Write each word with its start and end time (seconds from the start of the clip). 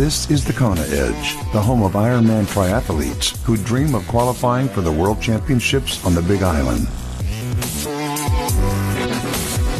This 0.00 0.30
is 0.30 0.46
the 0.46 0.54
Kona 0.54 0.80
Edge, 0.80 1.34
the 1.52 1.60
home 1.60 1.82
of 1.82 1.92
Ironman 1.92 2.46
triathletes 2.46 3.36
who 3.42 3.58
dream 3.58 3.94
of 3.94 4.08
qualifying 4.08 4.66
for 4.66 4.80
the 4.80 4.90
World 4.90 5.20
Championships 5.20 6.02
on 6.06 6.14
the 6.14 6.22
Big 6.22 6.42
Island. 6.42 6.88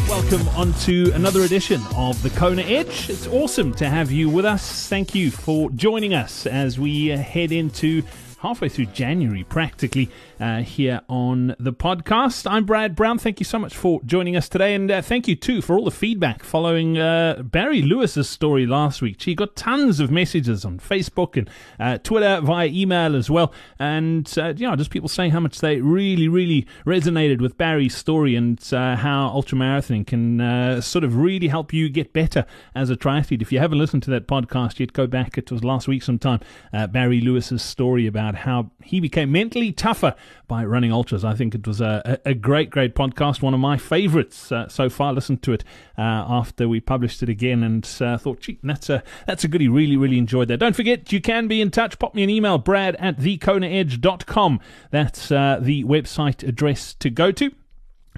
Welcome 0.07 0.47
on 0.49 0.73
to 0.81 1.11
another 1.15 1.41
edition 1.41 1.81
of 1.95 2.21
the 2.21 2.29
Kona 2.29 2.61
Edge. 2.61 3.09
It's 3.09 3.25
awesome 3.25 3.73
to 3.73 3.89
have 3.89 4.11
you 4.11 4.29
with 4.29 4.45
us. 4.45 4.87
Thank 4.87 5.15
you 5.15 5.31
for 5.31 5.71
joining 5.71 6.13
us 6.13 6.45
as 6.45 6.77
we 6.77 7.07
head 7.07 7.51
into 7.51 8.03
halfway 8.41 8.69
through 8.69 8.87
January 8.87 9.43
practically 9.43 10.11
uh, 10.41 10.63
here 10.63 11.01
on 11.07 11.55
the 11.59 11.71
podcast. 11.71 12.49
I'm 12.49 12.65
Brad 12.65 12.95
Brown. 12.95 13.19
Thank 13.19 13.39
you 13.39 13.45
so 13.45 13.59
much 13.59 13.77
for 13.77 14.01
joining 14.03 14.35
us 14.35 14.49
today, 14.49 14.73
and 14.73 14.89
uh, 14.89 15.01
thank 15.01 15.27
you 15.27 15.35
too 15.35 15.61
for 15.61 15.77
all 15.77 15.85
the 15.85 15.91
feedback 15.91 16.43
following 16.43 16.97
uh, 16.97 17.43
Barry 17.43 17.83
Lewis's 17.83 18.27
story 18.27 18.65
last 18.65 19.03
week. 19.03 19.17
She 19.19 19.35
got 19.35 19.55
tons 19.55 19.99
of 19.99 20.09
messages 20.09 20.65
on 20.65 20.79
Facebook 20.79 21.37
and 21.37 21.49
uh, 21.79 21.99
Twitter 21.99 22.41
via 22.41 22.67
email 22.67 23.15
as 23.15 23.29
well, 23.29 23.53
and 23.77 24.33
uh, 24.37 24.53
you 24.57 24.67
know 24.67 24.75
just 24.75 24.89
people 24.89 25.07
saying 25.07 25.29
how 25.29 25.39
much 25.39 25.59
they 25.59 25.79
really, 25.79 26.27
really 26.27 26.65
resonated 26.85 27.39
with 27.39 27.55
Barry's 27.57 27.95
story 27.95 28.35
and 28.35 28.59
uh, 28.73 28.95
how 28.95 29.29
ultramarathoning 29.29 30.07
can 30.07 30.81
sort 30.81 31.03
of 31.03 31.17
really 31.17 31.49
help 31.49 31.71
you 31.71 31.87
get 31.87 32.13
better 32.13 32.45
as 32.73 32.89
a 32.89 32.95
triathlete. 32.95 33.43
If 33.43 33.51
you 33.51 33.59
haven't 33.59 33.77
listened 33.77 34.01
to 34.03 34.09
that 34.09 34.27
podcast 34.27 34.79
yet, 34.79 34.93
go 34.93 35.05
back. 35.05 35.37
It 35.37 35.51
was 35.51 35.63
last 35.63 35.87
week 35.87 36.01
sometime. 36.01 36.39
Barry 36.71 37.21
Lewis's 37.21 37.61
story 37.61 38.07
about 38.07 38.33
how 38.33 38.71
he 38.83 38.99
became 38.99 39.31
mentally 39.31 39.71
tougher 39.71 40.15
by 40.47 40.63
running 40.65 40.91
ultras. 40.91 41.23
I 41.23 41.33
think 41.33 41.55
it 41.55 41.65
was 41.67 41.81
a, 41.81 42.19
a 42.25 42.33
great, 42.33 42.69
great 42.69 42.95
podcast, 42.95 43.41
one 43.41 43.53
of 43.53 43.59
my 43.59 43.77
favorites 43.77 44.51
uh, 44.51 44.67
so 44.67 44.89
far. 44.89 45.13
Listened 45.13 45.43
to 45.43 45.53
it 45.53 45.63
uh, 45.97 46.01
after 46.01 46.67
we 46.67 46.79
published 46.79 47.23
it 47.23 47.29
again 47.29 47.63
and 47.63 47.87
uh, 48.01 48.17
thought, 48.17 48.41
gee, 48.41 48.59
that's 48.63 48.89
a, 48.89 49.03
that's 49.27 49.43
a 49.43 49.47
goodie. 49.47 49.67
Really, 49.69 49.97
really 49.97 50.17
enjoyed 50.17 50.47
that. 50.49 50.57
Don't 50.57 50.75
forget, 50.75 51.11
you 51.11 51.21
can 51.21 51.47
be 51.47 51.61
in 51.61 51.71
touch. 51.71 51.99
Pop 51.99 52.15
me 52.15 52.23
an 52.23 52.29
email, 52.29 52.57
brad 52.57 52.95
at 52.97 53.17
thekonaedge.com. 53.17 54.59
That's 54.89 55.31
uh, 55.31 55.59
the 55.61 55.83
website 55.83 56.47
address 56.47 56.93
to 56.95 57.09
go 57.09 57.31
to 57.31 57.51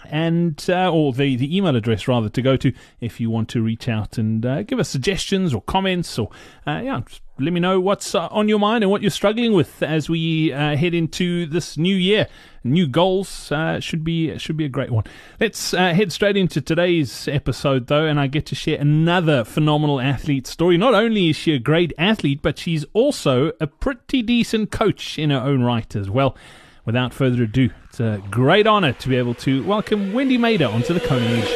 and 0.06 0.66
uh, 0.70 0.92
or 0.92 1.14
the, 1.14 1.36
the 1.36 1.56
email 1.56 1.76
address 1.76 2.08
rather 2.08 2.30
to 2.30 2.42
go 2.42 2.58
to 2.58 2.74
if 3.00 3.20
you 3.20 3.30
want 3.30 3.50
to 3.50 3.62
reach 3.62 3.88
out 3.88 4.18
and 4.18 4.46
uh, 4.46 4.64
give 4.64 4.80
us 4.80 4.90
suggestions 4.90 5.54
or 5.54 5.62
comments 5.62 6.18
or 6.18 6.30
uh, 6.68 6.82
yeah 6.84 7.02
let 7.40 7.52
me 7.52 7.60
know 7.60 7.80
what's 7.80 8.14
uh, 8.14 8.28
on 8.28 8.48
your 8.48 8.60
mind 8.60 8.84
and 8.84 8.92
what 8.92 9.02
you're 9.02 9.10
struggling 9.10 9.54
with 9.54 9.82
as 9.82 10.08
we 10.08 10.54
uh, 10.54 10.76
head 10.76 10.94
into 10.94 11.48
this 11.48 11.78
new 11.78 11.96
year. 11.96 12.28
New 12.64 12.88
goals 12.88 13.52
uh, 13.52 13.80
should 13.80 14.04
be 14.04 14.38
should 14.38 14.56
be 14.56 14.66
a 14.66 14.70
great 14.70 14.92
one. 14.92 15.04
Let's 15.40 15.72
head 15.72 16.12
straight 16.12 16.38
into 16.38 16.62
today's 16.62 17.28
episode, 17.28 17.88
though, 17.88 18.06
and 18.06 18.20
I 18.20 18.28
get 18.28 18.46
to 18.48 18.56
share 18.56 18.80
another 18.80 19.44
phenomenal 19.44 20.00
athlete 20.00 20.46
story. 20.46 20.78
Not 20.78 20.94
only 20.94 21.32
is 21.32 21.36
she 21.36 21.54
a 21.54 21.60
great 21.60 21.92
athlete, 21.98 22.42
but 22.44 22.60
she's 22.60 22.86
also 22.94 23.52
a 23.60 23.66
pretty 23.66 24.22
decent 24.22 24.72
coach 24.72 25.18
in 25.18 25.32
her 25.32 25.40
own 25.40 25.64
right 25.64 25.94
as 25.96 26.10
well. 26.10 26.38
Without 26.86 27.14
further 27.14 27.44
ado, 27.44 27.70
it's 27.86 28.02
a 28.02 28.22
great 28.30 28.67
honor 28.67 28.92
to 28.92 29.08
be 29.08 29.16
able 29.16 29.34
to 29.36 29.64
welcome 29.64 30.12
Wendy 30.12 30.38
Mader 30.38 30.70
onto 30.70 30.94
the 30.94 31.00
Edge. 31.00 31.50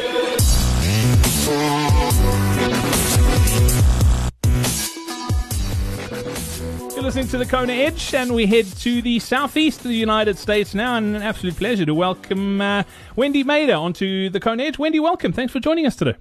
You're 6.94 7.02
listening 7.02 7.28
to 7.28 7.36
the 7.36 7.44
Kona 7.44 7.74
Edge, 7.74 8.14
and 8.14 8.34
we 8.34 8.46
head 8.46 8.64
to 8.78 9.02
the 9.02 9.18
southeast 9.18 9.80
of 9.80 9.88
the 9.88 9.96
United 9.96 10.38
States 10.38 10.74
now. 10.74 10.96
And 10.96 11.14
an 11.16 11.22
absolute 11.22 11.56
pleasure 11.56 11.84
to 11.84 11.94
welcome 11.94 12.62
uh, 12.62 12.84
Wendy 13.14 13.44
Mader 13.44 13.78
onto 13.78 14.30
the 14.30 14.40
Kona 14.40 14.62
Edge. 14.62 14.78
Wendy, 14.78 14.98
welcome. 14.98 15.34
Thanks 15.34 15.52
for 15.52 15.60
joining 15.60 15.84
us 15.84 15.94
today. 15.94 16.16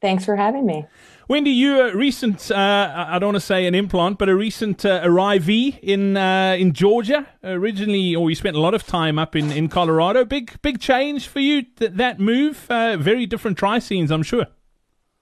Thanks 0.00 0.24
for 0.24 0.36
having 0.36 0.64
me. 0.64 0.86
Wendy, 1.28 1.50
you're 1.50 1.88
a 1.88 1.94
recent, 1.94 2.50
uh, 2.50 3.06
I 3.06 3.18
don't 3.18 3.28
want 3.28 3.36
to 3.36 3.40
say 3.40 3.66
an 3.66 3.74
implant, 3.74 4.18
but 4.18 4.30
a 4.30 4.34
recent 4.34 4.86
uh, 4.86 5.02
arrivee 5.02 5.78
in 5.82 6.16
uh, 6.16 6.56
in 6.58 6.72
Georgia. 6.72 7.26
Originally, 7.44 8.16
or 8.16 8.30
you 8.30 8.34
spent 8.34 8.56
a 8.56 8.60
lot 8.60 8.72
of 8.72 8.86
time 8.86 9.18
up 9.18 9.36
in, 9.36 9.52
in 9.52 9.68
Colorado. 9.68 10.24
Big 10.24 10.60
big 10.62 10.80
change 10.80 11.28
for 11.28 11.40
you, 11.40 11.64
th- 11.64 11.92
that 11.92 12.18
move. 12.18 12.66
Uh, 12.70 12.96
very 12.96 13.26
different 13.26 13.58
tri 13.58 13.78
scenes, 13.78 14.10
I'm 14.10 14.22
sure. 14.22 14.46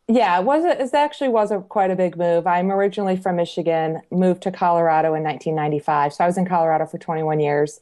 Yeah, 0.06 0.38
it 0.38 0.44
was 0.44 0.64
a, 0.64 0.80
it 0.80 0.94
actually 0.94 1.30
was 1.30 1.50
a 1.50 1.58
quite 1.58 1.90
a 1.90 1.96
big 1.96 2.16
move. 2.16 2.46
I'm 2.46 2.70
originally 2.70 3.16
from 3.16 3.34
Michigan, 3.34 4.00
moved 4.12 4.42
to 4.44 4.52
Colorado 4.52 5.08
in 5.14 5.24
1995. 5.24 6.14
So 6.14 6.22
I 6.22 6.28
was 6.28 6.38
in 6.38 6.46
Colorado 6.46 6.86
for 6.86 6.98
21 6.98 7.40
years. 7.40 7.80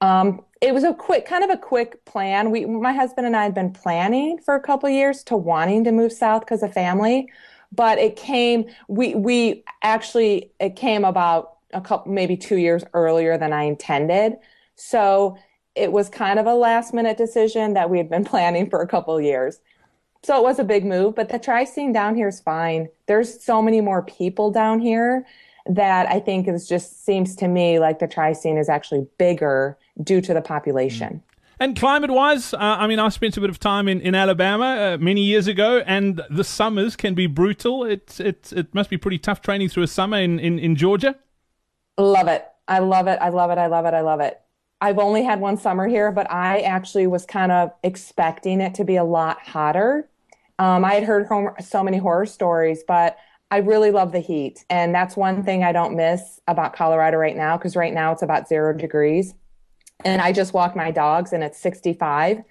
Um, 0.00 0.42
it 0.60 0.74
was 0.74 0.82
a 0.82 0.92
quick, 0.92 1.24
kind 1.24 1.44
of 1.44 1.50
a 1.50 1.56
quick 1.56 2.04
plan. 2.04 2.50
We, 2.50 2.66
my 2.66 2.92
husband 2.92 3.28
and 3.28 3.36
I 3.36 3.44
had 3.44 3.54
been 3.54 3.72
planning 3.72 4.38
for 4.38 4.56
a 4.56 4.60
couple 4.60 4.88
years 4.88 5.22
to 5.24 5.36
wanting 5.36 5.84
to 5.84 5.92
move 5.92 6.12
south 6.12 6.40
because 6.40 6.64
of 6.64 6.72
family, 6.72 7.28
but 7.72 7.98
it 7.98 8.16
came. 8.16 8.66
We 8.88 9.14
we 9.14 9.64
actually 9.82 10.52
it 10.60 10.76
came 10.76 11.04
about 11.04 11.56
a 11.72 11.80
couple, 11.80 12.12
maybe 12.12 12.36
two 12.36 12.56
years 12.56 12.84
earlier 12.94 13.38
than 13.38 13.52
I 13.52 13.64
intended. 13.64 14.36
So 14.74 15.36
it 15.74 15.92
was 15.92 16.08
kind 16.08 16.38
of 16.38 16.46
a 16.46 16.54
last 16.54 16.92
minute 16.92 17.16
decision 17.16 17.74
that 17.74 17.90
we 17.90 17.98
had 17.98 18.10
been 18.10 18.24
planning 18.32 18.68
for 18.68 18.80
a 18.80 18.86
couple 18.86 19.20
years. 19.20 19.60
So 20.22 20.36
it 20.36 20.42
was 20.42 20.58
a 20.58 20.64
big 20.64 20.84
move, 20.84 21.14
but 21.14 21.30
the 21.30 21.38
tri 21.38 21.64
scene 21.64 21.92
down 21.92 22.14
here 22.14 22.28
is 22.28 22.40
fine. 22.40 22.88
There's 23.06 23.42
so 23.42 23.62
many 23.62 23.80
more 23.80 24.02
people 24.02 24.50
down 24.50 24.78
here 24.78 25.26
that 25.66 26.06
I 26.08 26.20
think 26.20 26.46
is 26.48 26.68
just 26.68 27.04
seems 27.04 27.34
to 27.36 27.48
me 27.48 27.78
like 27.78 28.00
the 28.00 28.08
tri 28.08 28.32
scene 28.32 28.58
is 28.58 28.68
actually 28.68 29.06
bigger 29.18 29.78
due 30.02 30.20
to 30.20 30.34
the 30.34 30.42
population. 30.42 31.22
And 31.62 31.78
climate 31.78 32.10
wise, 32.10 32.54
uh, 32.54 32.56
I 32.58 32.86
mean, 32.86 32.98
I 32.98 33.10
spent 33.10 33.36
a 33.36 33.40
bit 33.40 33.50
of 33.50 33.58
time 33.58 33.86
in, 33.86 34.00
in 34.00 34.14
Alabama 34.14 34.64
uh, 34.64 34.98
many 34.98 35.20
years 35.20 35.46
ago, 35.46 35.82
and 35.86 36.22
the 36.30 36.42
summers 36.42 36.96
can 36.96 37.12
be 37.12 37.26
brutal. 37.26 37.84
It, 37.84 38.18
it, 38.18 38.50
it 38.56 38.74
must 38.74 38.88
be 38.88 38.96
pretty 38.96 39.18
tough 39.18 39.42
training 39.42 39.68
through 39.68 39.82
a 39.82 39.86
summer 39.86 40.16
in, 40.16 40.38
in, 40.38 40.58
in 40.58 40.74
Georgia. 40.74 41.16
Love 41.98 42.28
it. 42.28 42.46
I 42.66 42.78
love 42.78 43.08
it. 43.08 43.18
I 43.20 43.28
love 43.28 43.50
it. 43.50 43.58
I 43.58 43.66
love 43.66 43.84
it. 43.84 43.92
I 43.92 44.00
love 44.00 44.20
it. 44.20 44.40
I've 44.80 44.98
only 44.98 45.22
had 45.22 45.40
one 45.40 45.58
summer 45.58 45.86
here, 45.86 46.10
but 46.10 46.30
I 46.30 46.60
actually 46.60 47.06
was 47.06 47.26
kind 47.26 47.52
of 47.52 47.70
expecting 47.82 48.62
it 48.62 48.74
to 48.76 48.84
be 48.84 48.96
a 48.96 49.04
lot 49.04 49.38
hotter. 49.42 50.08
Um, 50.58 50.82
I 50.82 50.94
had 50.94 51.04
heard 51.04 51.28
so 51.62 51.84
many 51.84 51.98
horror 51.98 52.24
stories, 52.24 52.82
but 52.88 53.18
I 53.50 53.58
really 53.58 53.90
love 53.90 54.12
the 54.12 54.20
heat. 54.20 54.64
And 54.70 54.94
that's 54.94 55.14
one 55.14 55.42
thing 55.42 55.62
I 55.62 55.72
don't 55.72 55.94
miss 55.94 56.40
about 56.48 56.74
Colorado 56.74 57.18
right 57.18 57.36
now, 57.36 57.58
because 57.58 57.76
right 57.76 57.92
now 57.92 58.12
it's 58.12 58.22
about 58.22 58.48
zero 58.48 58.72
degrees. 58.72 59.34
And 60.04 60.20
I 60.20 60.32
just 60.32 60.52
walk 60.52 60.76
my 60.76 60.90
dogs 60.90 61.32
and 61.32 61.42
it's 61.42 61.58
65 61.58 62.42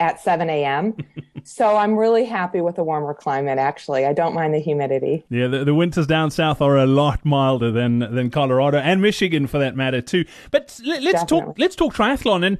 at 0.00 0.20
7 0.20 0.50
a.m. 0.50 0.96
so 1.44 1.76
I'm 1.76 1.96
really 1.96 2.24
happy 2.24 2.60
with 2.60 2.76
the 2.76 2.84
warmer 2.84 3.14
climate, 3.14 3.58
actually. 3.58 4.04
I 4.06 4.12
don't 4.12 4.34
mind 4.34 4.54
the 4.54 4.58
humidity. 4.58 5.24
Yeah, 5.30 5.46
the, 5.46 5.64
the, 5.64 5.74
winters 5.74 6.06
down 6.06 6.30
south 6.30 6.60
are 6.60 6.76
a 6.76 6.86
lot 6.86 7.24
milder 7.24 7.70
than, 7.70 8.00
than 8.00 8.30
Colorado 8.30 8.78
and 8.78 9.00
Michigan 9.00 9.46
for 9.46 9.58
that 9.58 9.76
matter, 9.76 10.00
too. 10.00 10.24
But 10.50 10.80
let, 10.84 11.14
us 11.14 11.24
talk, 11.24 11.58
let's 11.58 11.76
talk 11.76 11.94
triathlon. 11.94 12.44
And 12.44 12.58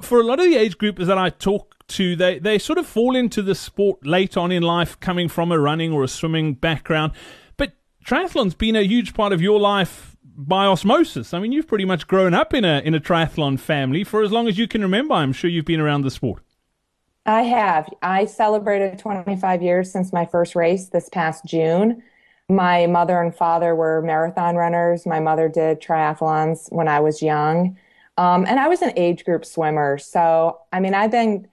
for 0.00 0.20
a 0.20 0.24
lot 0.24 0.40
of 0.40 0.46
the 0.46 0.56
age 0.56 0.78
groupers 0.78 1.06
that 1.06 1.18
I 1.18 1.30
talk 1.30 1.74
to, 1.88 2.16
they, 2.16 2.38
they 2.38 2.58
sort 2.58 2.78
of 2.78 2.86
fall 2.86 3.14
into 3.14 3.42
the 3.42 3.54
sport 3.54 4.04
late 4.04 4.36
on 4.36 4.50
in 4.50 4.62
life, 4.62 4.98
coming 4.98 5.28
from 5.28 5.52
a 5.52 5.58
running 5.58 5.92
or 5.92 6.02
a 6.02 6.08
swimming 6.08 6.54
background. 6.54 7.12
But 7.56 7.74
triathlon's 8.04 8.54
been 8.54 8.76
a 8.76 8.82
huge 8.82 9.14
part 9.14 9.32
of 9.32 9.40
your 9.40 9.60
life 9.60 10.15
by 10.36 10.66
osmosis. 10.66 11.32
I 11.32 11.40
mean, 11.40 11.52
you've 11.52 11.66
pretty 11.66 11.84
much 11.84 12.06
grown 12.06 12.34
up 12.34 12.52
in 12.52 12.64
a 12.64 12.80
in 12.80 12.94
a 12.94 13.00
triathlon 13.00 13.58
family 13.58 14.04
for 14.04 14.22
as 14.22 14.30
long 14.30 14.48
as 14.48 14.58
you 14.58 14.68
can 14.68 14.82
remember. 14.82 15.14
I'm 15.14 15.32
sure 15.32 15.50
you've 15.50 15.64
been 15.64 15.80
around 15.80 16.02
the 16.02 16.10
sport. 16.10 16.42
I 17.24 17.42
have. 17.42 17.88
I 18.02 18.26
celebrated 18.26 18.98
25 19.00 19.62
years 19.62 19.90
since 19.90 20.12
my 20.12 20.26
first 20.26 20.54
race 20.54 20.88
this 20.90 21.08
past 21.08 21.44
June. 21.44 22.02
My 22.48 22.86
mother 22.86 23.20
and 23.20 23.34
father 23.34 23.74
were 23.74 24.00
marathon 24.02 24.54
runners. 24.54 25.06
My 25.06 25.18
mother 25.18 25.48
did 25.48 25.80
triathlons 25.80 26.72
when 26.72 26.86
I 26.86 27.00
was 27.00 27.22
young. 27.22 27.76
Um, 28.16 28.46
and 28.46 28.60
I 28.60 28.68
was 28.68 28.80
an 28.80 28.92
age 28.96 29.24
group 29.24 29.44
swimmer. 29.44 29.98
So, 29.98 30.60
I 30.72 30.78
mean, 30.78 30.94
I've 30.94 31.10
been 31.10 31.48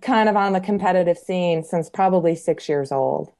kind 0.00 0.28
of 0.28 0.36
on 0.36 0.52
the 0.52 0.60
competitive 0.60 1.16
scene 1.16 1.62
since 1.62 1.88
probably 1.88 2.34
six 2.34 2.68
years 2.68 2.90
old. 2.90 3.32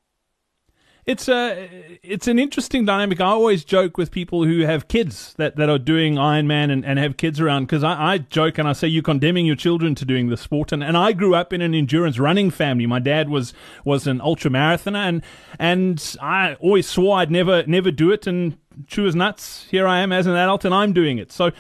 It's 1.07 1.29
a 1.29 1.99
it's 2.03 2.27
an 2.29 2.39
interesting 2.39 2.87
dynamic. 2.87 3.21
I 3.21 3.27
always 3.27 3.63
joke 3.63 3.99
with 3.99 4.11
people 4.11 4.45
who 4.45 4.61
have 4.61 4.89
kids 4.89 5.35
that, 5.35 5.57
that 5.57 5.69
are 5.69 5.79
doing 5.79 6.15
Ironman 6.15 6.73
and, 6.73 6.83
and 6.83 6.99
have 6.99 7.19
kids 7.19 7.41
around 7.41 7.67
because 7.67 7.85
I, 7.85 8.15
I 8.15 8.19
joke 8.19 8.57
and 8.57 8.67
I 8.67 8.73
say 8.73 8.89
you're 8.89 9.03
condemning 9.03 9.45
your 9.45 9.57
children 9.57 9.95
to 9.97 10.07
doing 10.07 10.31
the 10.31 10.39
sport. 10.39 10.73
And, 10.73 10.83
and 10.83 10.97
I 10.97 11.13
grew 11.13 11.35
up 11.35 11.53
in 11.53 11.61
an 11.61 11.75
endurance 11.75 12.19
running 12.19 12.51
family. 12.51 12.87
My 12.87 13.01
dad 13.01 13.29
was 13.29 13.53
was 13.85 14.07
an 14.07 14.23
ultra 14.23 14.51
marathoner 14.51 14.97
and 14.97 15.23
and 15.59 16.17
I 16.23 16.55
always 16.55 16.89
swore 16.89 17.19
I'd 17.19 17.31
never 17.31 17.65
never 17.67 17.91
do 17.91 18.11
it. 18.11 18.27
And 18.27 18.57
true 18.87 19.07
as 19.07 19.15
nuts, 19.15 19.67
here 19.71 19.87
I 19.87 20.01
am 20.01 20.11
as 20.11 20.27
an 20.27 20.35
adult 20.35 20.65
and 20.65 20.75
I'm 20.75 20.95
doing 20.95 21.19
it. 21.19 21.31
So, 21.33 21.53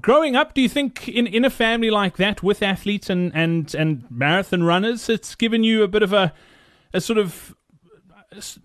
growing 0.00 0.36
up, 0.36 0.54
do 0.54 0.60
you 0.60 0.68
think 0.68 1.08
in, 1.08 1.26
in 1.26 1.44
a 1.44 1.50
family 1.50 1.90
like 1.90 2.16
that 2.18 2.44
with 2.44 2.62
athletes 2.62 3.10
and, 3.10 3.34
and, 3.34 3.74
and 3.74 4.04
marathon 4.08 4.62
runners, 4.62 5.08
it's 5.08 5.34
given 5.34 5.64
you 5.64 5.82
a 5.82 5.88
bit 5.88 6.02
of 6.02 6.12
a, 6.12 6.32
a 6.92 7.00
sort 7.00 7.18
of 7.18 7.54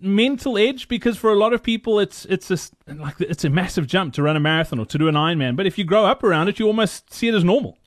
mental 0.00 0.58
edge 0.58 0.88
because 0.88 1.16
for 1.16 1.30
a 1.30 1.36
lot 1.36 1.52
of 1.52 1.62
people 1.62 1.98
it's 1.98 2.24
it's 2.26 2.50
a, 2.50 2.94
like 2.94 3.20
it's 3.20 3.44
a 3.44 3.50
massive 3.50 3.86
jump 3.86 4.14
to 4.14 4.22
run 4.22 4.36
a 4.36 4.40
marathon 4.40 4.78
or 4.78 4.86
to 4.86 4.98
do 4.98 5.08
an 5.08 5.14
Ironman. 5.14 5.56
But 5.56 5.66
if 5.66 5.78
you 5.78 5.84
grow 5.84 6.04
up 6.06 6.22
around 6.22 6.48
it, 6.48 6.58
you 6.58 6.66
almost 6.66 7.12
see 7.12 7.28
it 7.28 7.34
as 7.34 7.44
normal. 7.44 7.78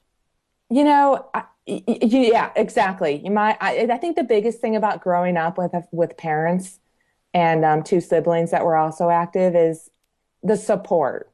You 0.69 0.83
know, 0.83 1.30
I, 1.33 1.44
yeah, 1.65 2.51
exactly. 2.56 3.21
My, 3.30 3.57
I, 3.62 3.88
I 3.91 3.97
think 3.97 4.15
the 4.15 4.24
biggest 4.24 4.59
thing 4.59 4.75
about 4.75 5.01
growing 5.01 5.38
up 5.38 5.57
with 5.57 5.74
with 5.91 6.18
parents 6.18 6.80
and 7.33 7.63
um, 7.63 7.83
two 7.83 8.01
siblings 8.01 8.51
that 8.51 8.65
were 8.65 8.75
also 8.75 9.09
active 9.09 9.56
is 9.56 9.89
the 10.41 10.57
support. 10.57 11.31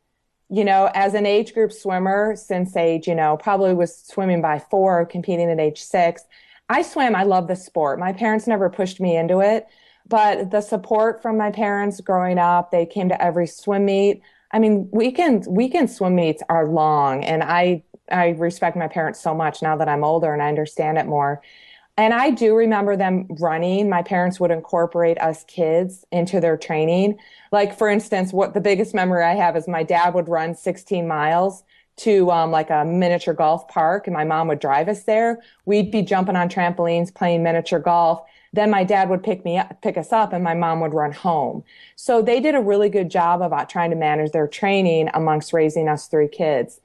You 0.49 0.65
know, 0.65 0.89
as 0.93 1.13
an 1.13 1.25
age 1.25 1.53
group 1.53 1.71
swimmer 1.71 2.35
since 2.35 2.75
age, 2.75 3.07
you 3.07 3.13
know, 3.15 3.37
probably 3.37 3.73
was 3.73 3.95
swimming 3.95 4.41
by 4.41 4.59
four, 4.59 5.05
competing 5.05 5.49
at 5.49 5.59
age 5.59 5.81
six. 5.81 6.23
I 6.69 6.81
swam. 6.81 7.15
I 7.15 7.23
love 7.23 7.47
the 7.47 7.55
sport. 7.55 7.99
My 7.99 8.13
parents 8.13 8.47
never 8.47 8.69
pushed 8.69 8.99
me 8.99 9.15
into 9.17 9.39
it, 9.39 9.67
but 10.09 10.51
the 10.51 10.61
support 10.61 11.21
from 11.21 11.37
my 11.37 11.51
parents 11.51 12.01
growing 12.01 12.39
up, 12.39 12.71
they 12.71 12.85
came 12.85 13.09
to 13.09 13.23
every 13.23 13.47
swim 13.47 13.85
meet. 13.85 14.21
I 14.51 14.59
mean, 14.59 14.89
weekend 14.91 15.45
weekend 15.47 15.91
swim 15.91 16.15
meets 16.15 16.41
are 16.49 16.67
long, 16.67 17.23
and 17.23 17.43
I 17.43 17.83
I 18.11 18.29
respect 18.29 18.75
my 18.75 18.87
parents 18.87 19.21
so 19.21 19.33
much 19.35 19.61
now 19.61 19.77
that 19.77 19.87
I'm 19.87 20.03
older 20.03 20.33
and 20.33 20.41
I 20.41 20.49
understand 20.49 20.97
it 20.97 21.05
more. 21.05 21.41
And 21.95 22.13
I 22.13 22.29
do 22.29 22.55
remember 22.55 22.95
them 22.95 23.27
running. 23.39 23.89
My 23.89 24.01
parents 24.01 24.39
would 24.39 24.51
incorporate 24.51 25.19
us 25.19 25.43
kids 25.43 26.05
into 26.11 26.39
their 26.39 26.55
training. 26.55 27.17
Like, 27.51 27.77
for 27.77 27.89
instance, 27.89 28.31
what 28.31 28.53
the 28.53 28.61
biggest 28.61 28.93
memory 28.93 29.23
I 29.23 29.35
have 29.35 29.57
is 29.57 29.67
my 29.67 29.83
dad 29.83 30.13
would 30.13 30.29
run 30.29 30.55
16 30.55 31.05
miles 31.05 31.63
to 31.97 32.31
um, 32.31 32.51
like 32.51 32.69
a 32.69 32.85
miniature 32.85 33.33
golf 33.33 33.67
park, 33.67 34.07
and 34.07 34.13
my 34.13 34.23
mom 34.23 34.47
would 34.47 34.59
drive 34.59 34.87
us 34.87 35.03
there. 35.03 35.39
We'd 35.65 35.91
be 35.91 36.01
jumping 36.01 36.37
on 36.37 36.47
trampolines, 36.47 37.13
playing 37.13 37.43
miniature 37.43 37.79
golf. 37.79 38.21
Then 38.53 38.69
my 38.69 38.83
dad 38.83 39.09
would 39.09 39.23
pick 39.23 39.45
me 39.45 39.57
up, 39.57 39.81
pick 39.81 39.97
us 39.97 40.11
up, 40.11 40.33
and 40.33 40.43
my 40.43 40.53
mom 40.53 40.79
would 40.81 40.93
run 40.93 41.11
home. 41.11 41.63
So 41.95 42.21
they 42.21 42.39
did 42.39 42.55
a 42.55 42.61
really 42.61 42.89
good 42.89 43.09
job 43.09 43.41
about 43.41 43.69
trying 43.69 43.91
to 43.91 43.95
manage 43.95 44.31
their 44.31 44.47
training 44.47 45.09
amongst 45.13 45.53
raising 45.53 45.87
us 45.87 46.07
three 46.07 46.27
kids. 46.27 46.79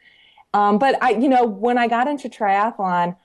Um, 0.52 0.78
but 0.78 1.02
I, 1.02 1.10
you 1.10 1.28
know, 1.28 1.44
when 1.44 1.78
I 1.78 1.88
got 1.88 2.06
into 2.06 2.28
triathlon, 2.28 3.16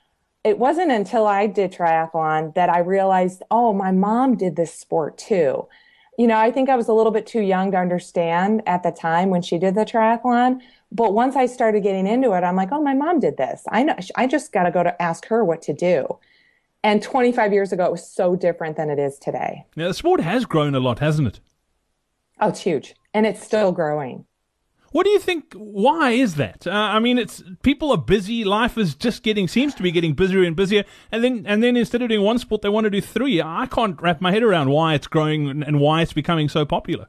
it 0.44 0.57
wasn't 0.57 0.91
until 0.91 1.27
I 1.27 1.47
did 1.47 1.74
triathlon 1.74 2.56
that 2.56 2.69
I 2.69 2.80
realized, 2.80 3.44
oh, 3.51 3.74
my 3.74 3.91
mom 3.91 4.36
did 4.36 4.56
this 4.56 4.74
sport 4.74 5.18
too. 5.18 5.68
You 6.18 6.27
know, 6.27 6.38
I 6.38 6.51
think 6.51 6.69
I 6.69 6.75
was 6.75 6.88
a 6.88 6.94
little 6.94 7.12
bit 7.12 7.27
too 7.27 7.42
young 7.42 7.71
to 7.71 7.77
understand 7.77 8.62
at 8.65 8.83
the 8.83 8.92
time 8.92 9.30
when 9.30 9.42
she 9.42 9.57
did 9.57 9.75
the 9.75 9.85
triathlon. 9.85 10.62
But 10.92 11.13
once 11.13 11.35
I 11.35 11.45
started 11.45 11.83
getting 11.83 12.07
into 12.07 12.33
it, 12.33 12.44
I'm 12.44 12.56
like, 12.56 12.71
oh, 12.71 12.81
my 12.81 12.94
mom 12.94 13.19
did 13.19 13.38
this. 13.38 13.63
I 13.69 13.83
know. 13.83 13.95
I 14.15 14.27
just 14.27 14.51
got 14.51 14.63
to 14.63 14.71
go 14.71 14.81
to 14.81 15.01
ask 15.01 15.25
her 15.27 15.45
what 15.45 15.62
to 15.63 15.74
do. 15.74 16.18
And 16.83 17.01
25 17.01 17.51
years 17.51 17.73
ago, 17.73 17.85
it 17.85 17.91
was 17.91 18.09
so 18.09 18.35
different 18.35 18.77
than 18.77 18.89
it 18.89 18.99
is 18.99 19.19
today. 19.19 19.65
Now, 19.75 19.89
the 19.89 19.93
sport 19.93 20.21
has 20.21 20.45
grown 20.45 20.75
a 20.75 20.79
lot, 20.79 20.99
hasn't 20.99 21.27
it? 21.27 21.39
Oh, 22.39 22.49
it's 22.49 22.61
huge. 22.61 22.95
And 23.13 23.25
it's 23.25 23.43
still 23.43 23.71
growing. 23.71 24.25
What 24.91 25.03
do 25.03 25.09
you 25.11 25.19
think? 25.19 25.53
Why 25.55 26.11
is 26.11 26.35
that? 26.35 26.65
Uh, 26.65 26.71
I 26.71 26.99
mean, 26.99 27.17
it's 27.19 27.43
people 27.61 27.91
are 27.91 27.97
busy. 27.97 28.43
Life 28.43 28.77
is 28.77 28.95
just 28.95 29.21
getting 29.21 29.47
seems 29.47 29.75
to 29.75 29.83
be 29.83 29.91
getting 29.91 30.13
busier 30.13 30.43
and 30.43 30.55
busier, 30.55 30.83
and 31.11 31.23
then 31.23 31.43
and 31.45 31.61
then 31.61 31.77
instead 31.77 32.01
of 32.01 32.09
doing 32.09 32.25
one 32.25 32.39
sport, 32.39 32.63
they 32.63 32.69
want 32.69 32.85
to 32.85 32.89
do 32.89 33.01
three. 33.01 33.39
I 33.39 33.67
can't 33.67 34.01
wrap 34.01 34.19
my 34.19 34.31
head 34.31 34.41
around 34.41 34.69
why 34.69 34.95
it's 34.95 35.05
growing 35.05 35.61
and 35.63 35.79
why 35.79 36.01
it's 36.01 36.13
becoming 36.13 36.49
so 36.49 36.65
popular. 36.65 37.07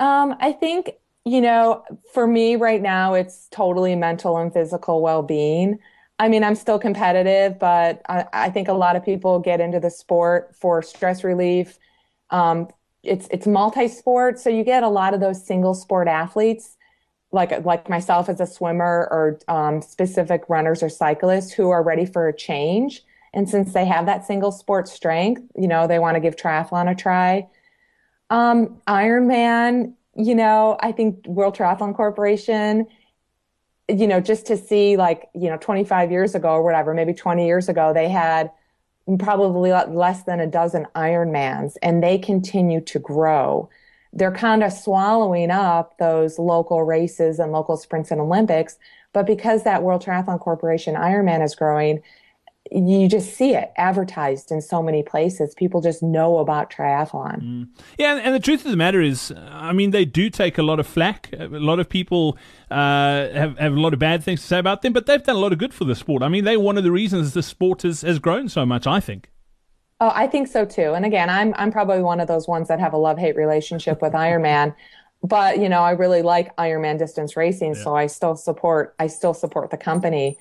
Um, 0.00 0.34
I 0.40 0.52
think 0.52 0.90
you 1.24 1.40
know, 1.40 1.84
for 2.12 2.26
me 2.26 2.56
right 2.56 2.82
now, 2.82 3.14
it's 3.14 3.48
totally 3.50 3.94
mental 3.94 4.36
and 4.38 4.52
physical 4.52 5.00
well 5.00 5.22
being. 5.22 5.78
I 6.18 6.28
mean, 6.28 6.42
I'm 6.42 6.54
still 6.54 6.78
competitive, 6.78 7.58
but 7.58 8.00
I, 8.08 8.24
I, 8.32 8.50
think 8.50 8.68
a 8.68 8.72
lot 8.72 8.96
of 8.96 9.04
people 9.04 9.38
get 9.38 9.60
into 9.60 9.78
the 9.78 9.90
sport 9.90 10.56
for 10.58 10.80
stress 10.80 11.22
relief. 11.22 11.78
Um, 12.30 12.68
it's 13.02 13.28
it's 13.30 13.46
multi 13.46 13.86
sport, 13.86 14.38
so 14.38 14.48
you 14.48 14.64
get 14.64 14.82
a 14.82 14.88
lot 14.88 15.12
of 15.14 15.20
those 15.20 15.46
single 15.46 15.74
sport 15.74 16.08
athletes 16.08 16.76
like 17.32 17.64
like 17.64 17.88
myself 17.88 18.28
as 18.28 18.40
a 18.40 18.46
swimmer 18.46 19.08
or 19.10 19.38
um, 19.48 19.82
specific 19.82 20.42
runners 20.48 20.82
or 20.82 20.88
cyclists 20.88 21.52
who 21.52 21.70
are 21.70 21.82
ready 21.82 22.06
for 22.06 22.28
a 22.28 22.36
change. 22.36 23.02
And 23.34 23.48
since 23.48 23.74
they 23.74 23.84
have 23.84 24.06
that 24.06 24.24
single 24.26 24.50
sport 24.50 24.88
strength, 24.88 25.42
you 25.56 25.68
know, 25.68 25.86
they 25.86 25.98
want 25.98 26.14
to 26.14 26.20
give 26.20 26.36
triathlon 26.36 26.90
a 26.90 26.94
try. 26.94 27.46
Um, 28.30 28.80
Ironman, 28.88 29.92
you 30.14 30.34
know, 30.34 30.78
I 30.80 30.92
think 30.92 31.26
World 31.26 31.54
Triathlon 31.56 31.94
Corporation, 31.94 32.86
you 33.88 34.06
know, 34.06 34.20
just 34.20 34.46
to 34.46 34.56
see 34.56 34.96
like, 34.96 35.28
you 35.34 35.48
know, 35.48 35.56
25 35.58 36.10
years 36.10 36.34
ago 36.34 36.48
or 36.50 36.62
whatever, 36.62 36.94
maybe 36.94 37.14
20 37.14 37.46
years 37.46 37.68
ago, 37.68 37.92
they 37.92 38.08
had 38.08 38.50
probably 39.18 39.70
less 39.70 40.24
than 40.24 40.40
a 40.40 40.46
dozen 40.46 40.86
Ironmans 40.96 41.74
and 41.82 42.02
they 42.02 42.18
continue 42.18 42.80
to 42.80 42.98
grow 42.98 43.68
they're 44.16 44.32
kind 44.32 44.62
of 44.62 44.72
swallowing 44.72 45.50
up 45.50 45.98
those 45.98 46.38
local 46.38 46.82
races 46.82 47.38
and 47.38 47.52
local 47.52 47.76
sprints 47.76 48.10
and 48.10 48.20
Olympics. 48.20 48.78
But 49.12 49.26
because 49.26 49.62
that 49.64 49.82
World 49.82 50.02
Triathlon 50.02 50.40
Corporation 50.40 50.94
Ironman 50.94 51.44
is 51.44 51.54
growing, 51.54 52.02
you 52.72 53.08
just 53.08 53.34
see 53.34 53.54
it 53.54 53.72
advertised 53.76 54.50
in 54.50 54.60
so 54.60 54.82
many 54.82 55.02
places. 55.02 55.54
People 55.54 55.80
just 55.80 56.02
know 56.02 56.38
about 56.38 56.70
triathlon. 56.70 57.42
Mm. 57.42 57.68
Yeah, 57.98 58.20
and 58.22 58.34
the 58.34 58.40
truth 58.40 58.64
of 58.64 58.70
the 58.70 58.76
matter 58.76 59.00
is, 59.00 59.32
I 59.50 59.72
mean, 59.72 59.90
they 59.90 60.04
do 60.04 60.30
take 60.30 60.58
a 60.58 60.62
lot 60.62 60.80
of 60.80 60.86
flack. 60.86 61.30
A 61.38 61.46
lot 61.46 61.78
of 61.78 61.88
people 61.88 62.36
uh, 62.70 63.28
have 63.30 63.58
have 63.58 63.72
a 63.72 63.80
lot 63.80 63.92
of 63.92 63.98
bad 63.98 64.22
things 64.22 64.40
to 64.40 64.46
say 64.46 64.58
about 64.58 64.82
them, 64.82 64.92
but 64.92 65.06
they've 65.06 65.22
done 65.22 65.36
a 65.36 65.38
lot 65.38 65.52
of 65.52 65.58
good 65.58 65.74
for 65.74 65.84
the 65.84 65.94
sport. 65.94 66.22
I 66.22 66.28
mean, 66.28 66.44
they're 66.44 66.60
one 66.60 66.78
of 66.78 66.84
the 66.84 66.92
reasons 66.92 67.32
the 67.32 67.42
sport 67.42 67.82
has, 67.82 68.02
has 68.02 68.18
grown 68.18 68.48
so 68.48 68.66
much. 68.66 68.86
I 68.86 69.00
think. 69.00 69.30
Oh, 70.00 70.12
I 70.14 70.26
think 70.26 70.48
so 70.48 70.64
too. 70.64 70.92
And 70.92 71.04
again, 71.04 71.30
I'm 71.30 71.54
I'm 71.56 71.72
probably 71.72 72.02
one 72.02 72.20
of 72.20 72.28
those 72.28 72.46
ones 72.46 72.68
that 72.68 72.80
have 72.80 72.92
a 72.92 72.98
love 72.98 73.18
hate 73.18 73.36
relationship 73.36 74.02
with 74.02 74.12
Ironman. 74.12 74.74
But 75.22 75.58
you 75.58 75.68
know, 75.68 75.80
I 75.80 75.92
really 75.92 76.22
like 76.22 76.54
Ironman 76.56 76.98
distance 76.98 77.36
racing, 77.36 77.74
yeah. 77.74 77.82
so 77.82 77.96
I 77.96 78.06
still 78.06 78.36
support 78.36 78.94
I 79.00 79.06
still 79.06 79.32
support 79.34 79.70
the 79.70 79.78
company. 79.78 80.38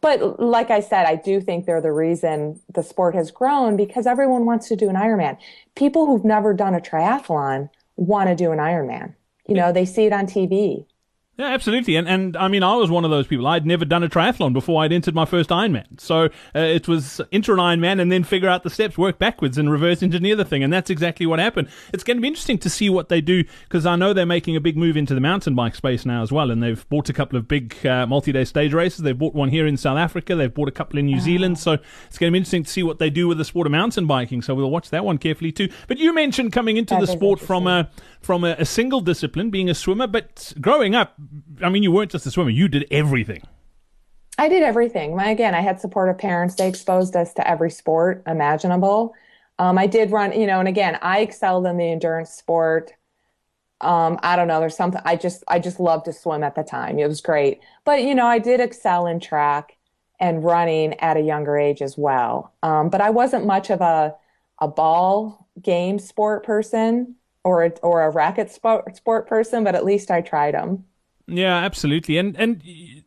But 0.00 0.40
like 0.40 0.70
I 0.70 0.80
said, 0.80 1.06
I 1.06 1.16
do 1.16 1.40
think 1.40 1.66
they're 1.66 1.80
the 1.80 1.92
reason 1.92 2.60
the 2.72 2.82
sport 2.82 3.14
has 3.14 3.30
grown 3.30 3.76
because 3.76 4.06
everyone 4.06 4.44
wants 4.44 4.68
to 4.68 4.76
do 4.76 4.88
an 4.88 4.96
Ironman. 4.96 5.38
People 5.76 6.06
who've 6.06 6.24
never 6.24 6.52
done 6.52 6.74
a 6.74 6.80
triathlon 6.80 7.70
want 7.96 8.28
to 8.28 8.34
do 8.34 8.50
an 8.50 8.58
Ironman. 8.58 9.14
You 9.46 9.54
know, 9.54 9.72
they 9.72 9.84
see 9.84 10.04
it 10.04 10.12
on 10.12 10.26
TV. 10.26 10.84
Yeah, 11.38 11.46
absolutely. 11.50 11.94
And 11.94 12.08
and 12.08 12.36
I 12.36 12.48
mean, 12.48 12.64
I 12.64 12.74
was 12.74 12.90
one 12.90 13.04
of 13.04 13.12
those 13.12 13.28
people. 13.28 13.46
I'd 13.46 13.64
never 13.64 13.84
done 13.84 14.02
a 14.02 14.08
triathlon 14.08 14.52
before 14.52 14.82
I'd 14.82 14.92
entered 14.92 15.14
my 15.14 15.24
first 15.24 15.50
Ironman. 15.50 16.00
So 16.00 16.24
uh, 16.24 16.58
it 16.58 16.88
was 16.88 17.20
enter 17.30 17.52
an 17.52 17.60
Ironman 17.60 18.00
and 18.00 18.10
then 18.10 18.24
figure 18.24 18.48
out 18.48 18.64
the 18.64 18.70
steps, 18.70 18.98
work 18.98 19.20
backwards, 19.20 19.56
and 19.56 19.70
reverse 19.70 20.02
engineer 20.02 20.34
the 20.34 20.44
thing. 20.44 20.64
And 20.64 20.72
that's 20.72 20.90
exactly 20.90 21.26
what 21.26 21.38
happened. 21.38 21.68
It's 21.92 22.02
going 22.02 22.16
to 22.16 22.20
be 22.20 22.26
interesting 22.26 22.58
to 22.58 22.68
see 22.68 22.90
what 22.90 23.08
they 23.08 23.20
do 23.20 23.44
because 23.68 23.86
I 23.86 23.94
know 23.94 24.12
they're 24.12 24.26
making 24.26 24.56
a 24.56 24.60
big 24.60 24.76
move 24.76 24.96
into 24.96 25.14
the 25.14 25.20
mountain 25.20 25.54
bike 25.54 25.76
space 25.76 26.04
now 26.04 26.22
as 26.22 26.32
well. 26.32 26.50
And 26.50 26.60
they've 26.60 26.88
bought 26.88 27.08
a 27.08 27.12
couple 27.12 27.38
of 27.38 27.46
big 27.46 27.86
uh, 27.86 28.04
multi 28.04 28.32
day 28.32 28.44
stage 28.44 28.74
races. 28.74 29.02
They've 29.02 29.16
bought 29.16 29.34
one 29.34 29.50
here 29.50 29.64
in 29.68 29.76
South 29.76 29.96
Africa. 29.96 30.34
They've 30.34 30.52
bought 30.52 30.68
a 30.68 30.72
couple 30.72 30.98
in 30.98 31.06
New 31.06 31.20
Zealand. 31.20 31.60
So 31.60 31.74
it's 32.08 32.18
going 32.18 32.32
to 32.32 32.32
be 32.32 32.38
interesting 32.38 32.64
to 32.64 32.70
see 32.70 32.82
what 32.82 32.98
they 32.98 33.10
do 33.10 33.28
with 33.28 33.38
the 33.38 33.44
sport 33.44 33.68
of 33.68 33.70
mountain 33.70 34.08
biking. 34.08 34.42
So 34.42 34.56
we'll 34.56 34.72
watch 34.72 34.90
that 34.90 35.04
one 35.04 35.18
carefully 35.18 35.52
too. 35.52 35.68
But 35.86 35.98
you 35.98 36.12
mentioned 36.12 36.52
coming 36.52 36.78
into 36.78 36.94
that 36.94 37.00
the 37.02 37.06
sport 37.06 37.38
from 37.38 37.68
a 37.68 37.88
from 38.20 38.44
a, 38.44 38.56
a 38.58 38.64
single 38.64 39.00
discipline, 39.00 39.50
being 39.50 39.70
a 39.70 39.74
swimmer, 39.74 40.06
but 40.06 40.52
growing 40.60 40.94
up, 40.94 41.14
I 41.62 41.68
mean, 41.68 41.82
you 41.82 41.92
weren't 41.92 42.10
just 42.10 42.26
a 42.26 42.30
swimmer. 42.30 42.50
You 42.50 42.68
did 42.68 42.86
everything. 42.90 43.42
I 44.38 44.48
did 44.48 44.62
everything. 44.62 45.16
My, 45.16 45.30
again, 45.30 45.54
I 45.54 45.60
had 45.60 45.80
supportive 45.80 46.18
parents. 46.18 46.54
They 46.54 46.68
exposed 46.68 47.16
us 47.16 47.34
to 47.34 47.48
every 47.48 47.70
sport 47.70 48.22
imaginable. 48.26 49.14
Um, 49.58 49.76
I 49.76 49.88
did 49.88 50.12
run, 50.12 50.38
you 50.38 50.46
know, 50.46 50.60
and 50.60 50.68
again, 50.68 50.98
I 51.02 51.20
excelled 51.20 51.66
in 51.66 51.76
the 51.76 51.90
endurance 51.90 52.30
sport. 52.30 52.92
Um, 53.80 54.18
I 54.22 54.36
don't 54.36 54.46
know. 54.48 54.60
There's 54.60 54.76
something 54.76 55.00
I 55.04 55.16
just 55.16 55.42
I 55.48 55.58
just 55.58 55.80
loved 55.80 56.04
to 56.06 56.12
swim 56.12 56.42
at 56.44 56.54
the 56.54 56.62
time. 56.62 56.98
It 56.98 57.06
was 57.06 57.20
great, 57.20 57.60
but 57.84 58.02
you 58.02 58.14
know, 58.14 58.26
I 58.26 58.38
did 58.38 58.60
excel 58.60 59.06
in 59.06 59.20
track 59.20 59.76
and 60.20 60.42
running 60.42 60.98
at 61.00 61.16
a 61.16 61.20
younger 61.20 61.56
age 61.56 61.80
as 61.80 61.96
well. 61.96 62.52
Um, 62.62 62.88
but 62.88 63.00
I 63.00 63.10
wasn't 63.10 63.46
much 63.46 63.70
of 63.70 63.80
a 63.80 64.14
a 64.60 64.68
ball 64.68 65.48
game 65.62 65.98
sport 65.98 66.44
person 66.44 67.14
or 67.44 67.64
a, 67.64 67.70
or 67.82 68.02
a 68.02 68.10
racket 68.10 68.50
sport 68.50 68.96
sport 68.96 69.28
person, 69.28 69.64
but 69.64 69.74
at 69.74 69.84
least 69.84 70.10
I 70.10 70.20
tried 70.20 70.54
them. 70.54 70.84
Yeah, 71.26 71.56
absolutely. 71.56 72.16
And 72.16 72.36
and 72.36 72.62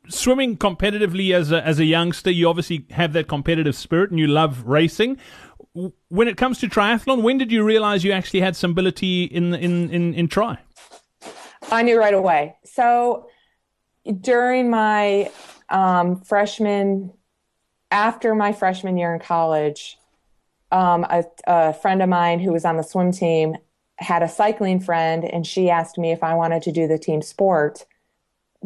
swimming 0.08 0.58
competitively 0.58 1.34
as 1.34 1.52
a 1.52 1.66
as 1.66 1.80
a 1.80 1.86
youngster, 1.86 2.30
you 2.30 2.48
obviously 2.48 2.86
have 2.92 3.14
that 3.14 3.28
competitive 3.28 3.76
spirit 3.76 4.12
and 4.12 4.20
you 4.20 4.28
love 4.28 4.64
racing. 4.66 5.18
When 5.74 6.28
it 6.28 6.38
comes 6.38 6.60
to 6.60 6.68
triathlon, 6.68 7.24
when 7.24 7.38
did 7.38 7.52
you 7.52 7.64
realize 7.64 8.04
you 8.04 8.12
actually 8.12 8.42
had 8.42 8.56
some 8.56 8.72
ability 8.72 9.24
in 9.24 9.56
in 9.56 9.90
in, 9.90 10.14
in 10.14 10.28
tri? 10.28 10.60
I 11.72 11.82
knew 11.82 11.98
right 11.98 12.14
away. 12.14 12.58
So 12.64 13.28
during 14.20 14.70
my 14.70 15.32
um, 15.70 16.22
freshman, 16.22 17.14
after 17.90 18.36
my 18.36 18.52
freshman 18.52 18.98
year 18.98 19.14
in 19.14 19.20
college, 19.20 19.98
um, 20.72 21.06
a, 21.10 21.24
a 21.48 21.74
friend 21.74 22.02
of 22.02 22.10
mine 22.10 22.40
who 22.40 22.52
was 22.52 22.66
on 22.66 22.78
the 22.78 22.84
swim 22.84 23.12
team 23.12 23.56
had 24.02 24.24
a 24.24 24.30
cycling 24.30 24.80
friend, 24.80 25.24
and 25.24 25.46
she 25.46 25.70
asked 25.70 25.98
me 25.98 26.12
if 26.12 26.24
I 26.24 26.34
wanted 26.34 26.64
to 26.64 26.72
do 26.72 26.88
the 26.88 26.98
team 26.98 27.22
sport 27.22 27.86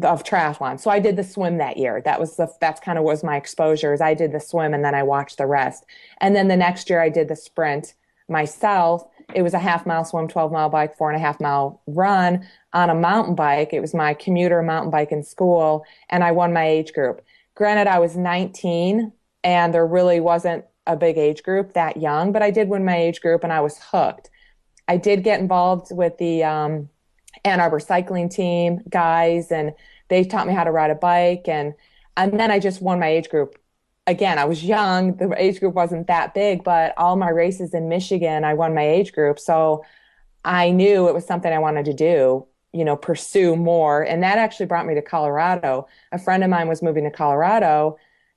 of 0.02 0.24
triathlon. 0.24 0.78
So 0.78 0.90
I 0.90 0.98
did 0.98 1.16
the 1.16 1.24
swim 1.24 1.58
that 1.58 1.76
year. 1.76 2.02
That 2.04 2.20
was 2.20 2.36
the 2.36 2.48
that's 2.60 2.80
kind 2.80 2.98
of 2.98 3.04
was 3.04 3.24
my 3.24 3.36
exposures. 3.36 4.00
I 4.00 4.14
did 4.14 4.32
the 4.32 4.40
swim 4.40 4.74
and 4.74 4.84
then 4.84 4.94
I 4.94 5.02
watched 5.02 5.38
the 5.38 5.46
rest. 5.46 5.86
And 6.20 6.36
then 6.36 6.48
the 6.48 6.56
next 6.56 6.90
year 6.90 7.00
I 7.00 7.08
did 7.08 7.28
the 7.28 7.36
sprint 7.36 7.94
myself. 8.28 9.08
It 9.34 9.42
was 9.42 9.54
a 9.54 9.58
half 9.58 9.86
mile 9.86 10.04
swim, 10.04 10.28
12 10.28 10.52
mile 10.52 10.68
bike, 10.68 10.96
four 10.96 11.10
and 11.10 11.16
a 11.16 11.24
half 11.24 11.40
mile 11.40 11.80
run 11.86 12.46
on 12.74 12.90
a 12.90 12.94
mountain 12.94 13.34
bike. 13.34 13.72
It 13.72 13.80
was 13.80 13.94
my 13.94 14.12
commuter 14.12 14.62
mountain 14.62 14.90
bike 14.90 15.12
in 15.12 15.22
school 15.22 15.84
and 16.10 16.22
I 16.22 16.32
won 16.32 16.52
my 16.52 16.66
age 16.66 16.92
group. 16.92 17.22
Granted, 17.54 17.86
I 17.86 17.98
was 17.98 18.16
19 18.16 19.12
and 19.44 19.72
there 19.72 19.86
really 19.86 20.20
wasn't 20.20 20.64
a 20.86 20.96
big 20.96 21.16
age 21.16 21.42
group 21.42 21.72
that 21.72 21.96
young, 21.96 22.32
but 22.32 22.42
I 22.42 22.50
did 22.50 22.68
win 22.68 22.84
my 22.84 22.96
age 22.96 23.20
group 23.22 23.44
and 23.44 23.52
I 23.52 23.60
was 23.60 23.78
hooked. 23.78 24.30
I 24.88 24.96
did 24.96 25.24
get 25.24 25.40
involved 25.40 25.88
with 25.90 26.18
the 26.18 26.44
um, 26.44 26.88
Ann 27.44 27.60
Arbor 27.60 27.80
cycling 27.80 28.28
team 28.28 28.82
guys, 28.88 29.50
and 29.50 29.72
they 30.08 30.24
taught 30.24 30.46
me 30.46 30.54
how 30.54 30.64
to 30.64 30.70
ride 30.70 30.90
a 30.90 30.94
bike. 30.94 31.48
And, 31.48 31.74
and 32.16 32.38
then 32.38 32.50
I 32.50 32.58
just 32.58 32.80
won 32.80 33.00
my 33.00 33.08
age 33.08 33.28
group. 33.28 33.58
Again, 34.06 34.38
I 34.38 34.44
was 34.44 34.62
young. 34.62 35.16
The 35.16 35.34
age 35.36 35.58
group 35.58 35.74
wasn't 35.74 36.06
that 36.06 36.32
big, 36.32 36.62
but 36.62 36.94
all 36.96 37.16
my 37.16 37.30
races 37.30 37.74
in 37.74 37.88
Michigan, 37.88 38.44
I 38.44 38.54
won 38.54 38.74
my 38.74 38.86
age 38.88 39.12
group. 39.12 39.40
So 39.40 39.84
I 40.44 40.70
knew 40.70 41.08
it 41.08 41.14
was 41.14 41.26
something 41.26 41.52
I 41.52 41.58
wanted 41.58 41.86
to 41.86 41.92
do, 41.92 42.46
you 42.72 42.84
know, 42.84 42.96
pursue 42.96 43.56
more. 43.56 44.02
And 44.02 44.22
that 44.22 44.38
actually 44.38 44.66
brought 44.66 44.86
me 44.86 44.94
to 44.94 45.02
Colorado. 45.02 45.88
A 46.12 46.18
friend 46.20 46.44
of 46.44 46.50
mine 46.50 46.68
was 46.68 46.82
moving 46.82 47.02
to 47.02 47.10
Colorado 47.10 47.96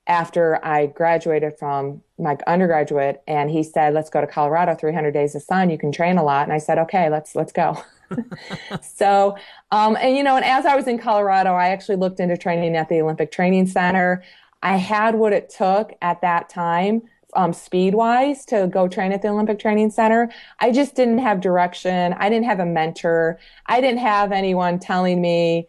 after 0.09 0.59
I 0.65 0.87
graduated 0.87 1.57
from 1.57 2.01
my 2.17 2.35
undergraduate 2.47 3.21
and 3.27 3.49
he 3.49 3.61
said, 3.61 3.93
let's 3.93 4.09
go 4.09 4.19
to 4.19 4.27
Colorado, 4.27 4.73
300 4.73 5.11
days 5.11 5.35
of 5.35 5.43
sun. 5.43 5.69
You 5.69 5.77
can 5.77 5.91
train 5.91 6.17
a 6.17 6.23
lot. 6.23 6.43
And 6.43 6.51
I 6.51 6.57
said, 6.57 6.79
okay, 6.79 7.09
let's, 7.09 7.35
let's 7.35 7.53
go. 7.53 7.81
so, 8.81 9.37
um, 9.71 9.95
and 10.01 10.17
you 10.17 10.23
know, 10.23 10.35
and 10.35 10.43
as 10.43 10.65
I 10.65 10.75
was 10.75 10.87
in 10.87 10.97
Colorado, 10.97 11.53
I 11.53 11.69
actually 11.69 11.97
looked 11.97 12.19
into 12.19 12.35
training 12.35 12.75
at 12.75 12.89
the 12.89 13.01
Olympic 13.01 13.31
Training 13.31 13.67
Center. 13.67 14.23
I 14.63 14.77
had 14.77 15.13
what 15.13 15.31
it 15.31 15.47
took 15.47 15.93
at 16.01 16.21
that 16.21 16.49
time, 16.49 17.03
um, 17.35 17.53
speed 17.53 17.93
wise, 17.93 18.45
to 18.45 18.67
go 18.67 18.87
train 18.87 19.11
at 19.11 19.21
the 19.21 19.27
Olympic 19.27 19.59
Training 19.59 19.91
Center. 19.91 20.31
I 20.59 20.71
just 20.71 20.95
didn't 20.95 21.19
have 21.19 21.39
direction. 21.39 22.13
I 22.13 22.29
didn't 22.29 22.45
have 22.45 22.59
a 22.59 22.65
mentor. 22.65 23.39
I 23.67 23.79
didn't 23.79 23.99
have 23.99 24.31
anyone 24.31 24.79
telling 24.79 25.21
me, 25.21 25.67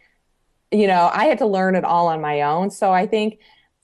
you 0.73 0.87
know, 0.87 1.11
I 1.13 1.27
had 1.27 1.39
to 1.39 1.47
learn 1.47 1.75
it 1.75 1.85
all 1.85 2.09
on 2.09 2.23
my 2.23 2.41
own. 2.41 2.71
So 2.71 2.91
I 2.91 3.07
think 3.07 3.39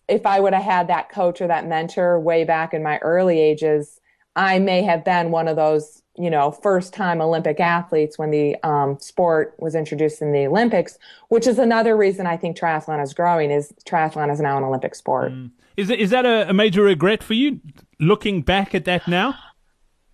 if 0.09 0.27
I 0.27 0.41
would 0.41 0.55
have 0.55 0.63
had 0.63 0.89
that 0.89 1.11
coach 1.11 1.41
or 1.41 1.47
that 1.49 1.67
mentor 1.67 2.21
way 2.21 2.45
back 2.45 2.73
in 2.75 2.83
my 2.83 2.99
early 2.99 3.41
ages, 3.41 4.01
I 4.35 4.59
may 4.59 4.83
have 4.83 5.05
been 5.05 5.31
one 5.31 5.49
of 5.49 5.57
those 5.57 6.03
you 6.19 6.31
know, 6.31 6.51
first 6.51 6.95
time 6.95 7.21
Olympic 7.21 7.61
athletes 7.61 8.19
when 8.19 8.31
the 8.31 8.57
um, 8.63 8.99
sport 9.01 9.55
was 9.59 9.75
introduced 9.75 10.23
in 10.23 10.33
the 10.33 10.47
Olympics, 10.47 10.99
which 11.29 11.47
is 11.47 11.59
another 11.59 11.97
reason 11.97 12.27
I 12.27 12.37
think 12.37 12.57
triathlon 12.57 13.03
is 13.03 13.13
growing. 13.13 13.51
Is 13.51 13.73
triathlon 13.85 14.33
is 14.33 14.41
now 14.41 14.57
an 14.57 14.65
Olympic 14.65 14.95
sport. 14.95 15.33
Mm. 15.33 15.51
Is 15.77 15.91
is 15.91 16.11
that 16.11 16.25
a, 16.25 16.49
a, 16.49 16.53
major 16.55 16.83
regret 16.83 17.23
for 17.23 17.35
you 17.35 17.61
looking 18.01 18.41
back 18.41 18.75
at 18.75 18.87
that 18.87 19.07
now? 19.07 19.35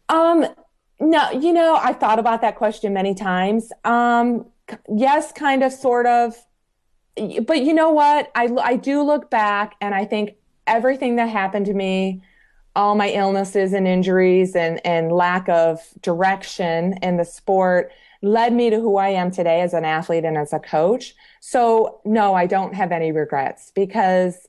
Um, 0.09 0.47
no, 0.99 1.31
you 1.31 1.53
know, 1.53 1.79
I 1.81 1.93
thought 1.93 2.19
about 2.19 2.41
that 2.41 2.57
question 2.57 2.93
many 2.93 3.15
times. 3.15 3.71
Um, 3.85 4.47
yes, 4.93 5.31
kind 5.33 5.63
of, 5.63 5.73
sort 5.73 6.07
of, 6.07 6.35
but 7.17 7.63
you 7.63 7.75
know 7.75 7.91
what? 7.91 8.31
I 8.35 8.49
I 8.63 8.77
do 8.77 9.03
look 9.03 9.31
back 9.31 9.75
and 9.81 9.95
I 9.95 10.05
think 10.05 10.37
everything 10.67 11.17
that 11.17 11.29
happened 11.29 11.67
to 11.67 11.75
me 11.75 12.23
all 12.75 12.95
my 12.95 13.11
illnesses 13.11 13.73
and 13.73 13.87
injuries 13.87 14.57
and, 14.57 14.81
and 14.87 15.13
lack 15.13 15.49
of 15.49 15.81
direction 16.01 16.95
in 17.03 17.17
the 17.17 17.25
sport 17.25 17.93
led 18.23 18.53
me 18.53 18.71
to 18.71 18.81
who 18.81 18.97
I 18.97 19.09
am 19.09 19.31
today 19.31 19.61
as 19.61 19.75
an 19.75 19.85
athlete 19.85 20.25
and 20.25 20.39
as 20.39 20.53
a 20.53 20.59
coach. 20.59 21.15
So 21.41 22.01
no, 22.05 22.35
I 22.35 22.47
don't 22.47 22.75
have 22.75 22.93
any 22.93 23.13
regrets 23.13 23.73
because 23.75 24.49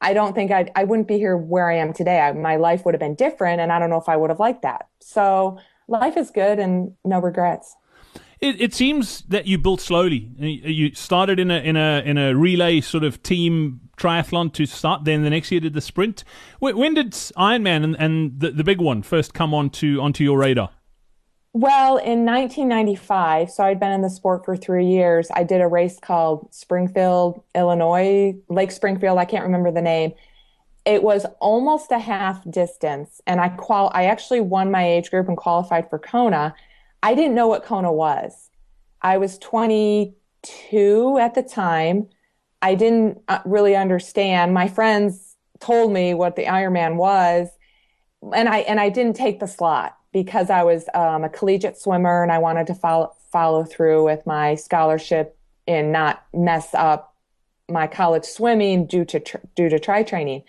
I 0.00 0.12
don't 0.12 0.34
think 0.34 0.50
I'd, 0.50 0.70
I 0.74 0.84
wouldn't 0.84 1.08
be 1.08 1.16
here 1.16 1.36
where 1.36 1.70
I 1.70 1.76
am 1.76 1.92
today. 1.92 2.20
I, 2.20 2.32
my 2.32 2.56
life 2.56 2.84
would 2.84 2.92
have 2.92 3.00
been 3.00 3.14
different 3.14 3.60
and 3.60 3.72
I 3.72 3.78
don't 3.78 3.88
know 3.88 4.00
if 4.00 4.08
I 4.08 4.16
would 4.16 4.30
have 4.30 4.40
liked 4.40 4.62
that. 4.62 4.88
So 5.00 5.58
life 5.88 6.16
is 6.16 6.30
good 6.30 6.58
and 6.58 6.92
no 7.04 7.20
regrets. 7.20 7.76
It, 8.44 8.60
it 8.60 8.74
seems 8.74 9.22
that 9.22 9.46
you 9.46 9.56
built 9.56 9.80
slowly. 9.80 10.28
You 10.38 10.94
started 10.94 11.40
in 11.40 11.50
a 11.50 11.60
in 11.60 11.76
a 11.76 12.02
in 12.04 12.18
a 12.18 12.36
relay 12.36 12.82
sort 12.82 13.02
of 13.02 13.22
team 13.22 13.80
triathlon 13.96 14.52
to 14.52 14.66
start. 14.66 15.04
Then 15.04 15.22
the 15.22 15.30
next 15.30 15.50
year 15.50 15.62
did 15.62 15.72
the 15.72 15.80
sprint. 15.80 16.24
When 16.58 16.92
did 16.92 17.12
Ironman 17.12 17.84
and, 17.84 17.96
and 17.98 18.38
the, 18.38 18.50
the 18.50 18.62
big 18.62 18.82
one 18.82 19.02
first 19.02 19.32
come 19.32 19.54
onto 19.54 19.98
onto 19.98 20.22
your 20.22 20.36
radar? 20.36 20.68
Well, 21.54 21.96
in 21.96 22.26
1995, 22.26 23.50
so 23.50 23.64
I'd 23.64 23.80
been 23.80 23.92
in 23.92 24.02
the 24.02 24.10
sport 24.10 24.44
for 24.44 24.58
three 24.58 24.88
years. 24.88 25.30
I 25.32 25.42
did 25.42 25.62
a 25.62 25.66
race 25.66 25.98
called 25.98 26.52
Springfield, 26.52 27.42
Illinois, 27.54 28.34
Lake 28.50 28.72
Springfield. 28.72 29.16
I 29.16 29.24
can't 29.24 29.44
remember 29.44 29.70
the 29.70 29.80
name. 29.80 30.12
It 30.84 31.02
was 31.02 31.24
almost 31.40 31.90
a 31.92 31.98
half 31.98 32.44
distance, 32.50 33.22
and 33.26 33.40
I 33.40 33.48
qual. 33.48 33.90
I 33.94 34.04
actually 34.04 34.42
won 34.42 34.70
my 34.70 34.86
age 34.86 35.10
group 35.10 35.28
and 35.28 35.36
qualified 35.38 35.88
for 35.88 35.98
Kona. 35.98 36.54
I 37.04 37.14
didn't 37.14 37.34
know 37.34 37.48
what 37.48 37.64
Kona 37.64 37.92
was. 37.92 38.48
I 39.02 39.18
was 39.18 39.36
22 39.36 41.18
at 41.20 41.34
the 41.34 41.42
time. 41.42 42.08
I 42.62 42.74
didn't 42.74 43.20
uh, 43.28 43.40
really 43.44 43.76
understand. 43.76 44.54
My 44.54 44.68
friends 44.68 45.36
told 45.60 45.92
me 45.92 46.14
what 46.14 46.34
the 46.34 46.46
Ironman 46.46 46.96
was, 46.96 47.50
and 48.34 48.48
I 48.48 48.60
and 48.60 48.80
I 48.80 48.88
didn't 48.88 49.16
take 49.16 49.38
the 49.38 49.46
slot 49.46 49.98
because 50.12 50.48
I 50.48 50.62
was 50.62 50.86
um, 50.94 51.24
a 51.24 51.28
collegiate 51.28 51.78
swimmer 51.78 52.22
and 52.22 52.32
I 52.32 52.38
wanted 52.38 52.66
to 52.68 52.74
follow 52.74 53.14
follow 53.30 53.64
through 53.64 54.02
with 54.04 54.26
my 54.26 54.54
scholarship 54.54 55.36
and 55.68 55.92
not 55.92 56.24
mess 56.32 56.72
up 56.72 57.14
my 57.68 57.86
college 57.86 58.24
swimming 58.24 58.86
due 58.86 59.04
to 59.04 59.20
tr- 59.20 59.36
due 59.54 59.68
to 59.68 59.78
tri 59.78 60.04
training. 60.04 60.42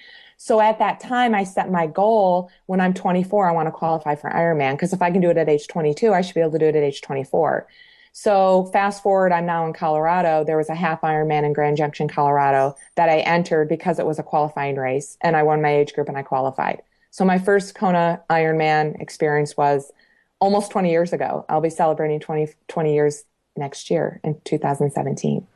So 0.46 0.62
at 0.62 0.78
that 0.78 1.00
time, 1.00 1.34
I 1.34 1.44
set 1.44 1.72
my 1.72 1.88
goal 1.88 2.52
when 2.68 2.80
I'm 2.80 2.94
24, 2.94 3.50
I 3.50 3.52
want 3.52 3.66
to 3.66 3.72
qualify 3.72 4.14
for 4.14 4.30
Ironman 4.30 4.74
because 4.74 4.94
if 4.94 5.02
I 5.02 5.10
can 5.10 5.20
do 5.20 5.32
it 5.32 5.38
at 5.38 5.50
age 5.50 5.68
22, 5.68 6.14
I 6.14 6.22
should 6.22 6.36
be 6.36 6.42
able 6.42 6.52
to 6.52 6.60
do 6.60 6.68
it 6.68 6.76
at 6.76 6.84
age 6.84 7.02
24. 7.02 7.68
So 8.12 8.66
fast 8.72 9.02
forward, 9.02 9.32
I'm 9.32 9.48
now 9.48 9.66
in 9.66 9.74
Colorado. 9.74 10.44
There 10.44 10.58
was 10.58 10.70
a 10.70 10.76
half 10.76 11.02
Ironman 11.02 11.46
in 11.46 11.54
Grand 11.54 11.78
Junction, 11.78 12.08
Colorado 12.08 12.76
that 12.94 13.10
I 13.10 13.22
entered 13.22 13.70
because 13.70 13.98
it 13.98 14.06
was 14.06 14.20
a 14.20 14.24
qualifying 14.24 14.76
race 14.76 15.18
and 15.22 15.36
I 15.36 15.42
won 15.42 15.64
my 15.64 15.78
age 15.78 15.96
group 15.96 16.10
and 16.10 16.16
I 16.16 16.22
qualified. 16.22 16.84
So 17.10 17.26
my 17.26 17.40
first 17.40 17.74
Kona 17.74 18.22
Ironman 18.30 19.02
experience 19.02 19.58
was 19.58 19.92
almost 20.40 20.70
20 20.70 20.92
years 20.92 21.12
ago. 21.12 21.44
I'll 21.50 21.60
be 21.60 21.72
celebrating 21.72 22.20
20, 22.20 22.50
20 22.68 22.94
years 22.94 23.24
next 23.58 23.90
year 23.90 24.22
in 24.24 24.40
2017 24.44 25.48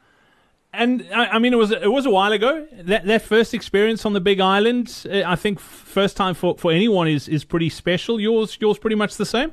and 0.72 1.08
I, 1.14 1.40
mean, 1.40 1.54
it 1.54 1.56
was 1.56 1.72
it 1.72 1.92
was 1.92 2.06
a 2.06 2.12
while 2.12 2.32
ago. 2.32 2.68
That 2.72 3.06
that 3.06 3.24
first 3.24 3.54
experience 3.54 4.06
on 4.06 4.14
the 4.14 4.22
Big 4.22 4.40
Island, 4.40 5.06
uh, 5.12 5.24
I 5.26 5.36
think, 5.36 5.60
first 5.60 6.16
time 6.16 6.36
for, 6.36 6.58
for 6.58 6.72
anyone 6.72 7.08
is 7.08 7.28
is 7.28 7.44
pretty 7.44 7.70
special. 7.70 8.20
Yours 8.20 8.58
yours 8.62 8.78
pretty 8.78 8.96
much 8.96 9.18
the 9.18 9.26
same. 9.26 9.52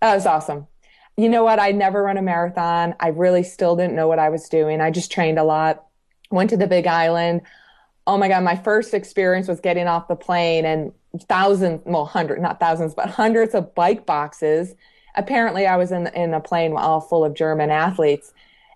That 0.00 0.14
was 0.14 0.24
awesome. 0.24 0.66
You 1.18 1.28
know 1.28 1.44
what? 1.44 1.60
I 1.60 1.72
never 1.72 2.02
run 2.02 2.16
a 2.16 2.22
marathon. 2.22 2.94
I 2.98 3.08
really 3.08 3.42
still 3.42 3.76
didn't 3.76 3.94
know 3.94 4.08
what 4.08 4.18
I 4.18 4.30
was 4.30 4.48
doing. 4.48 4.80
I 4.80 4.90
just 4.90 5.12
trained 5.12 5.38
a 5.38 5.44
lot. 5.44 5.84
Went 6.30 6.48
to 6.50 6.56
the 6.56 6.66
Big 6.66 6.86
Island. 6.86 7.42
Oh 8.06 8.16
my 8.16 8.28
God! 8.28 8.42
My 8.42 8.56
first 8.56 8.94
experience 8.94 9.48
was 9.48 9.60
getting 9.60 9.86
off 9.86 10.08
the 10.08 10.16
plane 10.16 10.64
and 10.64 10.92
thousands, 11.28 11.82
well, 11.84 12.06
hundred, 12.06 12.40
not 12.40 12.58
thousands, 12.58 12.94
but 12.94 13.10
hundreds 13.10 13.54
of 13.54 13.74
bike 13.74 14.06
boxes. 14.06 14.74
Apparently, 15.14 15.66
I 15.66 15.76
was 15.76 15.92
in 15.92 16.06
in 16.08 16.32
a 16.32 16.40
plane 16.40 16.72
all 16.74 17.02
full 17.02 17.22
of 17.22 17.34
German 17.34 17.70
athletes 17.70 18.32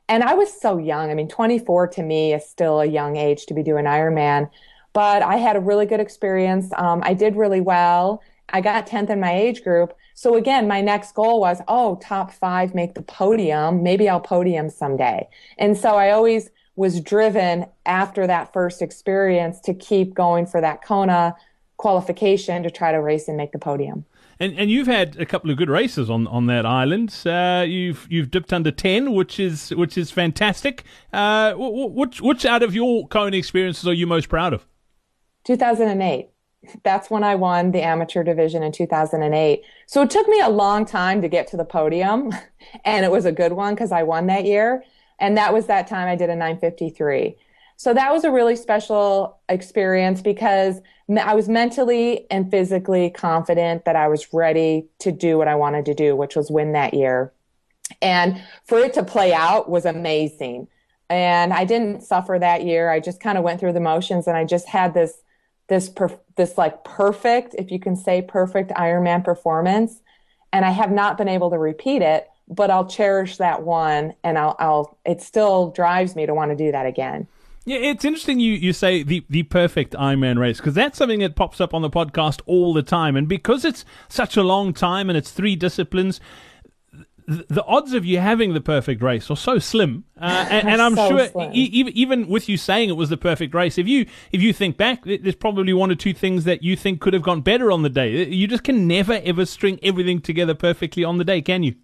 and 0.09 0.23
I 0.23 0.35
was 0.35 0.53
so 0.53 0.79
young. 0.79 1.11
I 1.11 1.15
mean, 1.15 1.29
24 1.29 1.89
to 1.89 2.03
me 2.03 2.33
is 2.33 2.49
still 2.49 2.81
a 2.81 2.87
young 2.87 3.17
age 3.17 3.47
to 3.47 3.55
be 3.55 3.63
doing 3.63 3.85
Ironman, 3.85 4.51
but 4.93 5.23
I 5.23 5.37
had 5.37 5.57
a 5.57 5.61
really 5.61 5.87
good 5.87 6.01
experience. 6.01 6.71
Um, 6.77 7.03
I 7.05 7.15
did 7.15 7.37
really 7.37 7.61
well. 7.61 8.23
I 8.51 8.61
got 8.61 8.87
10th 8.87 9.11
in 9.11 9.21
my 9.21 9.35
age 9.35 9.65
group. 9.65 9.93
So 10.15 10.37
again, 10.37 10.69
my 10.69 10.81
next 10.81 11.15
goal 11.15 11.41
was, 11.41 11.61
oh, 11.69 11.97
top 11.97 12.33
five, 12.33 12.75
make 12.75 12.95
the 12.95 13.03
podium. 13.03 13.83
Maybe 13.83 14.09
I'll 14.09 14.21
podium 14.21 14.71
someday. 14.71 15.29
And 15.59 15.77
so 15.77 15.97
I 15.97 16.11
always 16.11 16.51
was 16.77 17.01
driven 17.01 17.67
after 17.85 18.27
that 18.27 18.53
first 18.53 18.83
experience 18.83 19.61
to 19.61 19.75
keep 19.75 20.15
going 20.15 20.47
for 20.47 20.61
that 20.61 20.85
Kona 20.85 21.35
qualification 21.77 22.63
to 22.63 22.71
try 22.71 22.93
to 22.93 23.01
race 23.01 23.29
and 23.29 23.37
make 23.37 23.53
the 23.53 23.59
podium. 23.59 24.05
And 24.39 24.59
and 24.59 24.71
you've 24.71 24.87
had 24.87 25.17
a 25.19 25.27
couple 25.27 25.51
of 25.51 25.57
good 25.57 25.71
races 25.71 26.11
on, 26.11 26.27
on 26.27 26.47
that 26.47 26.67
island. 26.67 27.15
Uh, 27.25 27.65
you've 27.67 28.07
you've 28.11 28.31
dipped 28.31 28.53
under 28.53 28.71
ten, 28.71 29.13
which 29.13 29.41
is 29.41 29.71
which 29.71 29.97
is 29.97 30.11
fantastic. 30.11 30.85
Uh, 31.13 31.55
which 31.57 32.21
which 32.21 32.45
out 32.45 32.63
of 32.63 32.75
your 32.75 33.09
Kona 33.09 33.37
experiences 33.37 33.87
are 33.87 33.95
you 33.95 34.07
most 34.07 34.29
proud 34.29 34.53
of? 34.53 34.67
2008. 35.45 36.29
That's 36.83 37.11
when 37.11 37.23
I 37.23 37.37
won 37.37 37.71
the 37.71 37.83
amateur 37.83 38.25
division 38.25 38.63
in 38.63 38.73
2008. 38.73 39.63
So 39.87 40.03
it 40.03 40.11
took 40.11 40.27
me 40.27 40.41
a 40.41 40.49
long 40.49 40.85
time 40.85 41.23
to 41.23 41.29
get 41.29 41.47
to 41.49 41.57
the 41.57 41.65
podium, 41.65 42.33
and 42.85 43.05
it 43.05 43.11
was 43.11 43.25
a 43.25 43.33
good 43.33 43.53
one 43.53 43.75
because 43.75 43.93
I 43.93 44.03
won 44.03 44.27
that 44.27 44.45
year. 44.45 44.83
And 45.19 45.37
that 45.39 45.55
was 45.55 45.67
that 45.67 45.87
time 45.87 46.09
I 46.09 46.17
did 46.17 46.29
a 46.29 46.37
953. 46.37 47.37
So 47.77 47.93
that 47.93 48.13
was 48.13 48.25
a 48.25 48.31
really 48.31 48.57
special 48.57 49.39
experience 49.49 50.23
because 50.23 50.81
I 51.09 51.35
was 51.35 51.49
mentally 51.49 52.27
and 52.31 52.51
physically 52.51 53.11
confident 53.11 53.85
that 53.85 53.97
I 53.97 54.09
was 54.09 54.33
ready 54.33 54.89
to 55.01 55.13
do 55.13 55.39
what 55.39 55.47
I 55.47 55.55
wanted 55.55 55.85
to 55.87 55.95
do, 55.95 56.17
which 56.17 56.37
was 56.37 56.51
win 56.51 56.73
that 56.73 56.95
year. 56.95 57.33
And 58.03 58.43
for 58.65 58.79
it 58.79 58.95
to 58.95 59.05
play 59.05 59.33
out 59.33 59.69
was 59.69 59.85
amazing. 59.85 60.69
And 61.09 61.53
I 61.53 61.65
didn't 61.65 62.03
suffer 62.03 62.39
that 62.41 62.65
year. 62.65 62.91
I 62.91 62.99
just 62.99 63.21
kind 63.21 63.39
of 63.39 63.45
went 63.45 63.61
through 63.61 63.75
the 63.75 63.81
motions 63.81 64.27
and 64.27 64.37
I 64.37 64.45
just 64.45 64.67
had 64.69 64.95
this 64.95 65.23
this 65.69 65.89
per, 65.89 66.17
this 66.37 66.57
like 66.57 66.85
perfect, 66.85 67.55
if 67.59 67.73
you 67.73 67.81
can 67.81 67.97
say 67.97 68.23
perfect 68.23 68.71
Ironman 68.71 69.25
performance. 69.25 70.01
And 70.53 70.65
I 70.65 70.71
have 70.71 70.93
not 70.93 71.19
been 71.19 71.29
able 71.29 71.51
to 71.51 71.59
repeat 71.59 72.03
it, 72.03 72.29
but 72.49 72.71
I'll 72.71 72.87
cherish 72.87 73.37
that 73.39 73.63
one 73.63 74.15
and 74.25 74.39
I'll 74.39 74.57
I'll 74.59 74.99
it 75.05 75.21
still 75.21 75.71
drives 75.71 76.17
me 76.17 76.27
to 76.27 76.35
want 76.35 76.51
to 76.51 76.57
do 76.57 76.73
that 76.73 76.87
again. 76.87 77.29
Yeah, 77.67 77.79
it's 77.79 78.05
interesting 78.05 78.39
you, 78.39 78.53
you 78.53 78.73
say 78.73 79.03
the, 79.03 79.27
the 79.29 79.43
perfect 79.43 79.95
Ironman 79.95 80.39
race 80.39 80.59
because 80.59 80.75
that's 80.75 80.97
something 80.97 81.19
that 81.19 81.35
pops 81.35 81.61
up 81.61 81.75
on 81.75 81.83
the 81.83 81.91
podcast 81.91 82.41
all 82.47 82.73
the 82.73 82.83
time. 82.83 83.17
And 83.17 83.29
because 83.29 83.65
it's 83.65 83.85
such 84.09 84.37
a 84.37 84.45
long 84.45 84.73
time 84.73 85.11
and 85.11 85.17
it's 85.17 85.33
three 85.33 85.57
disciplines, 85.57 86.21
the 87.27 87.65
odds 87.65 87.93
of 87.93 88.05
you 88.05 88.21
having 88.21 88.55
the 88.55 88.61
perfect 88.61 89.03
race 89.03 89.29
are 89.33 89.37
so 89.37 89.59
slim, 89.59 90.05
uh, 90.21 90.47
and, 90.49 90.69
and, 90.69 90.81
I'm 90.81 90.95
so 90.95 91.09
sure 91.09 91.51
e- 91.53 91.91
even 91.93 92.29
with 92.29 92.49
you 92.49 92.57
saying 92.57 92.89
it 92.89 92.93
was 92.93 93.09
the 93.09 93.17
perfect 93.17 93.53
race, 93.53 93.79
if 93.79 93.89
you 93.89 94.07
if 94.31 94.41
you 94.41 94.53
think 94.53 94.77
back, 94.77 95.05
there's 95.05 95.35
probably 95.35 95.73
one 95.73 95.91
or 95.91 95.97
two 95.97 96.15
things 96.15 96.45
that 96.45 96.63
you 96.63 96.77
think 96.77 97.01
could 97.01 97.15
have 97.15 97.23
gone 97.23 97.41
better 97.41 97.73
on 97.73 97.83
the 97.83 97.91
day. 97.91 98.29
You 98.29 98.47
just 98.47 98.63
can 98.63 98.87
never 98.87 99.21
ever 99.25 99.45
string 99.45 99.81
everything 99.83 100.21
together 100.21 100.55
perfectly 100.55 101.03
on 101.03 101.19
the 101.19 101.25
day, 101.25 101.43
can 101.43 101.65
you? 101.65 101.75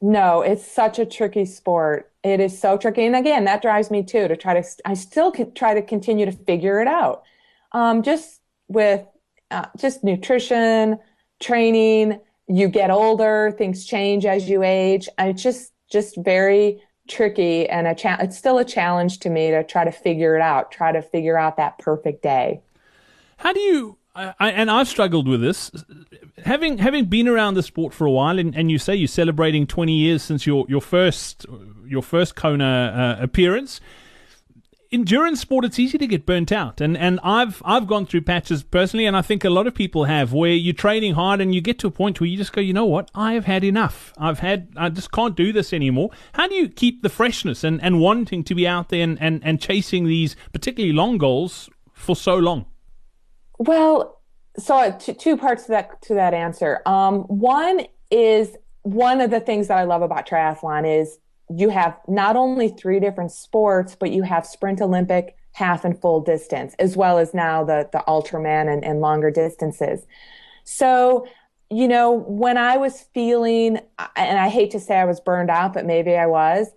No, 0.00 0.42
it's 0.42 0.66
such 0.66 0.98
a 0.98 1.06
tricky 1.06 1.44
sport. 1.44 2.10
It 2.24 2.40
is 2.40 2.58
so 2.58 2.78
tricky, 2.78 3.04
and 3.04 3.14
again, 3.14 3.44
that 3.44 3.62
drives 3.62 3.90
me 3.90 4.02
too 4.02 4.26
to 4.28 4.36
try 4.36 4.60
to. 4.60 4.68
I 4.84 4.94
still 4.94 5.30
try 5.54 5.74
to 5.74 5.82
continue 5.82 6.24
to 6.26 6.32
figure 6.32 6.80
it 6.80 6.88
out, 6.88 7.22
um, 7.72 8.02
just 8.02 8.40
with 8.66 9.06
uh, 9.50 9.66
just 9.78 10.02
nutrition, 10.02 10.98
training 11.40 12.18
you 12.48 12.68
get 12.68 12.90
older, 12.90 13.54
things 13.56 13.84
change 13.84 14.26
as 14.26 14.48
you 14.48 14.62
age. 14.62 15.08
It's 15.18 15.42
just 15.42 15.72
just 15.90 16.16
very 16.16 16.82
tricky 17.08 17.68
and 17.68 17.86
a 17.86 17.94
cha- 17.94 18.18
it's 18.20 18.36
still 18.36 18.58
a 18.58 18.64
challenge 18.64 19.18
to 19.20 19.30
me 19.30 19.50
to 19.50 19.62
try 19.62 19.84
to 19.84 19.92
figure 19.92 20.36
it 20.36 20.42
out, 20.42 20.72
try 20.72 20.92
to 20.92 21.02
figure 21.02 21.38
out 21.38 21.56
that 21.56 21.78
perfect 21.78 22.22
day. 22.22 22.60
How 23.36 23.52
do 23.52 23.60
you 23.60 23.98
I, 24.14 24.50
and 24.50 24.70
I've 24.70 24.88
struggled 24.88 25.26
with 25.26 25.40
this, 25.40 25.72
having 26.44 26.78
having 26.78 27.06
been 27.06 27.26
around 27.26 27.54
the 27.54 27.62
sport 27.62 27.92
for 27.92 28.06
a 28.06 28.10
while, 28.10 28.38
and, 28.38 28.54
and 28.54 28.70
you 28.70 28.78
say 28.78 28.94
you're 28.94 29.08
celebrating 29.08 29.66
20 29.66 29.92
years 29.92 30.22
since 30.22 30.46
your, 30.46 30.66
your 30.68 30.80
first 30.80 31.46
your 31.86 32.02
first 32.02 32.36
Kona 32.36 33.18
uh, 33.20 33.22
appearance 33.22 33.80
endurance 34.94 35.40
sport, 35.40 35.64
it's 35.64 35.78
easy 35.78 35.98
to 35.98 36.06
get 36.06 36.24
burnt 36.24 36.52
out, 36.52 36.80
and 36.80 36.96
and 36.96 37.18
I've 37.22 37.60
I've 37.64 37.86
gone 37.86 38.06
through 38.06 38.22
patches 38.22 38.62
personally, 38.62 39.06
and 39.06 39.16
I 39.16 39.22
think 39.22 39.44
a 39.44 39.50
lot 39.50 39.66
of 39.66 39.74
people 39.74 40.04
have, 40.04 40.32
where 40.32 40.52
you're 40.52 40.72
training 40.72 41.14
hard 41.14 41.40
and 41.40 41.54
you 41.54 41.60
get 41.60 41.78
to 41.80 41.88
a 41.88 41.90
point 41.90 42.20
where 42.20 42.28
you 42.28 42.36
just 42.36 42.52
go, 42.52 42.60
you 42.60 42.72
know 42.72 42.84
what, 42.84 43.10
I 43.14 43.34
have 43.34 43.44
had 43.44 43.64
enough. 43.64 44.14
I've 44.16 44.38
had, 44.38 44.68
I 44.76 44.88
just 44.88 45.10
can't 45.10 45.36
do 45.36 45.52
this 45.52 45.72
anymore. 45.72 46.10
How 46.32 46.46
do 46.46 46.54
you 46.54 46.68
keep 46.68 47.02
the 47.02 47.08
freshness 47.08 47.64
and, 47.64 47.82
and 47.82 48.00
wanting 48.00 48.44
to 48.44 48.54
be 48.54 48.66
out 48.66 48.88
there 48.88 49.02
and, 49.02 49.20
and, 49.20 49.44
and 49.44 49.60
chasing 49.60 50.06
these 50.06 50.36
particularly 50.52 50.92
long 50.92 51.18
goals 51.18 51.68
for 51.92 52.14
so 52.14 52.36
long? 52.36 52.66
Well, 53.58 54.20
so 54.56 54.96
two, 54.98 55.14
two 55.14 55.36
parts 55.36 55.64
to 55.64 55.68
that 55.70 56.02
to 56.02 56.14
that 56.14 56.34
answer. 56.34 56.80
Um, 56.86 57.20
one 57.22 57.86
is 58.10 58.56
one 58.82 59.20
of 59.20 59.30
the 59.30 59.40
things 59.40 59.68
that 59.68 59.78
I 59.78 59.84
love 59.84 60.02
about 60.02 60.28
triathlon 60.28 61.00
is 61.00 61.18
you 61.50 61.70
have 61.70 61.98
not 62.08 62.36
only 62.36 62.68
three 62.68 63.00
different 63.00 63.32
sports, 63.32 63.96
but 63.98 64.10
you 64.10 64.22
have 64.22 64.46
sprint 64.46 64.80
Olympic, 64.80 65.36
half 65.52 65.84
and 65.84 65.98
full 66.00 66.20
distance, 66.20 66.74
as 66.78 66.96
well 66.96 67.18
as 67.18 67.34
now 67.34 67.64
the, 67.64 67.88
the 67.92 68.02
Ultraman 68.08 68.72
and, 68.72 68.84
and 68.84 69.00
longer 69.00 69.30
distances. 69.30 70.06
So, 70.64 71.26
you 71.70 71.88
know, 71.88 72.12
when 72.12 72.56
I 72.56 72.76
was 72.76 73.06
feeling, 73.14 73.78
and 74.16 74.38
I 74.38 74.48
hate 74.48 74.70
to 74.72 74.80
say 74.80 74.96
I 74.96 75.04
was 75.04 75.20
burned 75.20 75.50
out, 75.50 75.74
but 75.74 75.86
maybe 75.86 76.16
I 76.16 76.26
was, 76.26 76.68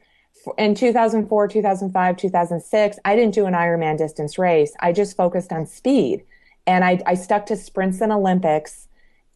in 0.57 0.75
2004, 0.75 1.48
2005, 1.48 2.17
2006, 2.17 3.00
I 3.03 3.15
didn't 3.15 3.34
do 3.34 3.46
an 3.46 3.53
Ironman 3.53 3.98
distance 3.98 4.38
race. 4.38 4.74
I 4.79 4.91
just 4.91 5.17
focused 5.17 5.51
on 5.51 5.65
speed. 5.65 6.24
And 6.68 6.84
I, 6.84 7.00
I 7.06 7.14
stuck 7.16 7.46
to 7.48 7.56
sprints 7.56 8.02
and 8.02 8.12
Olympics. 8.12 8.88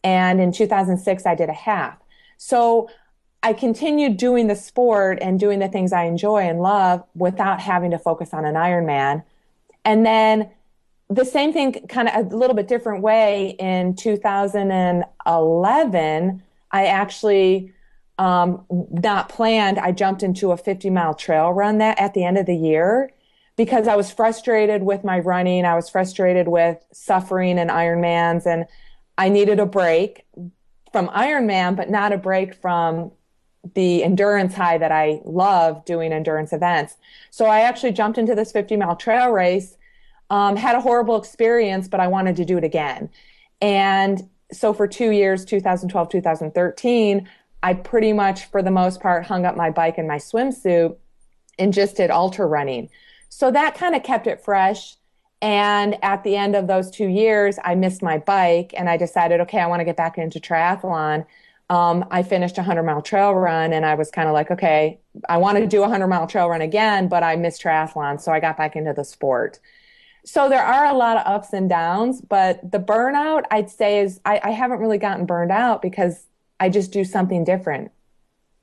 And 0.04 0.40
in 0.40 0.52
2006, 0.52 1.26
I 1.26 1.34
did 1.34 1.48
a 1.48 1.54
half. 1.54 1.98
So 2.36 2.88
I 3.42 3.52
continued 3.52 4.18
doing 4.18 4.46
the 4.46 4.54
sport 4.54 5.18
and 5.20 5.40
doing 5.40 5.58
the 5.58 5.66
things 5.68 5.92
I 5.92 6.04
enjoy 6.04 6.42
and 6.42 6.60
love 6.60 7.02
without 7.14 7.60
having 7.60 7.90
to 7.90 7.98
focus 7.98 8.32
on 8.32 8.44
an 8.44 8.54
Ironman. 8.54 9.24
And 9.84 10.06
then 10.06 10.48
the 11.10 11.24
same 11.24 11.52
thing, 11.52 11.72
kind 11.88 12.08
of 12.08 12.32
a 12.32 12.36
little 12.36 12.54
bit 12.54 12.68
different 12.68 13.02
way 13.02 13.56
in 13.58 13.96
2011, 13.96 16.42
I 16.74 16.86
actually, 16.86 17.70
um, 18.18 18.64
not 18.70 19.28
planned, 19.28 19.78
I 19.78 19.92
jumped 19.92 20.22
into 20.22 20.52
a 20.52 20.56
50 20.56 20.88
mile 20.90 21.12
trail 21.14 21.50
run 21.50 21.78
that 21.78 21.98
at 21.98 22.14
the 22.14 22.24
end 22.24 22.38
of 22.38 22.46
the 22.46 22.56
year 22.56 23.10
because 23.62 23.86
I 23.86 23.94
was 23.94 24.10
frustrated 24.10 24.82
with 24.82 25.04
my 25.04 25.20
running. 25.20 25.64
I 25.64 25.76
was 25.76 25.88
frustrated 25.88 26.48
with 26.48 26.84
suffering 26.92 27.60
and 27.60 27.70
Ironmans 27.70 28.44
and 28.44 28.66
I 29.16 29.28
needed 29.28 29.60
a 29.60 29.66
break 29.66 30.24
from 30.90 31.06
Ironman, 31.10 31.76
but 31.76 31.88
not 31.88 32.12
a 32.12 32.18
break 32.18 32.56
from 32.56 33.12
the 33.74 34.02
endurance 34.02 34.56
high 34.56 34.78
that 34.78 34.90
I 34.90 35.20
love 35.24 35.84
doing 35.84 36.12
endurance 36.12 36.52
events. 36.52 36.96
So 37.30 37.44
I 37.44 37.60
actually 37.60 37.92
jumped 37.92 38.18
into 38.18 38.34
this 38.34 38.50
50 38.50 38.74
mile 38.78 38.96
trail 38.96 39.30
race, 39.30 39.76
um, 40.28 40.56
had 40.56 40.74
a 40.74 40.80
horrible 40.80 41.14
experience, 41.14 41.86
but 41.86 42.00
I 42.00 42.08
wanted 42.08 42.34
to 42.34 42.44
do 42.44 42.58
it 42.58 42.64
again. 42.64 43.10
And 43.60 44.28
so 44.50 44.72
for 44.72 44.88
two 44.88 45.12
years, 45.12 45.44
2012, 45.44 46.08
2013, 46.08 47.28
I 47.62 47.74
pretty 47.74 48.12
much, 48.12 48.46
for 48.46 48.60
the 48.60 48.72
most 48.72 49.00
part, 49.00 49.24
hung 49.24 49.46
up 49.46 49.56
my 49.56 49.70
bike 49.70 49.98
and 49.98 50.08
my 50.08 50.18
swimsuit 50.18 50.96
and 51.60 51.72
just 51.72 51.98
did 51.98 52.10
ultra 52.10 52.44
running. 52.44 52.88
So 53.34 53.50
that 53.50 53.74
kind 53.74 53.94
of 53.94 54.02
kept 54.02 54.26
it 54.26 54.40
fresh. 54.44 54.96
And 55.40 55.98
at 56.04 56.22
the 56.22 56.36
end 56.36 56.54
of 56.54 56.66
those 56.66 56.90
two 56.90 57.08
years, 57.08 57.58
I 57.64 57.74
missed 57.74 58.02
my 58.02 58.18
bike 58.18 58.72
and 58.76 58.88
I 58.88 58.96
decided, 58.96 59.40
okay, 59.40 59.58
I 59.58 59.66
want 59.66 59.80
to 59.80 59.84
get 59.84 59.96
back 59.96 60.18
into 60.18 60.38
triathlon 60.38 61.26
um, 61.72 62.04
I 62.10 62.22
finished 62.22 62.58
a 62.58 62.60
100 62.60 62.82
mile 62.82 63.00
trail 63.00 63.34
run 63.34 63.72
and 63.72 63.86
I 63.86 63.94
was 63.94 64.10
kind 64.10 64.28
of 64.28 64.34
like, 64.34 64.50
okay, 64.50 65.00
I 65.26 65.38
want 65.38 65.56
to 65.56 65.66
do 65.66 65.78
a 65.78 65.82
100 65.82 66.06
mile 66.06 66.26
trail 66.26 66.46
run 66.46 66.60
again, 66.60 67.08
but 67.08 67.22
I 67.22 67.36
missed 67.36 67.62
triathlon. 67.62 68.20
So 68.20 68.30
I 68.30 68.40
got 68.40 68.58
back 68.58 68.76
into 68.76 68.92
the 68.92 69.04
sport. 69.04 69.58
So 70.22 70.50
there 70.50 70.62
are 70.62 70.84
a 70.84 70.92
lot 70.92 71.16
of 71.16 71.26
ups 71.26 71.54
and 71.54 71.70
downs, 71.70 72.20
but 72.20 72.70
the 72.70 72.78
burnout, 72.78 73.44
I'd 73.50 73.70
say, 73.70 74.00
is 74.00 74.20
I, 74.26 74.38
I 74.44 74.50
haven't 74.50 74.80
really 74.80 74.98
gotten 74.98 75.24
burned 75.24 75.50
out 75.50 75.80
because 75.80 76.26
I 76.60 76.68
just 76.68 76.92
do 76.92 77.04
something 77.04 77.42
different, 77.42 77.90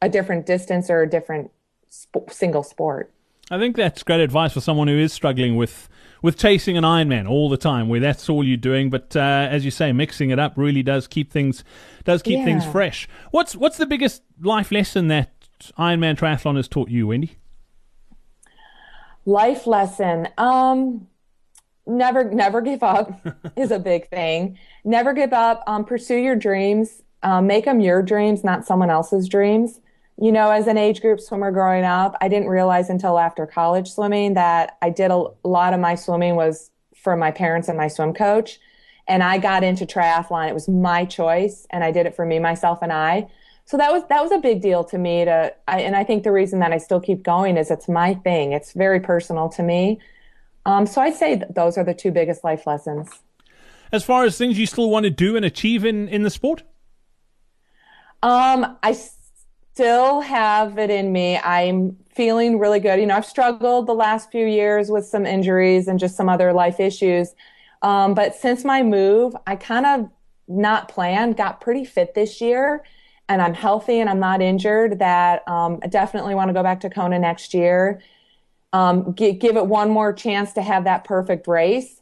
a 0.04 0.08
different 0.08 0.46
distance 0.46 0.88
or 0.88 1.02
a 1.02 1.10
different 1.10 1.50
sp- 1.90 2.30
single 2.30 2.64
sport. 2.64 3.12
I 3.52 3.58
think 3.58 3.76
that's 3.76 4.04
great 4.04 4.20
advice 4.20 4.54
for 4.54 4.62
someone 4.62 4.88
who 4.88 4.98
is 4.98 5.12
struggling 5.12 5.56
with 5.56 5.90
with 6.22 6.38
chasing 6.38 6.78
an 6.78 6.84
Ironman 6.84 7.30
all 7.30 7.50
the 7.50 7.58
time, 7.58 7.88
where 7.88 8.00
that's 8.00 8.30
all 8.30 8.44
you're 8.44 8.58
doing. 8.58 8.90
But 8.90 9.16
uh, 9.16 9.48
as 9.50 9.66
you 9.66 9.72
say, 9.72 9.92
mixing 9.92 10.30
it 10.30 10.40
up 10.40 10.54
really 10.56 10.84
does 10.84 11.08
keep 11.08 11.32
things 11.32 11.64
does 12.04 12.22
keep 12.22 12.40
yeah. 12.40 12.46
things 12.46 12.66
fresh. 12.66 13.08
What's 13.32 13.56
what's 13.56 13.78
the 13.78 13.86
biggest 13.86 14.22
life 14.42 14.72
lesson 14.72 15.08
that 15.08 15.34
Ironman 15.78 16.18
triathlon 16.18 16.58
has 16.58 16.68
taught 16.68 16.90
you, 16.90 17.08
Wendy? 17.08 17.38
Life 19.26 19.66
lesson. 19.66 20.28
Um, 20.38 21.08
never 21.88 22.26
never 22.26 22.62
give 22.62 22.84
up 22.84 23.20
is 23.56 23.72
a 23.72 23.80
big 23.80 24.10
thing. 24.10 24.60
Never 24.84 25.14
give 25.14 25.34
up. 25.34 25.64
Um, 25.66 25.86
pursue 25.86 26.18
your 26.18 26.36
dreams. 26.36 27.02
Um, 27.22 27.48
make 27.48 27.66
them 27.66 27.82
your 27.82 28.02
dreams, 28.02 28.44
not 28.44 28.66
someone 28.66 28.90
else's 28.90 29.28
dreams 29.28 29.82
you 30.22 30.32
know, 30.34 30.52
as 30.52 30.68
an 30.68 30.78
age 30.78 31.00
group 31.00 31.20
swimmer 31.20 31.52
growing 31.52 31.86
up, 31.86 32.18
I 32.20 32.28
didn't 32.28 32.50
realize 32.50 32.90
until 32.90 33.18
after 33.18 33.46
college 33.46 33.90
swimming 33.90 34.34
that 34.34 34.78
I 34.82 34.90
did 34.90 35.12
a 35.12 35.26
lot 35.44 35.74
of 35.74 35.80
my 35.80 35.96
swimming 35.96 36.36
was 36.36 36.72
for 36.96 37.16
my 37.16 37.32
parents 37.32 37.70
and 37.70 37.78
my 37.78 37.88
swim 37.88 38.14
coach. 38.14 38.60
And 39.08 39.24
I 39.24 39.38
got 39.38 39.64
into 39.64 39.86
triathlon. 39.86 40.50
It 40.50 40.54
was 40.54 40.68
my 40.68 41.06
choice 41.06 41.66
and 41.70 41.84
I 41.84 41.92
did 41.92 42.06
it 42.06 42.16
for 42.16 42.26
me, 42.26 42.38
myself 42.38 42.80
and 42.82 42.92
I. 42.92 43.30
So 43.64 43.78
that 43.78 43.92
was, 43.94 44.04
that 44.10 44.22
was 44.22 44.32
a 44.32 44.40
big 44.40 44.62
deal 44.62 44.84
to 44.86 44.98
me 44.98 45.24
to, 45.24 45.54
I, 45.68 45.82
and 45.82 45.96
I 45.96 46.04
think 46.04 46.24
the 46.24 46.32
reason 46.32 46.60
that 46.60 46.74
I 46.74 46.80
still 46.80 47.00
keep 47.00 47.24
going 47.24 47.56
is 47.56 47.72
it's 47.72 47.88
my 47.88 48.14
thing. 48.16 48.52
It's 48.52 48.74
very 48.74 49.00
personal 49.00 49.48
to 49.50 49.64
me. 49.64 50.00
Um, 50.66 50.86
so 50.86 51.02
I'd 51.02 51.16
say 51.16 51.42
those 51.50 51.78
are 51.78 51.84
the 51.84 51.94
two 51.94 52.12
biggest 52.12 52.44
life 52.44 52.68
lessons. 52.68 53.10
As 53.92 54.04
far 54.04 54.26
as 54.26 54.38
things 54.38 54.60
you 54.60 54.66
still 54.66 54.90
want 54.90 55.06
to 55.06 55.10
do 55.10 55.38
and 55.38 55.46
achieve 55.46 55.86
in, 55.86 56.10
in 56.10 56.24
the 56.24 56.30
sport? 56.30 56.64
Um, 58.22 58.78
I 58.84 58.94
still 59.80 60.20
have 60.20 60.78
it 60.78 60.90
in 60.90 61.10
me. 61.14 61.38
I'm 61.38 61.96
feeling 62.14 62.60
really 62.60 62.82
good. 62.82 63.00
You 63.00 63.06
know, 63.06 63.16
I've 63.16 63.26
struggled 63.26 63.88
the 63.88 63.94
last 63.94 64.30
few 64.30 64.46
years 64.46 64.92
with 64.92 65.06
some 65.06 65.26
injuries 65.26 65.88
and 65.88 65.98
just 65.98 66.18
some 66.18 66.28
other 66.28 66.52
life 66.52 66.82
issues. 66.82 67.34
Um, 67.82 68.14
but 68.14 68.36
since 68.36 68.66
my 68.66 68.84
move, 68.84 69.38
I 69.48 69.56
kind 69.56 69.86
of 69.86 70.10
not 70.50 70.90
planned, 70.90 71.38
got 71.38 71.62
pretty 71.62 71.86
fit 71.86 72.14
this 72.14 72.42
year 72.42 72.84
and 73.30 73.42
I'm 73.42 73.54
healthy 73.54 74.02
and 74.02 74.10
I'm 74.10 74.20
not 74.20 74.42
injured 74.42 75.00
that 75.00 75.48
um, 75.48 75.80
I 75.82 75.88
definitely 75.88 76.36
want 76.36 76.50
to 76.50 76.54
go 76.54 76.62
back 76.62 76.82
to 76.82 76.90
Kona 76.90 77.18
next 77.18 77.54
year. 77.54 78.02
Um, 78.74 79.16
g- 79.16 79.32
give 79.32 79.56
it 79.56 79.66
one 79.66 79.90
more 79.90 80.12
chance 80.12 80.52
to 80.54 80.62
have 80.62 80.84
that 80.84 81.06
perfect 81.06 81.48
race. 81.48 82.02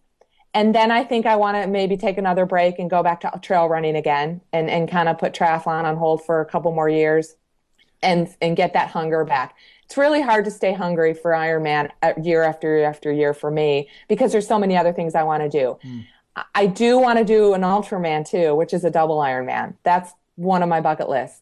And 0.55 0.73
then 0.73 0.89
I 0.89 1.03
think 1.03 1.27
I 1.27 1.35
want 1.35 1.61
to 1.61 1.67
maybe 1.67 1.95
take 1.95 2.17
another 2.17 2.47
break 2.47 2.79
and 2.79 2.89
go 2.89 3.03
back 3.03 3.21
to 3.21 3.39
trail 3.43 3.69
running 3.69 3.95
again 3.95 4.41
and, 4.51 4.67
and 4.67 4.89
kind 4.89 5.07
of 5.07 5.19
put 5.19 5.35
triathlon 5.35 5.83
on 5.83 5.95
hold 5.95 6.25
for 6.25 6.41
a 6.41 6.45
couple 6.45 6.71
more 6.71 6.89
years 6.89 7.35
and 8.01 8.35
and 8.41 8.55
get 8.55 8.73
that 8.73 8.89
hunger 8.89 9.23
back. 9.25 9.55
It's 9.85 9.97
really 9.97 10.21
hard 10.21 10.45
to 10.45 10.51
stay 10.51 10.73
hungry 10.73 11.13
for 11.13 11.31
Ironman 11.31 11.89
uh, 12.03 12.13
year 12.21 12.43
after 12.43 12.77
year 12.77 12.89
after 12.89 13.11
year 13.11 13.33
for 13.33 13.49
me 13.49 13.89
because 14.07 14.31
there's 14.31 14.47
so 14.47 14.59
many 14.59 14.75
other 14.75 14.93
things 14.93 15.15
I 15.15 15.23
want 15.23 15.43
to 15.43 15.49
do. 15.49 15.77
Mm. 15.83 16.05
I 16.53 16.67
do 16.67 16.99
want 16.99 17.17
to 17.17 17.25
do 17.25 17.53
an 17.53 17.61
Ultraman 17.61 18.29
too, 18.29 18.53
which 18.53 18.73
is 18.73 18.83
a 18.83 18.91
double 18.91 19.17
Ironman. 19.17 19.75
That's 19.83 20.13
one 20.35 20.61
of 20.61 20.69
my 20.69 20.81
bucket 20.81 21.09
lists. 21.09 21.41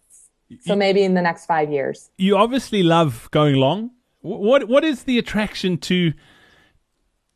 So 0.62 0.76
maybe 0.76 1.04
in 1.04 1.16
the 1.16 1.22
next 1.22 1.48
five 1.48 1.72
years. 1.72 2.12
You 2.18 2.38
obviously 2.38 2.84
love 2.84 3.30
going 3.32 3.56
long. 3.56 3.92
What 4.22 4.68
what 4.68 4.84
is 4.84 5.04
the 5.04 5.18
attraction 5.18 5.78
to 5.80 6.14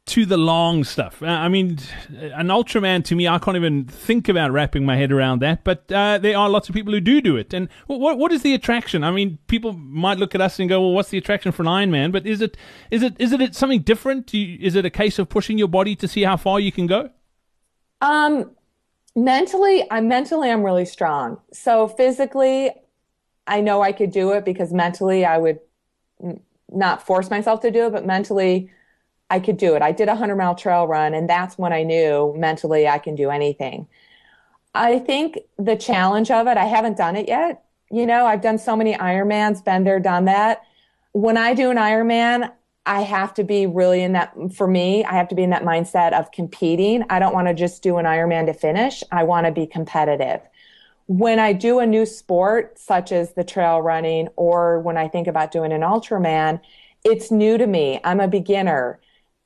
to 0.10 0.26
the 0.26 0.38
long 0.38 0.84
stuff. 0.84 1.22
Uh, 1.22 1.28
I 1.28 1.50
mean, 1.50 1.78
an 2.10 2.48
Ultraman 2.48 3.04
to 3.06 3.16
me, 3.16 3.28
I 3.28 3.38
can't 3.38 3.56
even 3.56 3.86
think 3.86 4.28
about 4.28 4.52
wrapping 4.52 4.86
my 4.86 4.96
head 4.96 5.12
around 5.12 5.40
that. 5.42 5.64
But 5.64 5.92
uh, 5.92 6.18
there 6.18 6.38
are 6.38 6.50
lots 6.50 6.68
of 6.68 6.76
people 6.76 6.94
who 6.94 7.00
do 7.00 7.22
do 7.22 7.38
it. 7.38 7.54
And 7.54 7.70
what 7.88 8.18
what 8.18 8.32
is 8.32 8.42
the 8.42 8.54
attraction? 8.54 9.04
I 9.04 9.12
mean, 9.12 9.38
people 9.48 9.74
might 9.74 10.18
look 10.18 10.34
at 10.34 10.42
us 10.42 10.60
and 10.60 10.68
go, 10.68 10.82
"Well, 10.82 10.94
what's 10.94 11.10
the 11.10 11.18
attraction 11.18 11.52
for 11.52 11.64
an 11.64 11.68
Ironman?" 11.68 12.12
But 12.12 12.26
is 12.26 12.42
it 12.42 12.58
is 12.90 13.04
it 13.04 13.16
is 13.20 13.32
it 13.32 13.56
something 13.56 13.82
different? 13.82 14.34
Is 14.34 14.76
it 14.76 14.86
a 14.86 14.90
case 14.90 15.20
of 15.20 15.30
pushing 15.30 15.58
your 15.58 15.68
body 15.68 15.96
to 15.98 16.08
see 16.08 16.24
how 16.24 16.38
far 16.38 16.60
you 16.60 16.72
can 16.72 16.88
go? 16.88 17.10
Um, 18.02 18.52
mentally, 19.16 19.86
I'm 19.92 20.08
mentally 20.08 20.50
I'm 20.50 20.64
really 20.64 20.86
strong. 20.86 21.40
So 21.54 21.88
physically, 21.88 22.72
I 23.46 23.62
know 23.62 23.82
I 23.82 23.92
could 23.92 24.12
do 24.12 24.32
it 24.32 24.46
because 24.46 24.74
mentally 24.74 25.26
I 25.26 25.38
would 25.38 25.60
not 26.72 27.06
force 27.06 27.30
myself 27.30 27.62
to 27.62 27.72
do 27.72 27.88
it, 27.88 27.92
but 27.92 28.06
mentally 28.06 28.72
I 29.30 29.40
could 29.40 29.58
do 29.58 29.76
it. 29.76 29.82
I 29.82 29.92
did 29.92 30.08
a 30.08 30.12
100 30.12 30.36
mile 30.36 30.56
trail 30.56 30.88
run, 30.88 31.14
and 31.14 31.30
that's 31.30 31.58
when 31.58 31.72
I 31.72 31.84
knew 31.84 32.34
mentally 32.38 32.88
I 32.88 32.98
can 32.98 33.16
do 33.16 33.30
anything. 33.30 33.88
I 34.74 35.00
think 35.00 35.40
the 35.58 35.76
challenge 35.76 36.32
of 36.32 36.48
it, 36.48 36.58
I 36.58 36.66
haven't 36.66 36.98
done 36.98 37.16
it 37.16 37.28
yet. 37.28 37.64
You 37.92 38.06
know, 38.06 38.26
I've 38.26 38.42
done 38.42 38.58
so 38.58 38.76
many 38.76 38.94
Ironmans, 38.94 39.64
been 39.64 39.84
there, 39.84 40.00
done 40.00 40.26
that. 40.26 40.62
When 41.12 41.38
I 41.38 41.54
do 41.54 41.72
an 41.72 41.78
Ironman, 41.78 42.52
I 42.86 43.02
have 43.02 43.34
to 43.36 43.44
be 43.44 43.66
really 43.66 44.02
in 44.02 44.14
that, 44.14 44.34
for 44.54 44.68
me, 44.68 45.04
I 45.04 45.14
have 45.14 45.28
to 45.30 45.36
be 45.36 45.44
in 45.44 45.50
that 45.52 45.64
mindset 45.64 46.14
of 46.14 46.32
competing. 46.32 47.04
I 47.10 47.20
don't 47.20 47.34
want 47.34 47.48
to 47.48 47.54
just 47.54 47.84
do 47.84 47.98
an 47.98 48.06
Ironman 48.06 48.46
to 48.48 48.54
finish. 48.54 49.04
I 49.12 49.24
want 49.24 49.46
to 49.46 49.52
be 49.52 49.68
competitive. 49.68 50.42
When 51.08 51.40
I 51.40 51.54
do 51.54 51.80
a 51.80 51.86
new 51.86 52.06
sport, 52.06 52.78
such 52.80 53.12
as 53.12 53.34
the 53.34 53.44
trail 53.44 53.82
running, 53.82 54.28
or 54.36 54.80
when 54.80 54.98
I 54.98 55.08
think 55.08 55.28
about 55.28 55.52
doing 55.52 55.72
an 55.72 55.82
Ultraman, 55.82 56.62
it's 57.04 57.32
new 57.32 57.58
to 57.58 57.66
me. 57.66 58.00
I'm 58.04 58.20
a 58.20 58.28
beginner 58.28 59.00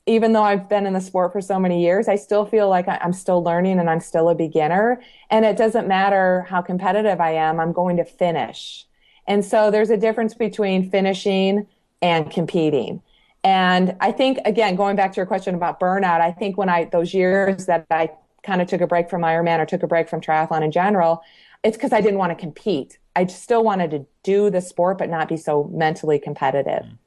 even 0.06 0.34
though 0.34 0.44
I've 0.44 0.68
been 0.68 0.86
in 0.86 0.94
the 0.94 1.02
sport 1.02 1.32
for 1.32 1.40
so 1.40 1.60
many 1.60 1.82
years, 1.82 2.08
I 2.08 2.16
still 2.16 2.46
feel 2.46 2.68
like 2.68 2.86
I'm 2.88 3.14
still 3.14 3.42
learning 3.42 3.80
and 3.80 3.90
I'm 3.90 4.02
still 4.02 4.30
a 4.30 4.36
beginner. 4.36 5.02
And 5.30 5.46
it 5.46 5.56
doesn't 5.56 5.88
matter 5.88 6.42
how 6.50 6.62
competitive 6.62 7.22
I 7.22 7.32
am, 7.32 7.60
I'm 7.60 7.72
going 7.72 7.98
to 7.98 8.06
finish. 8.06 8.86
And 9.28 9.46
so 9.46 9.72
there's 9.72 9.90
a 9.90 9.98
difference 9.98 10.34
between 10.34 10.90
finishing 10.90 11.68
and 12.02 12.30
competing. 12.30 13.02
And 13.46 13.96
I 14.02 14.12
think, 14.12 14.40
again, 14.46 14.76
going 14.76 14.96
back 14.96 15.14
to 15.14 15.18
your 15.18 15.26
question 15.26 15.56
about 15.56 15.80
burnout, 15.80 16.22
I 16.22 16.32
think 16.32 16.58
when 16.58 16.70
I, 16.70 16.86
those 16.86 17.14
years 17.14 17.66
that 17.66 17.86
I 17.90 18.12
kind 18.42 18.62
of 18.62 18.68
took 18.68 18.82
a 18.82 18.88
break 18.88 19.10
from 19.10 19.22
Ironman 19.22 19.60
or 19.60 19.66
took 19.66 19.84
a 19.84 19.88
break 19.88 20.10
from 20.10 20.20
triathlon 20.20 20.64
in 20.64 20.72
general, 20.72 21.22
it's 21.64 21.78
because 21.78 21.94
I 21.94 22.02
didn't 22.02 22.20
want 22.20 22.32
to 22.32 22.36
compete. 22.36 22.98
I 23.16 23.26
still 23.28 23.64
wanted 23.64 23.92
to 23.92 24.06
do 24.24 24.50
the 24.50 24.60
sport, 24.60 24.98
but 24.98 25.10
not 25.10 25.30
be 25.30 25.38
so 25.38 25.70
mentally 25.74 26.20
competitive. 26.20 26.84
Mm. 26.84 26.98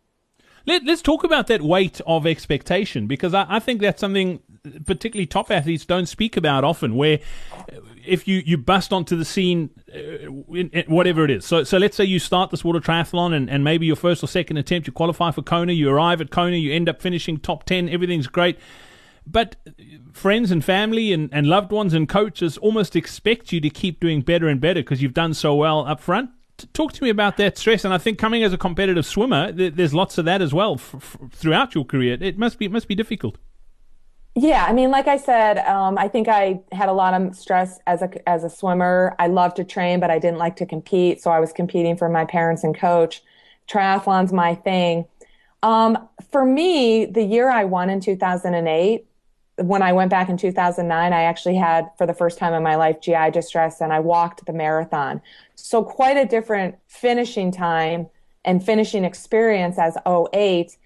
Let, 0.66 0.88
us 0.88 1.00
talk 1.00 1.22
about 1.22 1.46
that 1.46 1.62
weight 1.62 2.00
of 2.08 2.26
expectation 2.26 3.06
because 3.06 3.34
I, 3.34 3.46
I, 3.48 3.58
think 3.60 3.80
that's 3.80 4.00
something 4.00 4.40
particularly 4.84 5.26
top 5.26 5.50
athletes 5.50 5.84
don't 5.84 6.06
speak 6.06 6.36
about 6.36 6.64
often. 6.64 6.96
Where 6.96 7.20
if 8.04 8.26
you, 8.26 8.42
you 8.44 8.58
bust 8.58 8.92
onto 8.92 9.16
the 9.16 9.24
scene, 9.24 9.70
uh, 9.94 9.98
in, 10.52 10.70
in, 10.70 10.84
whatever 10.88 11.24
it 11.24 11.30
is. 11.30 11.44
So 11.44 11.62
so 11.62 11.78
let's 11.78 11.96
say 11.96 12.04
you 12.04 12.18
start 12.18 12.50
this 12.50 12.64
water 12.64 12.80
triathlon 12.80 13.32
and, 13.32 13.48
and 13.48 13.62
maybe 13.62 13.86
your 13.86 13.96
first 13.96 14.24
or 14.24 14.26
second 14.26 14.56
attempt, 14.56 14.88
you 14.88 14.92
qualify 14.92 15.30
for 15.30 15.42
Kona, 15.42 15.72
you 15.72 15.88
arrive 15.88 16.20
at 16.20 16.30
Kona, 16.30 16.56
you 16.56 16.72
end 16.72 16.88
up 16.88 17.00
finishing 17.00 17.38
top 17.38 17.64
ten, 17.64 17.88
everything's 17.88 18.26
great. 18.26 18.58
But 19.24 19.56
friends 20.12 20.50
and 20.50 20.64
family 20.64 21.12
and, 21.12 21.28
and 21.32 21.48
loved 21.48 21.72
ones 21.72 21.94
and 21.94 22.08
coaches 22.08 22.58
almost 22.58 22.94
expect 22.94 23.52
you 23.52 23.60
to 23.60 23.70
keep 23.70 24.00
doing 24.00 24.20
better 24.20 24.48
and 24.48 24.60
better 24.60 24.80
because 24.80 25.02
you've 25.02 25.14
done 25.14 25.34
so 25.34 25.54
well 25.54 25.86
up 25.86 26.00
front 26.00 26.30
talk 26.72 26.92
to 26.92 27.02
me 27.02 27.10
about 27.10 27.36
that 27.36 27.58
stress. 27.58 27.84
And 27.84 27.92
I 27.92 27.98
think 27.98 28.18
coming 28.18 28.42
as 28.42 28.52
a 28.52 28.58
competitive 28.58 29.06
swimmer, 29.06 29.52
there's 29.52 29.94
lots 29.94 30.18
of 30.18 30.24
that 30.24 30.42
as 30.42 30.52
well 30.52 30.74
f- 30.74 30.94
f- 30.94 31.16
throughout 31.30 31.74
your 31.74 31.84
career. 31.84 32.16
It 32.20 32.38
must 32.38 32.58
be 32.58 32.66
it 32.66 32.72
must 32.72 32.88
be 32.88 32.94
difficult. 32.94 33.36
Yeah, 34.38 34.66
I 34.68 34.74
mean, 34.74 34.90
like 34.90 35.06
I 35.08 35.16
said, 35.16 35.58
um, 35.60 35.96
I 35.96 36.08
think 36.08 36.28
I 36.28 36.60
had 36.70 36.90
a 36.90 36.92
lot 36.92 37.14
of 37.14 37.34
stress 37.34 37.78
as 37.86 38.02
a 38.02 38.28
as 38.28 38.44
a 38.44 38.50
swimmer. 38.50 39.16
I 39.18 39.28
loved 39.28 39.56
to 39.56 39.64
train, 39.64 39.98
but 39.98 40.10
I 40.10 40.18
didn't 40.18 40.38
like 40.38 40.56
to 40.56 40.66
compete, 40.66 41.22
so 41.22 41.30
I 41.30 41.40
was 41.40 41.52
competing 41.52 41.96
for 41.96 42.08
my 42.08 42.26
parents 42.26 42.62
and 42.62 42.76
coach. 42.76 43.22
Triathlon's 43.66 44.32
my 44.32 44.54
thing. 44.54 45.06
Um, 45.62 46.08
for 46.30 46.44
me, 46.44 47.06
the 47.06 47.22
year 47.22 47.50
I 47.50 47.64
won 47.64 47.88
in 47.88 48.00
2008, 48.00 49.06
when 49.56 49.82
I 49.82 49.92
went 49.92 50.10
back 50.10 50.28
in 50.28 50.36
2009, 50.36 51.12
I 51.12 51.22
actually 51.22 51.56
had, 51.56 51.90
for 51.96 52.06
the 52.06 52.12
first 52.12 52.38
time 52.38 52.52
in 52.52 52.62
my 52.62 52.76
life, 52.76 53.00
GI 53.00 53.30
distress 53.32 53.80
and 53.80 53.92
I 53.92 54.00
walked 54.00 54.44
the 54.44 54.52
marathon. 54.52 55.22
So 55.54 55.82
quite 55.82 56.16
a 56.16 56.26
different 56.26 56.76
finishing 56.88 57.50
time 57.50 58.08
and 58.44 58.64
finishing 58.64 59.04
experience 59.04 59.78
as 59.78 59.96
08. 60.06 60.76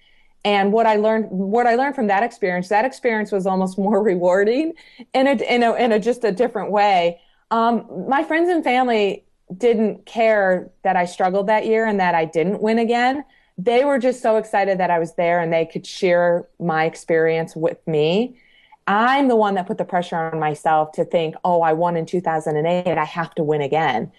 And 0.43 0.71
what 0.71 0.87
I 0.87 0.95
learned, 0.95 1.29
what 1.29 1.67
I 1.67 1.75
learned 1.75 1.95
from 1.95 2.07
that 2.07 2.23
experience, 2.23 2.69
that 2.69 2.85
experience 2.85 3.31
was 3.31 3.45
almost 3.45 3.77
more 3.77 4.01
rewarding 4.01 4.73
in 5.13 5.27
a, 5.27 5.31
in 5.31 5.63
a, 5.63 5.73
in 5.73 5.91
a 5.91 5.99
just 5.99 6.23
a 6.23 6.31
different 6.31 6.71
way. 6.71 7.19
Um, 7.51 7.85
my 8.07 8.23
friends 8.23 8.49
and 8.49 8.63
family 8.63 9.25
didn't 9.55 10.05
care 10.05 10.69
that 10.83 10.95
I 10.95 11.03
struggled 11.03 11.47
that 11.47 11.65
year 11.65 11.85
and 11.85 11.99
that 11.99 12.15
I 12.15 12.23
didn't 12.23 12.61
win 12.61 12.79
again. 12.79 13.25
They 13.57 13.83
were 13.83 13.99
just 13.99 14.21
so 14.21 14.37
excited 14.37 14.77
that 14.79 14.89
I 14.89 14.97
was 14.97 15.15
there 15.15 15.41
and 15.41 15.51
they 15.51 15.65
could 15.65 15.85
share 15.85 16.47
my 16.57 16.85
experience 16.85 17.53
with 17.53 17.85
me. 17.85 18.39
I'm 18.87 19.27
the 19.27 19.35
one 19.35 19.55
that 19.55 19.67
put 19.67 19.77
the 19.77 19.85
pressure 19.85 20.15
on 20.15 20.39
myself 20.39 20.91
to 20.93 21.05
think, 21.05 21.35
oh, 21.43 21.61
I 21.61 21.73
won 21.73 21.95
in 21.95 22.05
2008. 22.05 22.97
I 22.97 23.05
have 23.05 23.33
to 23.35 23.43
win 23.43 23.61
again. 23.61 24.11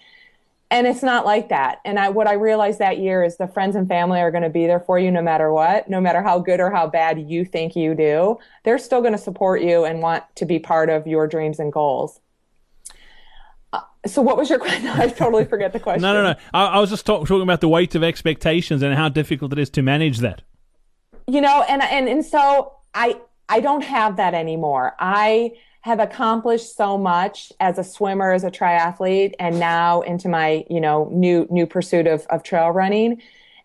And 0.71 0.87
it's 0.87 1.03
not 1.03 1.23
like 1.23 1.49
that. 1.49 1.81
And 1.85 1.99
I, 1.99 2.09
what 2.09 2.25
I 2.25 2.33
realized 2.33 2.79
that 2.79 2.97
year 2.97 3.23
is 3.23 3.37
the 3.37 3.47
friends 3.47 3.75
and 3.75 3.87
family 3.87 4.19
are 4.19 4.31
going 4.31 4.43
to 4.43 4.49
be 4.49 4.65
there 4.65 4.79
for 4.79 4.97
you 4.97 5.11
no 5.11 5.21
matter 5.21 5.53
what, 5.53 5.87
no 5.87 6.01
matter 6.01 6.23
how 6.23 6.39
good 6.39 6.59
or 6.59 6.71
how 6.71 6.87
bad 6.87 7.29
you 7.29 7.45
think 7.45 7.75
you 7.75 7.93
do. 7.93 8.39
They're 8.63 8.79
still 8.79 9.01
going 9.01 9.13
to 9.13 9.19
support 9.19 9.61
you 9.61 9.85
and 9.85 10.01
want 10.01 10.23
to 10.37 10.45
be 10.45 10.57
part 10.57 10.89
of 10.89 11.05
your 11.05 11.27
dreams 11.27 11.59
and 11.59 11.71
goals. 11.71 12.19
Uh, 13.71 13.81
so 14.07 14.23
what 14.23 14.35
was 14.35 14.49
your 14.49 14.57
question? 14.65 14.87
I 14.87 15.09
totally 15.09 15.45
forget 15.45 15.73
the 15.73 15.79
question. 15.79 16.01
no, 16.01 16.13
no, 16.13 16.31
no. 16.31 16.39
I, 16.55 16.65
I 16.65 16.79
was 16.79 16.89
just 16.89 17.05
talk, 17.05 17.27
talking 17.27 17.43
about 17.43 17.61
the 17.61 17.69
weight 17.69 17.93
of 17.93 18.03
expectations 18.03 18.81
and 18.81 18.95
how 18.95 19.09
difficult 19.09 19.53
it 19.53 19.59
is 19.59 19.69
to 19.71 19.83
manage 19.83 20.19
that. 20.19 20.41
You 21.27 21.41
know, 21.41 21.63
and 21.69 21.83
and 21.83 22.09
and 22.09 22.25
so 22.25 22.73
I 22.93 23.21
I 23.49 23.59
don't 23.59 23.83
have 23.83 24.17
that 24.17 24.33
anymore. 24.33 24.95
I 24.99 25.51
have 25.81 25.99
accomplished 25.99 26.77
so 26.77 26.97
much 26.97 27.51
as 27.59 27.77
a 27.77 27.83
swimmer, 27.83 28.31
as 28.31 28.43
a 28.45 28.51
triathlete, 28.51 29.33
and 29.37 29.59
now 29.59 30.01
into 30.01 30.29
my, 30.29 30.65
you 30.69 30.79
know, 30.79 31.09
new 31.11 31.45
new 31.49 31.67
pursuit 31.67 32.07
of, 32.07 32.25
of 32.29 32.41
trail 32.41 32.69
running, 32.69 33.21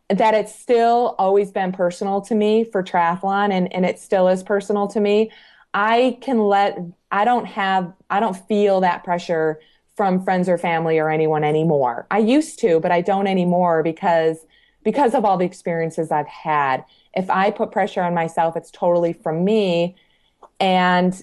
that 0.08 0.34
it's 0.34 0.54
still 0.54 1.14
always 1.18 1.52
been 1.52 1.70
personal 1.70 2.20
to 2.22 2.34
me 2.34 2.64
for 2.64 2.82
triathlon 2.82 3.52
and, 3.52 3.72
and 3.72 3.84
it 3.86 3.98
still 3.98 4.28
is 4.28 4.42
personal 4.42 4.88
to 4.88 5.00
me. 5.00 5.30
I 5.74 6.18
can 6.20 6.38
let 6.38 6.78
I 7.10 7.24
don't 7.24 7.44
have 7.46 7.92
I 8.10 8.20
don't 8.20 8.36
feel 8.48 8.80
that 8.80 9.04
pressure 9.04 9.60
from 9.96 10.24
friends 10.24 10.48
or 10.48 10.58
family 10.58 10.98
or 10.98 11.10
anyone 11.10 11.44
anymore. 11.44 12.06
I 12.10 12.18
used 12.18 12.58
to, 12.60 12.80
but 12.80 12.90
I 12.90 13.00
don't 13.00 13.26
anymore 13.26 13.82
because 13.82 14.38
because 14.82 15.14
of 15.14 15.24
all 15.24 15.36
the 15.36 15.44
experiences 15.44 16.10
I've 16.10 16.26
had 16.26 16.84
if 17.14 17.30
I 17.30 17.50
put 17.50 17.72
pressure 17.72 18.02
on 18.02 18.14
myself, 18.14 18.56
it's 18.56 18.70
totally 18.70 19.12
from 19.12 19.44
me. 19.44 19.96
And 20.60 21.22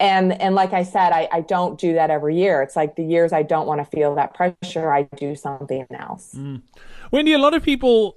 and 0.00 0.40
and 0.40 0.54
like 0.54 0.72
I 0.72 0.82
said, 0.82 1.12
I, 1.12 1.28
I 1.32 1.40
don't 1.40 1.78
do 1.78 1.94
that 1.94 2.10
every 2.10 2.36
year. 2.36 2.62
It's 2.62 2.76
like 2.76 2.96
the 2.96 3.04
years 3.04 3.32
I 3.32 3.42
don't 3.42 3.66
want 3.66 3.80
to 3.80 3.84
feel 3.84 4.14
that 4.16 4.34
pressure, 4.34 4.92
I 4.92 5.02
do 5.16 5.34
something 5.36 5.86
else. 5.92 6.34
Mm. 6.34 6.62
Wendy, 7.10 7.32
a 7.32 7.38
lot 7.38 7.54
of 7.54 7.62
people 7.62 8.16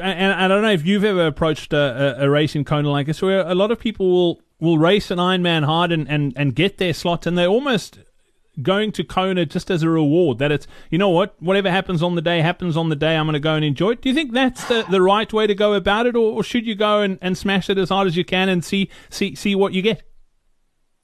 and 0.00 0.32
I 0.32 0.48
don't 0.48 0.62
know 0.62 0.70
if 0.70 0.84
you've 0.84 1.04
ever 1.04 1.26
approached 1.26 1.72
a, 1.72 2.18
a, 2.20 2.24
a 2.24 2.30
race 2.30 2.54
in 2.54 2.64
Kona 2.64 2.90
like 2.90 3.06
this, 3.06 3.22
where 3.22 3.46
a 3.46 3.54
lot 3.54 3.70
of 3.70 3.78
people 3.78 4.10
will 4.10 4.42
will 4.60 4.78
race 4.78 5.10
an 5.12 5.18
Ironman 5.18 5.64
hard 5.64 5.92
and, 5.92 6.08
and, 6.08 6.32
and 6.34 6.52
get 6.54 6.78
their 6.78 6.92
slot, 6.92 7.26
and 7.26 7.38
they 7.38 7.46
almost 7.46 8.00
going 8.62 8.92
to 8.92 9.04
Kona 9.04 9.46
just 9.46 9.70
as 9.70 9.82
a 9.82 9.88
reward. 9.88 10.38
That 10.38 10.52
it's, 10.52 10.66
you 10.90 10.98
know 10.98 11.10
what, 11.10 11.40
whatever 11.40 11.70
happens 11.70 12.02
on 12.02 12.14
the 12.14 12.22
day 12.22 12.40
happens 12.40 12.76
on 12.76 12.88
the 12.88 12.96
day. 12.96 13.16
I'm 13.16 13.26
going 13.26 13.34
to 13.34 13.40
go 13.40 13.54
and 13.54 13.64
enjoy 13.64 13.92
it. 13.92 14.02
Do 14.02 14.08
you 14.08 14.14
think 14.14 14.32
that's 14.32 14.64
the, 14.68 14.84
the 14.90 15.02
right 15.02 15.32
way 15.32 15.46
to 15.46 15.54
go 15.54 15.74
about 15.74 16.06
it, 16.06 16.16
or, 16.16 16.34
or 16.34 16.42
should 16.42 16.66
you 16.66 16.74
go 16.74 17.00
and, 17.00 17.18
and 17.20 17.36
smash 17.36 17.70
it 17.70 17.78
as 17.78 17.88
hard 17.88 18.06
as 18.06 18.16
you 18.16 18.24
can 18.24 18.48
and 18.48 18.64
see 18.64 18.90
see 19.10 19.34
see 19.34 19.54
what 19.54 19.72
you 19.72 19.82
get? 19.82 20.02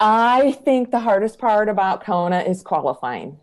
I 0.00 0.52
think 0.64 0.90
the 0.90 1.00
hardest 1.00 1.38
part 1.38 1.68
about 1.68 2.04
Kona 2.04 2.40
is 2.40 2.62
qualifying. 2.62 3.38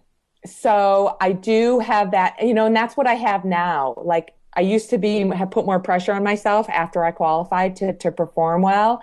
So 0.46 1.18
I 1.22 1.34
do 1.34 1.80
have 1.80 2.12
that, 2.12 2.36
you 2.42 2.54
know, 2.54 2.66
and 2.66 2.76
that's 2.76 2.98
what 2.98 3.08
I 3.08 3.14
have 3.14 3.46
now. 3.46 3.96
Like 3.98 4.34
I 4.56 4.62
used 4.62 4.90
to 4.90 4.98
be 4.98 5.28
have 5.30 5.52
put 5.52 5.66
more 5.66 5.80
pressure 5.80 6.14
on 6.14 6.24
myself 6.24 6.68
after 6.70 7.04
I 7.04 7.12
qualified 7.12 7.76
to 7.78 7.94
to 7.94 8.12
perform 8.12 8.62
well. 8.62 9.02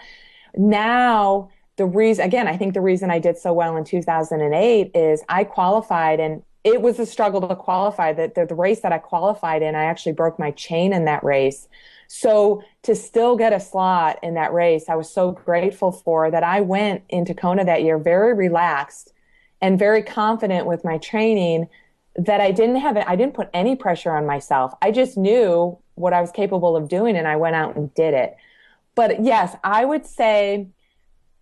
Now 0.57 1.51
the 1.79 1.87
reason, 1.87 2.25
again, 2.25 2.49
I 2.49 2.57
think 2.57 2.75
the 2.75 2.81
reason 2.81 3.11
I 3.11 3.21
did 3.21 3.38
so 3.38 3.53
well 3.53 3.77
in 3.77 3.85
2008 3.85 4.91
is 4.95 5.23
I 5.29 5.45
qualified 5.45 6.21
and 6.21 6.43
it 6.64 6.83
was 6.83 6.99
a 6.99 7.07
struggle 7.07 7.41
to 7.49 7.55
qualify. 7.55 8.12
That 8.12 8.35
the, 8.35 8.45
the 8.45 8.57
race 8.57 8.81
that 8.81 8.93
I 8.93 8.99
qualified 8.99 9.62
in, 9.62 9.77
I 9.77 9.85
actually 9.85 10.12
broke 10.12 10.38
my 10.38 10.51
chain 10.51 10.93
in 10.93 11.05
that 11.07 11.23
race. 11.23 11.69
So 12.09 12.62
to 12.83 12.97
still 12.97 13.37
get 13.37 13.53
a 13.53 13.61
slot 13.61 14.19
in 14.23 14.35
that 14.35 14.53
race, 14.53 14.88
I 14.88 14.97
was 14.97 15.09
so 15.09 15.31
grateful 15.31 15.93
for 15.93 16.31
that. 16.33 16.43
I 16.43 16.61
went 16.61 17.05
into 17.09 17.33
Kona 17.33 17.64
that 17.64 17.85
year 17.85 17.97
very 17.97 18.35
relaxed 18.35 19.12
and 19.62 19.79
very 19.79 20.03
confident 20.03 20.67
with 20.67 20.85
my 20.85 20.99
training 20.99 21.69
that 22.17 22.41
I 22.41 22.51
didn't 22.51 22.77
have 22.77 22.97
it. 22.97 23.05
I 23.07 23.14
didn't 23.14 23.35
put 23.35 23.51
any 23.55 23.77
pressure 23.77 24.11
on 24.11 24.27
myself. 24.27 24.75
I 24.83 24.91
just 24.91 25.17
knew 25.17 25.79
what 25.95 26.12
I 26.12 26.21
was 26.21 26.33
capable 26.33 26.77
of 26.77 26.88
doing 26.88 27.17
and 27.17 27.29
I 27.29 27.37
went 27.37 27.55
out 27.55 27.77
and 27.77 27.95
did 27.95 28.14
it. 28.14 28.37
but 28.97 29.23
yes, 29.23 29.55
I 29.62 29.85
would 29.85 30.05
say 30.05 30.67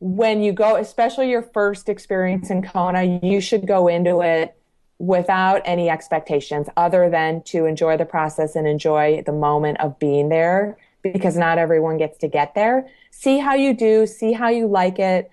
when 0.06 0.40
you 0.40 0.52
go, 0.52 0.76
especially 0.76 1.30
your 1.30 1.42
first 1.42 1.88
experience 1.88 2.48
in 2.48 2.62
Kona, 2.62 3.18
you 3.22 3.40
should 3.40 3.66
go 3.66 3.88
into 3.88 4.20
it 4.20 4.56
without 4.98 5.60
any 5.64 5.90
expectations 5.90 6.68
other 6.76 7.10
than 7.10 7.42
to 7.42 7.66
enjoy 7.66 7.96
the 7.96 8.04
process 8.04 8.54
and 8.54 8.68
enjoy 8.68 9.22
the 9.26 9.32
moment 9.32 9.80
of 9.80 9.98
being 9.98 10.28
there 10.28 10.78
because 11.02 11.36
not 11.36 11.58
everyone 11.58 11.98
gets 11.98 12.18
to 12.18 12.28
get 12.28 12.54
there. 12.54 12.88
See 13.10 13.38
how 13.38 13.54
you 13.54 13.74
do, 13.74 14.06
see 14.06 14.32
how 14.32 14.48
you 14.48 14.68
like 14.68 15.00
it 15.00 15.28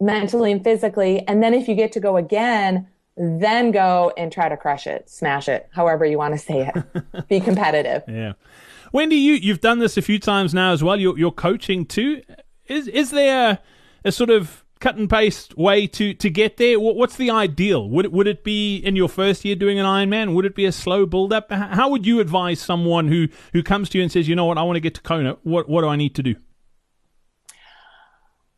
mentally 0.00 0.50
and 0.50 0.62
physically. 0.62 1.26
And 1.28 1.40
then 1.40 1.54
if 1.54 1.68
you 1.68 1.76
get 1.76 1.92
to 1.92 2.00
go 2.00 2.16
again, 2.16 2.88
then 3.16 3.70
go 3.70 4.12
and 4.18 4.32
try 4.32 4.48
to 4.48 4.56
crush 4.56 4.88
it, 4.88 5.08
smash 5.08 5.48
it, 5.48 5.68
however 5.72 6.04
you 6.04 6.18
want 6.18 6.34
to 6.34 6.38
say 6.38 6.70
it. 6.74 7.28
Be 7.28 7.38
competitive. 7.38 8.02
Yeah. 8.08 8.32
Wendy, 8.92 9.16
you, 9.16 9.34
you've 9.34 9.60
done 9.60 9.78
this 9.78 9.96
a 9.96 10.02
few 10.02 10.18
times 10.18 10.52
now 10.52 10.72
as 10.72 10.82
well. 10.82 10.98
You're, 10.98 11.16
you're 11.16 11.30
coaching 11.30 11.86
too. 11.86 12.22
Is, 12.66 12.88
is 12.88 13.12
there 13.12 13.50
a, 13.50 13.60
a 14.06 14.12
sort 14.12 14.30
of 14.30 14.64
cut 14.78 14.96
and 14.96 15.10
paste 15.10 15.56
way 15.56 15.86
to, 15.88 16.14
to 16.14 16.30
get 16.30 16.56
there? 16.56 16.78
What's 16.78 17.16
the 17.16 17.30
ideal? 17.30 17.88
Would 17.90 18.06
it, 18.06 18.12
would 18.12 18.26
it 18.26 18.44
be 18.44 18.76
in 18.78 18.94
your 18.94 19.08
first 19.08 19.44
year 19.44 19.56
doing 19.56 19.78
an 19.78 19.86
Ironman? 19.86 20.34
Would 20.34 20.44
it 20.44 20.54
be 20.54 20.64
a 20.64 20.72
slow 20.72 21.06
build 21.06 21.32
up? 21.32 21.50
How 21.50 21.88
would 21.88 22.06
you 22.06 22.20
advise 22.20 22.60
someone 22.60 23.08
who, 23.08 23.28
who 23.52 23.62
comes 23.62 23.88
to 23.90 23.98
you 23.98 24.02
and 24.02 24.12
says, 24.12 24.28
you 24.28 24.36
know 24.36 24.44
what, 24.44 24.58
I 24.58 24.62
want 24.62 24.76
to 24.76 24.80
get 24.80 24.94
to 24.94 25.00
Kona? 25.00 25.36
What, 25.42 25.68
what 25.68 25.82
do 25.82 25.88
I 25.88 25.96
need 25.96 26.14
to 26.14 26.22
do? 26.22 26.36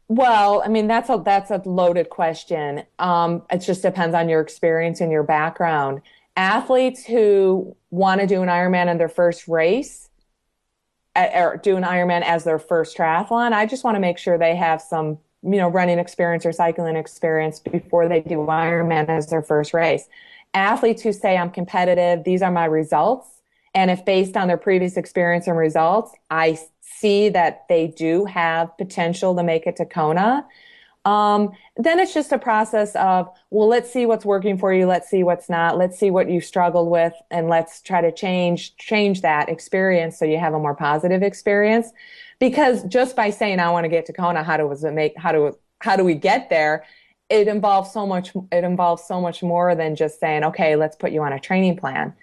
Well, 0.09 0.63
I 0.65 0.69
mean 0.69 0.87
that's 0.87 1.11
a 1.11 1.21
that's 1.23 1.51
a 1.51 1.61
loaded 1.67 2.09
question. 2.09 2.85
Um, 2.99 3.43
it 3.51 3.59
just 3.59 3.83
depends 3.83 4.15
on 4.15 4.31
your 4.31 4.41
experience 4.41 5.03
and 5.03 5.13
your 5.13 5.23
background. 5.23 6.01
Athletes 6.35 7.05
who 7.05 7.77
want 7.91 8.23
to 8.23 8.27
do 8.27 8.43
an 8.43 8.49
Ironman 8.49 8.91
in 8.91 8.97
their 8.97 9.11
first 9.11 9.49
race, 9.49 10.09
or 11.15 11.61
do 11.63 11.77
an 11.77 11.83
Ironman 11.83 12.23
as 12.23 12.45
their 12.45 12.59
first 12.59 12.97
triathlon, 12.97 13.53
I 13.53 13.67
just 13.67 13.85
want 13.85 13.97
to 13.97 14.01
make 14.01 14.17
sure 14.17 14.39
they 14.39 14.57
have 14.57 14.81
some 14.81 15.19
you 15.43 15.57
know, 15.57 15.69
running 15.69 15.99
experience 15.99 16.45
or 16.45 16.53
cycling 16.53 16.97
experience 16.97 17.61
before 17.61 18.09
they 18.09 18.21
do 18.21 18.39
Ironman 18.39 19.09
as 19.09 19.29
their 19.29 19.43
first 19.43 19.73
race. 19.73 20.09
Athletes 20.55 21.03
who 21.03 21.13
say 21.13 21.37
I'm 21.37 21.51
competitive, 21.51 22.25
these 22.25 22.43
are 22.43 22.51
my 22.51 22.65
results. 22.65 23.29
And 23.75 23.91
if 23.91 24.05
based 24.05 24.37
on 24.37 24.49
their 24.49 24.57
previous 24.57 24.97
experience 24.97 25.47
and 25.47 25.57
results, 25.57 26.13
I 26.31 26.59
see 26.81 27.29
that 27.29 27.67
they 27.69 27.89
do 27.89 28.25
have 28.25 28.77
potential 28.77 29.37
to 29.37 29.43
make 29.43 29.67
it 29.67 29.77
to 29.77 29.85
Kona, 29.85 30.47
um, 31.05 31.51
then 31.77 31.99
it's 31.99 32.13
just 32.13 32.33
a 32.33 32.39
process 32.39 32.95
of, 32.97 33.29
well, 33.51 33.69
let's 33.69 33.91
see 33.91 34.05
what's 34.05 34.25
working 34.25 34.59
for 34.59 34.73
you. 34.73 34.87
Let's 34.87 35.09
see 35.09 35.23
what's 35.23 35.49
not. 35.49 35.79
Let's 35.79 35.99
see 35.99 36.11
what 36.11 36.29
you 36.31 36.41
struggled 36.41 36.91
with 36.91 37.15
and 37.31 37.49
let's 37.49 37.81
try 37.81 38.01
to 38.01 38.13
change, 38.13 38.77
change 38.77 39.23
that 39.23 39.49
experience 39.49 40.19
so 40.19 40.25
you 40.25 40.39
have 40.39 40.55
a 40.55 40.59
more 40.59 40.75
positive 40.75 41.23
experience 41.23 41.93
because 42.39 42.85
just 42.85 43.17
by 43.17 43.31
saying 43.31 43.61
I 43.61 43.71
want 43.71 43.85
to 43.85 43.89
get 43.89 44.07
to 44.07 44.13
Kona, 44.13 44.43
how 44.43 44.57
does 44.57 44.85
it 44.85 44.93
make 44.93 45.17
how 45.17 45.33
do 45.33 45.57
how 45.81 45.97
do 45.97 46.05
we 46.05 46.15
get 46.15 46.51
there? 46.51 46.85
It 47.29 47.49
involves 47.49 47.93
so 47.93 48.07
much. 48.07 48.33
It 48.53 48.65
involves 48.65 49.05
so 49.05 49.21
much 49.21 49.43
more 49.43 49.75
than 49.75 49.97
just 49.97 50.19
saying, 50.19 50.45
okay, 50.45 50.77
let's 50.77 50.97
put 50.97 51.13
you 51.13 51.23
on 51.23 51.33
a 51.33 51.41
training 51.41 51.77
plan. 51.77 52.15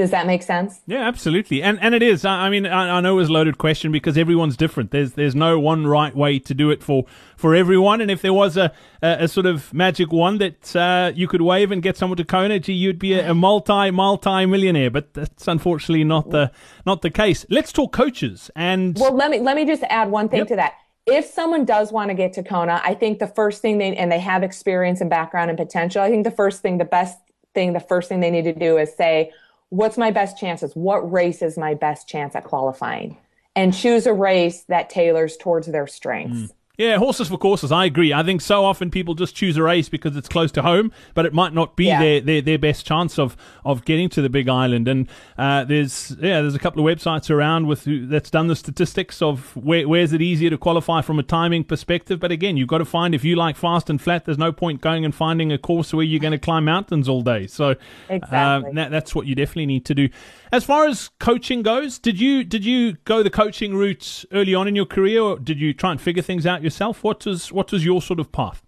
Does 0.00 0.12
that 0.12 0.26
make 0.26 0.42
sense? 0.42 0.80
Yeah, 0.86 1.06
absolutely, 1.06 1.62
and 1.62 1.78
and 1.82 1.94
it 1.94 2.02
is. 2.02 2.24
I, 2.24 2.48
mean, 2.48 2.64
I, 2.64 2.96
I 2.96 3.00
know 3.02 3.18
it's 3.18 3.28
a 3.28 3.32
loaded 3.34 3.58
question 3.58 3.92
because 3.92 4.16
everyone's 4.16 4.56
different. 4.56 4.92
There's 4.92 5.12
there's 5.12 5.34
no 5.34 5.60
one 5.60 5.86
right 5.86 6.16
way 6.16 6.38
to 6.38 6.54
do 6.54 6.70
it 6.70 6.82
for 6.82 7.04
for 7.36 7.54
everyone. 7.54 8.00
And 8.00 8.10
if 8.10 8.22
there 8.22 8.32
was 8.32 8.56
a 8.56 8.72
a, 9.02 9.24
a 9.24 9.28
sort 9.28 9.44
of 9.44 9.74
magic 9.74 10.10
wand 10.10 10.40
that 10.40 10.74
uh, 10.74 11.12
you 11.14 11.28
could 11.28 11.42
wave 11.42 11.70
and 11.70 11.82
get 11.82 11.98
someone 11.98 12.16
to 12.16 12.24
Kona, 12.24 12.58
gee, 12.58 12.72
you'd 12.72 12.98
be 12.98 13.12
a, 13.12 13.32
a 13.32 13.34
multi 13.34 13.90
multi 13.90 14.46
millionaire. 14.46 14.90
But 14.90 15.12
that's 15.12 15.46
unfortunately 15.46 16.04
not 16.04 16.30
the 16.30 16.50
not 16.86 17.02
the 17.02 17.10
case. 17.10 17.44
Let's 17.50 17.70
talk 17.70 17.92
coaches. 17.92 18.50
And 18.56 18.98
well, 18.98 19.14
let 19.14 19.30
me 19.30 19.38
let 19.40 19.54
me 19.54 19.66
just 19.66 19.82
add 19.90 20.10
one 20.10 20.30
thing 20.30 20.38
yep. 20.38 20.48
to 20.48 20.56
that 20.56 20.76
if 21.04 21.26
someone 21.26 21.66
does 21.66 21.92
want 21.92 22.08
to 22.08 22.14
get 22.14 22.32
to 22.34 22.42
Kona, 22.42 22.80
I 22.82 22.94
think 22.94 23.18
the 23.18 23.26
first 23.26 23.60
thing 23.60 23.76
they 23.76 23.94
and 23.94 24.10
they 24.10 24.18
have 24.20 24.42
experience 24.42 25.02
and 25.02 25.10
background 25.10 25.50
and 25.50 25.58
potential, 25.58 26.00
I 26.00 26.08
think 26.08 26.24
the 26.24 26.30
first 26.30 26.62
thing, 26.62 26.78
the 26.78 26.86
best 26.86 27.18
thing, 27.54 27.72
the 27.72 27.80
first 27.80 28.08
thing 28.08 28.20
they 28.20 28.30
need 28.30 28.44
to 28.44 28.54
do 28.54 28.78
is 28.78 28.94
say, 28.94 29.32
what's 29.70 29.96
my 29.96 30.10
best 30.10 30.38
chances? 30.38 30.74
What 30.74 31.10
race 31.10 31.42
is 31.42 31.56
my 31.56 31.74
best 31.74 32.06
chance 32.06 32.34
at 32.36 32.44
qualifying? 32.44 33.16
And 33.56 33.74
choose 33.74 34.06
a 34.06 34.12
race 34.12 34.64
that 34.68 34.90
tailors 34.90 35.36
towards 35.36 35.66
their 35.66 35.86
strengths. 35.86 36.52
Mm. 36.52 36.54
Yeah, 36.80 36.96
horses 36.96 37.28
for 37.28 37.36
courses. 37.36 37.70
I 37.70 37.84
agree. 37.84 38.14
I 38.14 38.22
think 38.22 38.40
so 38.40 38.64
often 38.64 38.90
people 38.90 39.14
just 39.14 39.36
choose 39.36 39.58
a 39.58 39.62
race 39.62 39.90
because 39.90 40.16
it's 40.16 40.30
close 40.30 40.50
to 40.52 40.62
home, 40.62 40.92
but 41.12 41.26
it 41.26 41.34
might 41.34 41.52
not 41.52 41.76
be 41.76 41.84
yeah. 41.84 42.00
their, 42.00 42.20
their, 42.22 42.40
their 42.40 42.58
best 42.58 42.86
chance 42.86 43.18
of, 43.18 43.36
of 43.66 43.84
getting 43.84 44.08
to 44.08 44.22
the 44.22 44.30
big 44.30 44.48
island. 44.48 44.88
And 44.88 45.06
uh, 45.36 45.64
there's 45.64 46.12
yeah, 46.12 46.40
there's 46.40 46.54
a 46.54 46.58
couple 46.58 46.80
of 46.80 46.90
websites 46.90 47.28
around 47.28 47.66
with 47.66 47.84
that's 48.08 48.30
done 48.30 48.46
the 48.46 48.56
statistics 48.56 49.20
of 49.20 49.54
where 49.54 49.86
where's 49.86 50.14
it 50.14 50.22
easier 50.22 50.48
to 50.48 50.56
qualify 50.56 51.02
from 51.02 51.18
a 51.18 51.22
timing 51.22 51.64
perspective. 51.64 52.18
But 52.18 52.32
again, 52.32 52.56
you've 52.56 52.68
got 52.68 52.78
to 52.78 52.86
find 52.86 53.14
if 53.14 53.24
you 53.24 53.36
like 53.36 53.56
fast 53.56 53.90
and 53.90 54.00
flat. 54.00 54.24
There's 54.24 54.38
no 54.38 54.50
point 54.50 54.80
going 54.80 55.04
and 55.04 55.14
finding 55.14 55.52
a 55.52 55.58
course 55.58 55.92
where 55.92 56.06
you're 56.06 56.18
going 56.18 56.32
to 56.32 56.38
climb 56.38 56.64
mountains 56.64 57.10
all 57.10 57.20
day. 57.20 57.46
So 57.46 57.72
uh, 57.72 57.74
exactly. 58.08 58.72
that, 58.72 58.90
that's 58.90 59.14
what 59.14 59.26
you 59.26 59.34
definitely 59.34 59.66
need 59.66 59.84
to 59.84 59.94
do. 59.94 60.08
As 60.52 60.64
far 60.64 60.86
as 60.86 61.10
coaching 61.20 61.62
goes, 61.62 61.98
did 61.98 62.20
you 62.20 62.42
did 62.42 62.64
you 62.64 62.94
go 63.04 63.22
the 63.22 63.30
coaching 63.30 63.74
route 63.76 64.24
early 64.32 64.54
on 64.54 64.66
in 64.66 64.74
your 64.74 64.86
career, 64.86 65.20
or 65.20 65.38
did 65.38 65.60
you 65.60 65.72
try 65.72 65.92
and 65.92 66.00
figure 66.00 66.22
things 66.22 66.44
out 66.44 66.62
yourself? 66.62 67.04
What 67.04 67.24
was 67.24 67.52
what 67.52 67.70
was 67.70 67.84
your 67.84 68.02
sort 68.02 68.18
of 68.18 68.32
path? 68.32 68.62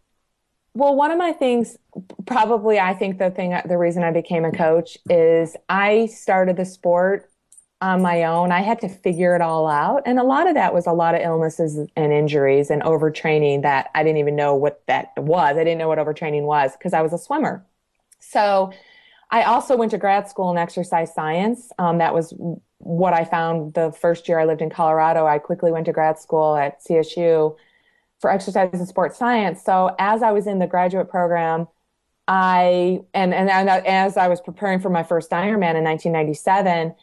Well, 0.75 0.95
one 0.95 1.11
of 1.11 1.19
my 1.19 1.33
things, 1.33 1.77
probably 2.25 2.79
I 2.79 2.95
think 2.95 3.19
the 3.19 3.31
thing, 3.31 3.59
the 3.67 3.77
reason 3.77 4.05
I 4.05 4.11
became 4.11 4.45
a 4.45 4.53
coach 4.53 4.97
is 5.11 5.55
I 5.69 6.07
started 6.07 6.57
the 6.57 6.65
sport 6.65 7.29
on 7.83 8.01
my 8.01 8.25
own. 8.25 8.53
I 8.53 8.63
had 8.63 8.81
to 8.81 8.89
figure 8.89 9.35
it 9.35 9.43
all 9.43 9.67
out. 9.67 10.03
And 10.07 10.19
a 10.19 10.23
lot 10.23 10.47
of 10.47 10.55
that 10.55 10.73
was 10.73 10.87
a 10.87 10.93
lot 10.93 11.15
of 11.15 11.21
illnesses 11.21 11.77
and 11.97 12.13
injuries 12.13 12.71
and 12.71 12.81
overtraining 12.83 13.63
that 13.63 13.91
I 13.95 14.03
didn't 14.03 14.19
even 14.19 14.37
know 14.37 14.55
what 14.55 14.83
that 14.87 15.11
was. 15.17 15.57
I 15.59 15.65
didn't 15.65 15.79
know 15.79 15.89
what 15.89 15.99
overtraining 15.99 16.45
was 16.45 16.73
because 16.73 16.95
I 16.95 17.03
was 17.03 17.13
a 17.13 17.19
swimmer. 17.19 17.67
So 18.21 18.73
I 19.33 19.45
also 19.45 19.77
went 19.77 19.91
to 19.93 19.99
grad 19.99 20.29
school 20.29 20.51
in 20.51 20.59
exercise 20.59 21.13
science. 21.13 21.73
Um, 21.79 21.99
that 21.99 22.15
was 22.15 22.35
what 22.79 23.15
I 23.15 23.25
found 23.25 23.73
the 23.73 23.91
first 23.91 24.29
year 24.29 24.39
I 24.39 24.45
lived 24.45 24.61
in 24.61 24.69
Colorado. 24.69 25.27
I 25.27 25.39
quickly 25.39 25.73
went 25.73 25.87
to 25.87 25.93
grad 25.93 26.19
school 26.19 26.55
at 26.55 26.85
CSU 26.85 27.57
for 28.21 28.31
exercise 28.31 28.71
and 28.75 28.87
sports 28.87 29.17
science. 29.17 29.65
So 29.65 29.97
as 29.99 30.23
I 30.23 30.33
was 30.33 30.47
in 30.47 30.59
the 30.59 30.67
graduate 30.67 31.09
program, 31.09 31.67
I 32.29 33.01
and 33.15 33.33
and, 33.35 33.51
and 33.51 33.69
as 33.69 34.17
I 34.17 34.29
was 34.29 34.41
preparing 34.41 34.81
for 34.81 34.91
my 34.91 35.03
first 35.03 35.31
Ironman 35.31 35.77
in 35.77 35.85
1997, 35.85 36.95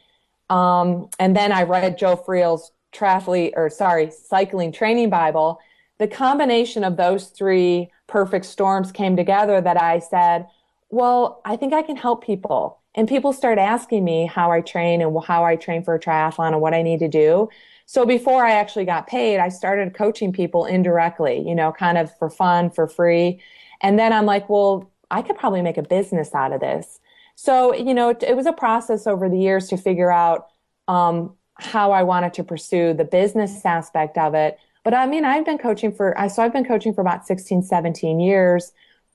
um, 0.50 1.10
and 1.20 1.36
then 1.36 1.52
I 1.52 1.64
read 1.64 1.98
Joe 1.98 2.16
Friel's 2.16 2.72
triathlete 2.94 3.54
or 3.56 3.70
sorry 3.70 4.12
cycling 4.12 4.72
training 4.72 5.10
Bible. 5.10 5.60
The 5.98 6.08
combination 6.08 6.84
of 6.84 6.96
those 6.96 7.28
three 7.30 7.92
perfect 8.08 8.46
storms 8.46 8.92
came 8.92 9.18
together 9.18 9.60
that 9.60 9.82
I 9.82 10.00
said 10.00 10.48
well, 10.90 11.42
I 11.46 11.56
think 11.56 11.74
I 11.74 11.82
can 11.82 11.96
help 11.96 12.24
people. 12.24 12.80
And 12.96 13.08
people 13.08 13.34
start 13.34 13.58
asking 13.60 14.04
me 14.04 14.26
how 14.26 14.52
I 14.52 14.62
train 14.62 15.02
and 15.02 15.16
how 15.24 15.46
I 15.46 15.56
train 15.56 15.84
for 15.84 15.94
a 15.94 16.00
triathlon 16.00 16.54
and 16.54 16.62
what 16.62 16.74
I 16.74 16.82
need 16.82 17.00
to 17.00 17.08
do. 17.08 17.50
So 17.86 18.06
before 18.06 18.46
I 18.46 18.52
actually 18.52 18.86
got 18.86 19.08
paid, 19.08 19.40
I 19.40 19.50
started 19.50 19.94
coaching 19.94 20.34
people 20.34 20.66
indirectly, 20.66 21.44
you 21.48 21.56
know, 21.56 21.72
kind 21.72 21.98
of 21.98 22.16
for 22.18 22.30
fun, 22.30 22.70
for 22.72 22.88
free. 22.88 23.42
And 23.82 23.98
then 23.98 24.12
I'm 24.12 24.26
like, 24.26 24.50
well, 24.50 24.92
I 25.12 25.22
could 25.22 25.38
probably 25.38 25.62
make 25.62 25.78
a 25.78 25.84
business 25.84 26.34
out 26.34 26.52
of 26.52 26.62
this. 26.62 27.00
So, 27.36 27.74
you 27.74 27.94
know, 27.94 28.10
it, 28.10 28.24
it 28.24 28.36
was 28.36 28.46
a 28.46 28.54
process 28.54 29.08
over 29.08 29.30
the 29.30 29.40
years 29.40 29.68
to 29.70 29.78
figure 29.78 30.12
out 30.12 30.48
um, 30.88 31.36
how 31.56 31.92
I 31.92 32.04
wanted 32.04 32.34
to 32.36 32.44
pursue 32.44 32.94
the 32.94 33.06
business 33.06 33.66
aspect 33.66 34.18
of 34.18 34.34
it. 34.34 34.60
But 34.84 34.94
I 34.94 35.06
mean, 35.06 35.26
I've 35.26 35.46
been 35.46 35.58
coaching 35.58 35.92
for, 35.92 36.18
I 36.20 36.28
so 36.28 36.44
I've 36.44 36.54
been 36.54 36.66
coaching 36.66 36.94
for 36.94 37.02
about 37.02 37.28
16, 37.28 37.64
17 37.64 38.20
years 38.20 38.72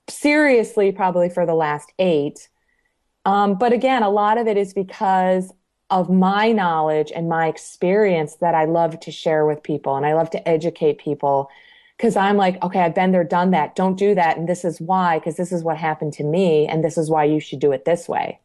seriously 0.09 0.93
probably 0.93 1.29
for 1.29 1.47
the 1.47 1.55
last 1.55 1.93
eight. 1.99 2.49
Um, 3.25 3.57
but 3.57 3.73
again, 3.73 4.03
a 4.03 4.11
lot 4.11 4.39
of 4.39 4.47
it 4.47 4.57
is 4.57 4.75
because 4.75 5.53
of 5.91 6.11
my 6.11 6.53
knowledge 6.53 7.13
and 7.15 7.29
my 7.29 7.47
experience 7.47 8.37
that 8.37 8.55
I 8.55 8.65
love 8.65 8.99
to 9.01 9.11
share 9.11 9.47
with 9.47 9.63
people 9.63 9.97
and 9.97 10.05
I 10.05 10.15
love 10.15 10.31
to 10.31 10.49
educate 10.49 10.99
people 10.99 11.51
because 11.97 12.17
I'm 12.17 12.37
like, 12.37 12.63
okay, 12.63 12.81
I've 12.81 12.95
been 12.95 13.13
there, 13.13 13.25
done 13.25 13.53
that. 13.53 13.77
Don't 13.77 13.97
do 13.97 14.15
that. 14.15 14.37
And 14.37 14.49
this 14.49 14.65
is 14.65 14.81
why, 14.81 15.19
because 15.19 15.37
this 15.37 15.53
is 15.53 15.63
what 15.63 15.77
happened 15.77 16.13
to 16.15 16.25
me. 16.25 16.67
And 16.67 16.83
this 16.83 16.99
is 16.99 17.09
why 17.09 17.25
you 17.25 17.39
should 17.39 17.61
do 17.61 17.73
it 17.73 17.85
this 17.85 18.09
way. 18.09 18.41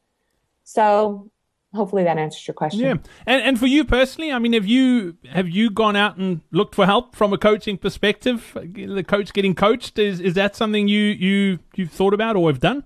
So 0.63 1.31
hopefully 1.73 2.03
that 2.03 2.17
answers 2.17 2.47
your 2.47 2.53
question. 2.53 2.79
Yeah, 2.81 2.95
and 3.25 3.41
and 3.41 3.59
for 3.59 3.67
you 3.67 3.85
personally, 3.85 4.31
I 4.31 4.39
mean, 4.39 4.53
have 4.53 4.65
you 4.65 5.17
have 5.31 5.49
you 5.49 5.69
gone 5.69 5.95
out 5.95 6.17
and 6.17 6.41
looked 6.51 6.75
for 6.75 6.85
help 6.85 7.15
from 7.15 7.33
a 7.33 7.37
coaching 7.37 7.77
perspective? 7.77 8.55
The 8.55 9.03
coach 9.03 9.33
getting 9.33 9.55
coached 9.55 9.99
is 9.99 10.19
is 10.19 10.33
that 10.35 10.55
something 10.55 10.87
you 10.87 11.01
you 11.01 11.59
you've 11.75 11.91
thought 11.91 12.13
about 12.13 12.35
or 12.35 12.49
have 12.49 12.59
done? 12.59 12.83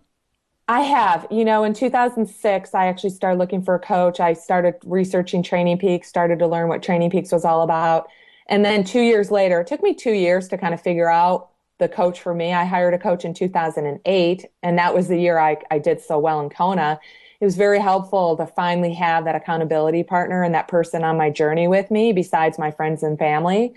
I 0.67 0.81
have. 0.81 1.27
You 1.29 1.43
know, 1.43 1.63
in 1.63 1.73
2006, 1.73 2.73
I 2.73 2.85
actually 2.85 3.09
started 3.09 3.37
looking 3.37 3.61
for 3.61 3.75
a 3.75 3.79
coach. 3.79 4.19
I 4.19 4.33
started 4.33 4.75
researching 4.85 5.43
Training 5.43 5.77
Peaks, 5.77 6.07
started 6.07 6.39
to 6.39 6.47
learn 6.47 6.69
what 6.69 6.81
Training 6.81 7.09
Peaks 7.09 7.31
was 7.31 7.43
all 7.43 7.63
about. 7.63 8.07
And 8.47 8.63
then 8.63 8.83
two 8.83 9.01
years 9.01 9.29
later, 9.29 9.61
it 9.61 9.67
took 9.67 9.83
me 9.83 9.93
two 9.93 10.13
years 10.13 10.47
to 10.49 10.57
kind 10.57 10.73
of 10.73 10.81
figure 10.81 11.09
out 11.09 11.49
the 11.79 11.89
coach 11.89 12.21
for 12.21 12.33
me. 12.33 12.53
I 12.53 12.63
hired 12.63 12.93
a 12.93 12.97
coach 12.97 13.25
in 13.25 13.33
2008, 13.33 14.45
and 14.61 14.77
that 14.77 14.93
was 14.93 15.09
the 15.09 15.19
year 15.19 15.37
I, 15.37 15.57
I 15.69 15.79
did 15.79 15.99
so 15.99 16.17
well 16.17 16.39
in 16.39 16.49
Kona 16.49 16.99
it 17.43 17.45
was 17.45 17.57
very 17.57 17.79
helpful 17.79 18.37
to 18.37 18.47
finally 18.47 18.93
have 18.93 19.25
that 19.25 19.35
accountability 19.35 20.01
partner 20.01 20.43
and 20.43 20.55
that 20.55 20.69
person 20.69 21.03
on 21.03 21.17
my 21.17 21.29
journey 21.29 21.67
with 21.67 21.91
me 21.91 22.13
besides 22.13 22.57
my 22.57 22.71
friends 22.71 23.03
and 23.03 23.19
family. 23.19 23.73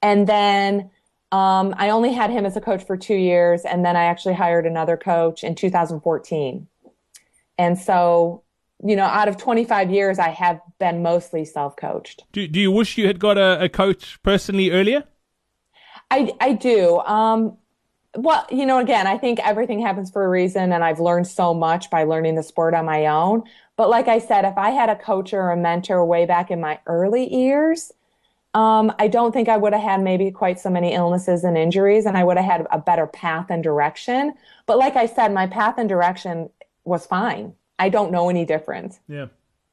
And 0.00 0.28
then 0.28 0.92
um, 1.32 1.74
I 1.76 1.90
only 1.90 2.12
had 2.12 2.30
him 2.30 2.46
as 2.46 2.56
a 2.56 2.60
coach 2.60 2.86
for 2.86 2.96
two 2.96 3.16
years, 3.16 3.62
and 3.62 3.84
then 3.84 3.96
I 3.96 4.04
actually 4.04 4.34
hired 4.34 4.64
another 4.64 4.96
coach 4.96 5.42
in 5.42 5.56
2014. 5.56 6.68
And 7.58 7.76
so, 7.76 8.44
you 8.80 8.94
know, 8.94 9.06
out 9.06 9.26
of 9.26 9.36
25 9.36 9.90
years, 9.90 10.20
I 10.20 10.28
have 10.28 10.60
been 10.78 11.02
mostly 11.02 11.44
self 11.44 11.74
coached. 11.74 12.22
Do, 12.30 12.46
do 12.46 12.60
you 12.60 12.70
wish 12.70 12.96
you 12.96 13.08
had 13.08 13.18
got 13.18 13.36
a, 13.36 13.64
a 13.64 13.68
coach 13.68 14.22
personally 14.22 14.70
earlier? 14.70 15.02
I, 16.12 16.32
I 16.40 16.52
do. 16.52 17.00
Um, 17.00 17.58
well, 18.16 18.46
you 18.50 18.66
know, 18.66 18.78
again, 18.78 19.06
I 19.06 19.18
think 19.18 19.38
everything 19.40 19.80
happens 19.80 20.10
for 20.10 20.24
a 20.24 20.28
reason, 20.28 20.72
and 20.72 20.82
I've 20.82 21.00
learned 21.00 21.26
so 21.26 21.54
much 21.54 21.90
by 21.90 22.04
learning 22.04 22.34
the 22.34 22.42
sport 22.42 22.74
on 22.74 22.84
my 22.84 23.06
own. 23.06 23.44
But 23.76 23.88
like 23.88 24.08
I 24.08 24.18
said, 24.18 24.44
if 24.44 24.58
I 24.58 24.70
had 24.70 24.88
a 24.88 24.96
coach 24.96 25.32
or 25.32 25.50
a 25.50 25.56
mentor 25.56 26.04
way 26.04 26.26
back 26.26 26.50
in 26.50 26.60
my 26.60 26.80
early 26.86 27.32
years, 27.32 27.92
um, 28.52 28.92
I 28.98 29.06
don't 29.06 29.32
think 29.32 29.48
I 29.48 29.56
would 29.56 29.72
have 29.72 29.82
had 29.82 30.02
maybe 30.02 30.30
quite 30.32 30.58
so 30.58 30.70
many 30.70 30.92
illnesses 30.92 31.44
and 31.44 31.56
injuries, 31.56 32.04
and 32.04 32.16
I 32.16 32.24
would 32.24 32.36
have 32.36 32.46
had 32.46 32.66
a 32.72 32.78
better 32.78 33.06
path 33.06 33.46
and 33.48 33.62
direction. 33.62 34.34
But 34.66 34.78
like 34.78 34.96
I 34.96 35.06
said, 35.06 35.32
my 35.32 35.46
path 35.46 35.76
and 35.78 35.88
direction 35.88 36.50
was 36.84 37.06
fine. 37.06 37.54
I 37.78 37.88
don't 37.90 38.10
know 38.10 38.28
any 38.28 38.44
difference. 38.44 38.98
Yeah. 39.08 39.26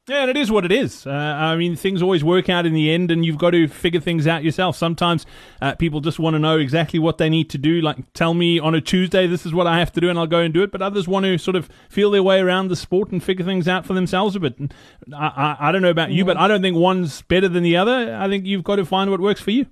Yeah, 0.08 0.22
and 0.22 0.30
it 0.30 0.36
is 0.38 0.50
what 0.50 0.64
it 0.64 0.72
is. 0.72 1.06
Uh, 1.06 1.10
I 1.10 1.56
mean, 1.56 1.76
things 1.76 2.00
always 2.00 2.24
work 2.24 2.48
out 2.48 2.64
in 2.64 2.72
the 2.72 2.90
end, 2.90 3.10
and 3.10 3.26
you've 3.26 3.36
got 3.36 3.50
to 3.50 3.68
figure 3.68 4.00
things 4.00 4.26
out 4.26 4.42
yourself. 4.42 4.74
Sometimes 4.74 5.26
uh, 5.60 5.74
people 5.74 6.00
just 6.00 6.18
want 6.18 6.34
to 6.34 6.38
know 6.38 6.58
exactly 6.58 6.98
what 6.98 7.18
they 7.18 7.28
need 7.28 7.50
to 7.50 7.58
do. 7.58 7.82
Like, 7.82 8.12
tell 8.14 8.32
me 8.32 8.58
on 8.58 8.74
a 8.74 8.80
Tuesday, 8.80 9.26
this 9.26 9.44
is 9.44 9.52
what 9.52 9.66
I 9.66 9.78
have 9.78 9.92
to 9.92 10.00
do, 10.00 10.08
and 10.08 10.18
I'll 10.18 10.26
go 10.26 10.40
and 10.40 10.54
do 10.54 10.62
it. 10.62 10.72
But 10.72 10.80
others 10.80 11.06
want 11.06 11.24
to 11.24 11.36
sort 11.36 11.56
of 11.56 11.68
feel 11.90 12.10
their 12.10 12.22
way 12.22 12.40
around 12.40 12.68
the 12.68 12.76
sport 12.76 13.10
and 13.10 13.22
figure 13.22 13.44
things 13.44 13.68
out 13.68 13.84
for 13.84 13.92
themselves 13.92 14.34
a 14.34 14.40
bit. 14.40 14.56
I, 15.12 15.16
I, 15.60 15.68
I 15.68 15.72
don't 15.72 15.82
know 15.82 15.90
about 15.90 16.10
you, 16.10 16.24
but 16.24 16.38
I 16.38 16.48
don't 16.48 16.62
think 16.62 16.76
one's 16.76 17.20
better 17.22 17.48
than 17.48 17.62
the 17.62 17.76
other. 17.76 18.16
I 18.18 18.28
think 18.28 18.46
you've 18.46 18.64
got 18.64 18.76
to 18.76 18.86
find 18.86 19.10
what 19.10 19.20
works 19.20 19.42
for 19.42 19.50
you. 19.50 19.66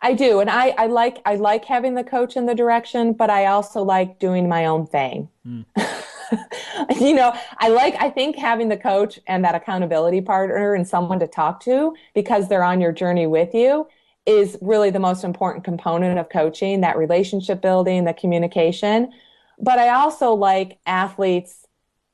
I 0.00 0.12
do, 0.12 0.40
and 0.40 0.48
I, 0.48 0.68
I 0.78 0.86
like 0.86 1.20
I 1.24 1.34
like 1.34 1.64
having 1.64 1.94
the 1.94 2.04
coach 2.04 2.36
in 2.36 2.46
the 2.46 2.54
direction, 2.54 3.14
but 3.14 3.30
I 3.30 3.46
also 3.46 3.82
like 3.82 4.20
doing 4.20 4.48
my 4.48 4.66
own 4.66 4.86
thing. 4.86 5.28
Mm. 5.44 5.64
you 7.00 7.14
know, 7.14 7.34
I 7.58 7.68
like, 7.68 7.94
I 8.00 8.10
think 8.10 8.36
having 8.36 8.68
the 8.68 8.76
coach 8.76 9.18
and 9.26 9.44
that 9.44 9.54
accountability 9.54 10.20
partner 10.20 10.74
and 10.74 10.86
someone 10.86 11.18
to 11.20 11.26
talk 11.26 11.60
to 11.64 11.94
because 12.14 12.48
they're 12.48 12.64
on 12.64 12.80
your 12.80 12.92
journey 12.92 13.26
with 13.26 13.54
you 13.54 13.86
is 14.26 14.58
really 14.60 14.90
the 14.90 14.98
most 14.98 15.24
important 15.24 15.64
component 15.64 16.18
of 16.18 16.28
coaching 16.28 16.82
that 16.82 16.98
relationship 16.98 17.62
building, 17.62 18.04
the 18.04 18.12
communication. 18.12 19.10
But 19.58 19.78
I 19.78 19.88
also 19.88 20.34
like 20.34 20.78
athletes 20.86 21.66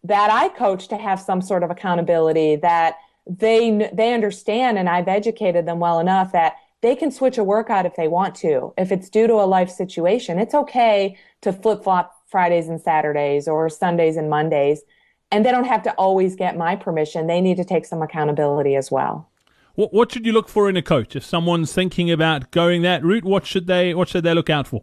that 0.05 0.31
I 0.31 0.49
coach 0.51 0.89
to 0.89 0.97
have 0.97 1.21
some 1.21 1.43
sort 1.43 1.63
of 1.63 1.71
accountability 1.71 2.57
that 2.57 2.97
they 3.27 3.91
they 3.93 4.13
understand 4.13 4.79
and 4.79 4.89
I've 4.89 5.09
educated 5.09 5.67
them 5.67 5.81
well 5.81 5.99
enough 5.99 6.33
that 6.33 6.57
they 6.83 6.95
can 6.95 7.11
switch 7.11 7.39
a 7.39 7.45
workout 7.45 7.87
if 7.87 7.97
they 7.97 8.09
want 8.09 8.35
to. 8.37 8.75
If 8.77 8.93
it's 8.93 9.09
due 9.09 9.27
to 9.27 9.35
a 9.35 9.47
life 9.47 9.71
situation, 9.71 10.39
it's 10.39 10.55
okay 10.55 11.17
to 11.41 11.53
flip 11.53 11.83
flop 11.83 12.15
Fridays 12.35 12.67
and 12.67 12.81
Saturdays 12.81 13.47
or 13.47 13.69
Sundays 13.69 14.17
and 14.17 14.29
Mondays. 14.29 14.83
And 15.31 15.47
they 15.47 15.53
don't 15.53 15.69
have 15.69 15.85
to 15.85 15.93
always 15.93 16.35
get 16.35 16.57
my 16.57 16.75
permission. 16.75 17.29
They 17.29 17.41
need 17.41 17.59
to 17.59 17.65
take 17.65 17.87
some 17.87 18.03
accountability 18.03 18.75
as 18.75 18.91
well. 18.91 19.31
What, 19.77 19.95
what 19.95 20.11
should 20.11 20.27
you 20.27 20.33
look 20.33 20.49
for 20.49 20.69
in 20.69 20.77
a 20.77 20.83
coach? 20.83 21.15
If 21.15 21.25
someone's 21.25 21.73
thinking 21.73 22.11
about 22.11 22.51
going 22.51 22.83
that 22.83 23.05
route, 23.05 23.25
what 23.25 23.47
should 23.47 23.69
they 23.69 23.95
what 23.95 24.09
should 24.09 24.25
they 24.25 24.35
look 24.35 24.51
out 24.51 24.67
for? 24.67 24.83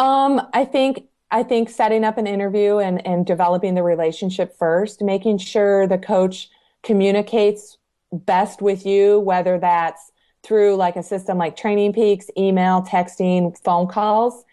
Um, 0.00 0.42
I 0.52 0.64
think 0.64 1.04
I 1.30 1.44
think 1.44 1.70
setting 1.70 2.02
up 2.02 2.18
an 2.18 2.26
interview 2.26 2.78
and, 2.78 3.06
and 3.06 3.24
developing 3.24 3.76
the 3.76 3.84
relationship 3.84 4.58
first, 4.58 5.00
making 5.00 5.38
sure 5.38 5.86
the 5.86 5.96
coach 5.96 6.50
communicates 6.82 7.78
best 8.12 8.60
with 8.60 8.84
you, 8.84 9.20
whether 9.20 9.60
that's 9.60 10.10
through 10.42 10.74
like 10.74 10.96
a 10.96 11.04
system 11.04 11.38
like 11.38 11.56
Training 11.56 11.92
Peaks, 11.92 12.26
email, 12.36 12.82
texting, 12.82 13.56
phone 13.62 13.86
calls, 13.86 14.44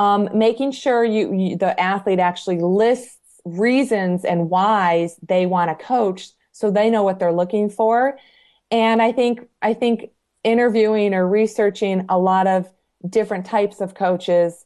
um, 0.00 0.30
making 0.32 0.72
sure 0.72 1.04
you, 1.04 1.32
you, 1.32 1.56
the 1.56 1.78
athlete 1.78 2.18
actually 2.18 2.58
lists 2.58 3.18
reasons 3.44 4.24
and 4.24 4.48
whys 4.48 5.16
they 5.22 5.44
want 5.46 5.68
to 5.68 5.84
coach 5.84 6.30
so 6.52 6.70
they 6.70 6.90
know 6.90 7.02
what 7.02 7.18
they're 7.18 7.32
looking 7.32 7.70
for. 7.70 8.18
And 8.70 9.02
i 9.02 9.12
think 9.12 9.48
i 9.62 9.74
think 9.74 10.10
interviewing 10.42 11.12
or 11.12 11.28
researching 11.28 12.06
a 12.08 12.18
lot 12.18 12.46
of 12.46 12.72
different 13.08 13.44
types 13.44 13.80
of 13.80 13.94
coaches 13.94 14.64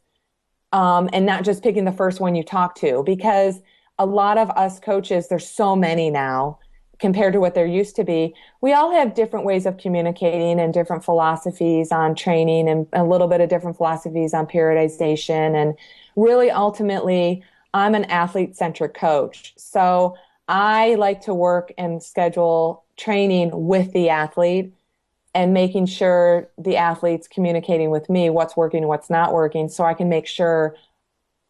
um, 0.71 1.09
and 1.11 1.25
not 1.25 1.43
just 1.43 1.63
picking 1.63 1.85
the 1.85 1.91
first 1.91 2.19
one 2.19 2.35
you 2.35 2.43
talk 2.43 2.75
to 2.75 3.03
because 3.05 3.59
a 3.97 4.05
lot 4.05 4.37
of 4.37 4.49
us 4.51 4.79
coaches 4.79 5.27
there's 5.27 5.47
so 5.49 5.75
many 5.75 6.09
now 6.09 6.59
compared 6.99 7.33
to 7.33 7.39
what 7.39 7.55
there 7.55 7.65
used 7.65 7.95
to 7.97 8.03
be. 8.03 8.33
We 8.61 8.73
all 8.73 8.91
have 8.91 9.13
different 9.13 9.45
ways 9.45 9.65
of 9.65 9.77
communicating 9.77 10.59
and 10.59 10.73
different 10.73 11.03
philosophies 11.03 11.91
on 11.91 12.15
training 12.15 12.69
and 12.69 12.87
a 12.93 13.03
little 13.03 13.27
bit 13.27 13.41
of 13.41 13.49
different 13.49 13.77
philosophies 13.77 14.33
on 14.33 14.47
periodization. 14.47 15.55
And 15.55 15.75
really, 16.15 16.51
ultimately, 16.51 17.43
I'm 17.73 17.95
an 17.95 18.05
athlete 18.05 18.55
centric 18.55 18.93
coach. 18.93 19.53
So 19.57 20.15
I 20.47 20.95
like 20.95 21.21
to 21.21 21.33
work 21.33 21.73
and 21.77 22.01
schedule 22.01 22.85
training 22.97 23.51
with 23.53 23.91
the 23.91 24.09
athlete 24.09 24.73
and 25.33 25.53
making 25.53 25.85
sure 25.85 26.49
the 26.57 26.77
athlete's 26.77 27.27
communicating 27.27 27.89
with 27.89 28.09
me 28.09 28.29
what's 28.29 28.55
working, 28.55 28.87
what's 28.87 29.09
not 29.09 29.33
working, 29.33 29.67
so 29.67 29.83
I 29.83 29.93
can 29.93 30.07
make 30.07 30.27
sure 30.27 30.75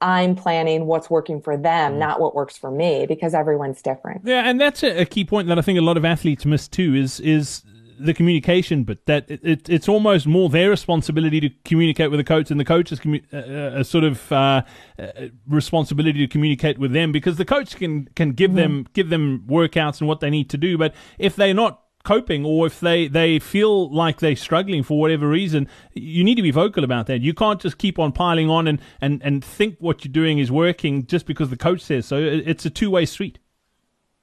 I'm 0.01 0.35
planning 0.35 0.85
what's 0.85 1.09
working 1.09 1.41
for 1.41 1.55
them, 1.55 1.93
mm. 1.93 1.97
not 1.97 2.19
what 2.19 2.35
works 2.35 2.57
for 2.57 2.69
me, 2.69 3.05
because 3.05 3.33
everyone's 3.33 3.81
different. 3.81 4.21
Yeah, 4.25 4.43
and 4.49 4.59
that's 4.59 4.83
a, 4.83 5.01
a, 5.01 5.05
key 5.05 5.23
point 5.23 5.47
that 5.47 5.57
I 5.57 5.61
think 5.61 5.79
a 5.79 5.81
lot 5.81 5.97
of 5.97 6.03
athletes 6.03 6.45
miss 6.45 6.67
too. 6.67 6.93
Is 6.93 7.19
is 7.21 7.63
the 7.97 8.13
communication, 8.13 8.83
but 8.83 9.05
that 9.05 9.29
it, 9.29 9.39
it, 9.43 9.69
it's 9.69 9.87
almost 9.87 10.27
more 10.27 10.49
their 10.49 10.69
responsibility 10.69 11.39
to 11.39 11.49
communicate 11.63 12.11
with 12.11 12.19
the 12.19 12.23
coach 12.23 12.51
and 12.51 12.59
the 12.59 12.65
coach's 12.65 12.99
commu- 12.99 13.23
uh, 13.33 13.79
a 13.79 13.83
sort 13.83 14.03
of 14.03 14.31
uh, 14.31 14.63
uh, 14.99 15.07
responsibility 15.47 16.19
to 16.19 16.27
communicate 16.27 16.77
with 16.77 16.91
them 16.91 17.11
because 17.11 17.37
the 17.37 17.45
coach 17.45 17.75
can 17.77 18.05
can 18.15 18.31
give 18.31 18.51
mm-hmm. 18.51 18.57
them 18.57 18.87
give 18.93 19.09
them 19.09 19.43
workouts 19.47 19.99
and 19.99 20.07
what 20.07 20.19
they 20.19 20.29
need 20.29 20.49
to 20.49 20.57
do, 20.57 20.77
but 20.77 20.93
if 21.17 21.35
they're 21.35 21.53
not 21.53 21.84
coping 22.05 22.45
or 22.45 22.67
if 22.67 22.79
they, 22.79 23.07
they 23.07 23.39
feel 23.39 23.93
like 23.93 24.19
they're 24.19 24.35
struggling 24.35 24.83
for 24.83 24.99
whatever 24.99 25.27
reason, 25.27 25.67
you 25.93 26.23
need 26.23 26.35
to 26.35 26.41
be 26.41 26.51
vocal 26.51 26.83
about 26.83 27.07
that. 27.07 27.21
You 27.21 27.33
can't 27.33 27.59
just 27.59 27.77
keep 27.77 27.99
on 27.99 28.11
piling 28.13 28.49
on 28.49 28.67
and, 28.67 28.79
and, 29.01 29.21
and 29.23 29.43
think 29.43 29.77
what 29.79 30.05
you're 30.05 30.11
doing 30.11 30.39
is 30.39 30.51
working 30.51 31.05
just 31.05 31.25
because 31.25 31.49
the 31.49 31.57
coach 31.57 31.81
says 31.81 32.05
so. 32.05 32.17
It's 32.17 32.65
a 32.65 32.69
two 32.69 32.89
way 32.89 33.05
street. 33.05 33.39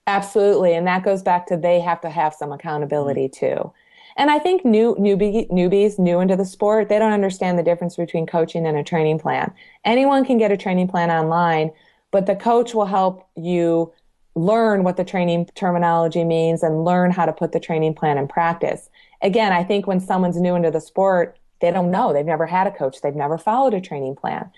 Absolutely. 0.07 0.75
And 0.75 0.87
that 0.87 1.05
goes 1.05 1.23
back 1.23 1.47
to 1.47 1.57
they 1.57 1.81
have 1.81 2.01
to 2.01 2.11
have 2.11 2.35
some 2.35 2.53
accountability 2.53 3.29
mm-hmm. 3.29 3.61
too. 3.61 3.73
And 4.17 4.31
I 4.31 4.39
think 4.39 4.65
new 4.65 4.95
newbie, 4.97 5.49
newbies 5.51 5.99
new 5.99 6.21
into 6.21 6.37
the 6.37 6.45
sport, 6.45 6.89
they 6.89 6.99
don't 6.99 7.13
understand 7.13 7.59
the 7.59 7.63
difference 7.63 7.97
between 7.97 8.27
coaching 8.27 8.67
and 8.67 8.77
a 8.77 8.85
training 8.85 9.19
plan. 9.19 9.53
Anyone 9.85 10.25
can 10.25 10.39
get 10.39 10.53
a 10.53 10.57
training 10.57 10.89
plan 10.89 11.11
online, 11.11 11.71
but 12.11 12.27
the 12.27 12.37
coach 12.37 12.75
will 12.75 12.87
help 12.87 13.27
you 13.37 13.93
learn 14.35 14.83
what 14.85 14.97
the 14.97 15.05
training 15.05 15.47
terminology 15.55 16.25
means 16.25 16.63
and 16.63 16.85
learn 16.85 17.11
how 17.11 17.27
to 17.27 17.33
put 17.33 17.53
the 17.53 17.61
training 17.61 17.95
plan 17.95 18.19
in 18.19 18.27
practice. 18.27 18.89
Again, 19.21 19.53
I 19.53 19.63
think 19.63 19.87
when 19.87 20.01
someone's 20.01 20.41
new 20.41 20.55
into 20.55 20.71
the 20.71 20.81
sport, 20.81 21.39
they 21.61 21.71
don't 21.71 21.91
know. 21.91 22.13
They've 22.13 22.25
never 22.25 22.47
had 22.47 22.67
a 22.67 22.71
coach. 22.71 23.01
They've 23.03 23.15
never 23.15 23.39
followed 23.39 23.75
a 23.75 23.81
training 23.81 24.17
plan. 24.17 24.51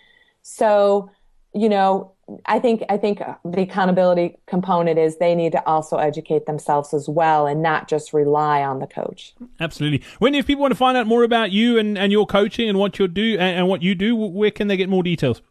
So, 0.43 1.11
you 1.55 1.69
know, 1.69 2.13
I 2.47 2.59
think 2.59 2.83
I 2.89 2.97
think 2.97 3.21
the 3.45 3.63
accountability 3.63 4.39
component 4.47 4.99
is 4.99 5.19
they 5.19 5.35
need 5.35 5.53
to 5.53 5.67
also 5.67 5.99
educate 5.99 6.47
themselves 6.47 6.95
as 6.95 7.09
well 7.09 7.47
and 7.47 7.63
not 7.63 7.89
just 7.89 8.15
rely 8.15 8.63
on 8.63 8.79
the 8.79 8.87
coach. 8.87 9.35
Absolutely. 9.61 10.03
When 10.19 10.35
if 10.35 10.47
people 10.47 10.63
want 10.63 10.73
to 10.73 10.77
find 10.77 10.97
out 10.97 11.07
more 11.07 11.23
about 11.23 11.53
you 11.53 11.79
and, 11.79 11.99
and 11.99 12.11
your 12.11 12.27
coaching 12.27 12.69
and 12.69 12.79
what 12.79 12.99
you 12.99 13.09
do 13.09 13.33
and, 13.33 13.59
and 13.59 13.69
what 13.69 13.83
you 13.83 13.95
do, 13.95 14.17
where 14.17 14.51
can 14.51 14.69
they 14.69 14.77
get 14.77 14.89
more 14.89 15.03
details? 15.03 15.43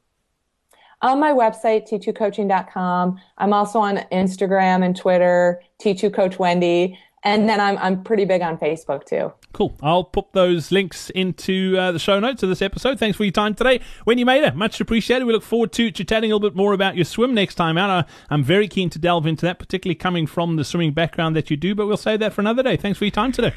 On 1.04 1.20
my 1.20 1.32
website, 1.32 1.88
t2coaching.com. 1.90 3.20
I'm 3.38 3.54
also 3.54 3.80
on 3.80 3.98
Instagram 4.12 4.84
and 4.84 4.96
Twitter, 4.96 5.62
T2 5.82 6.14
Coach 6.14 6.40
Wendy. 6.40 6.98
And 7.26 7.48
then 7.48 7.62
I'm, 7.62 7.78
I'm 7.78 8.04
pretty 8.04 8.26
big 8.26 8.42
on 8.42 8.58
Facebook 8.58 9.06
too. 9.06 9.32
Cool. 9.54 9.78
I'll 9.82 10.04
put 10.04 10.34
those 10.34 10.72
links 10.72 11.10
into 11.12 11.78
uh, 11.80 11.92
the 11.94 12.00
show 12.00 12.20
notes 12.20 12.44
of 12.44 12.50
this 12.50 12.62
episode. 12.62 13.00
Thanks 13.00 13.16
for 13.16 13.24
your 13.24 13.32
time 13.32 13.54
today. 13.54 13.80
Wendy 14.06 14.26
Mader, 14.26 14.54
much 14.56 14.82
appreciated. 14.82 15.24
We 15.24 15.32
look 15.32 15.44
forward 15.44 15.72
to 15.74 15.92
chatting 15.92 16.32
a 16.32 16.36
little 16.36 16.50
bit 16.50 16.56
more 16.56 16.74
about 16.74 16.96
your 16.96 17.06
swim 17.06 17.34
next 17.34 17.56
time 17.56 17.78
out. 17.78 17.90
Uh, 17.90 18.04
I'm 18.30 18.44
very 18.44 18.68
keen 18.68 18.90
to 18.90 19.00
delve 19.00 19.26
into 19.26 19.46
that, 19.46 19.58
particularly 19.58 19.96
coming 19.96 20.28
from 20.28 20.58
the 20.58 20.66
swimming 20.66 20.92
background 20.92 21.36
that 21.38 21.50
you 21.50 21.56
do, 21.56 21.76
but 21.76 21.88
we'll 21.88 21.98
save 21.98 22.20
that 22.20 22.34
for 22.34 22.42
another 22.42 22.64
day. 22.64 22.76
Thanks 22.76 23.00
for 23.00 23.06
your 23.06 23.12
time 23.12 23.32
today. 23.32 23.54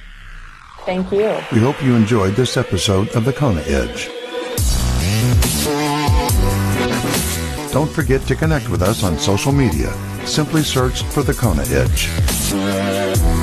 Thank 0.84 1.10
you. 1.10 1.40
We 1.52 1.58
hope 1.58 1.82
you 1.82 1.96
enjoyed 1.96 2.34
this 2.34 2.56
episode 2.56 3.08
of 3.16 3.24
The 3.24 3.32
Kona 3.32 3.62
Edge. 3.62 4.08
Don't 7.76 7.92
forget 7.92 8.22
to 8.22 8.34
connect 8.34 8.70
with 8.70 8.80
us 8.80 9.04
on 9.04 9.18
social 9.18 9.52
media. 9.52 9.92
Simply 10.24 10.62
search 10.62 11.02
for 11.02 11.22
The 11.22 11.34
Kona 11.34 11.60
Edge. 11.64 13.35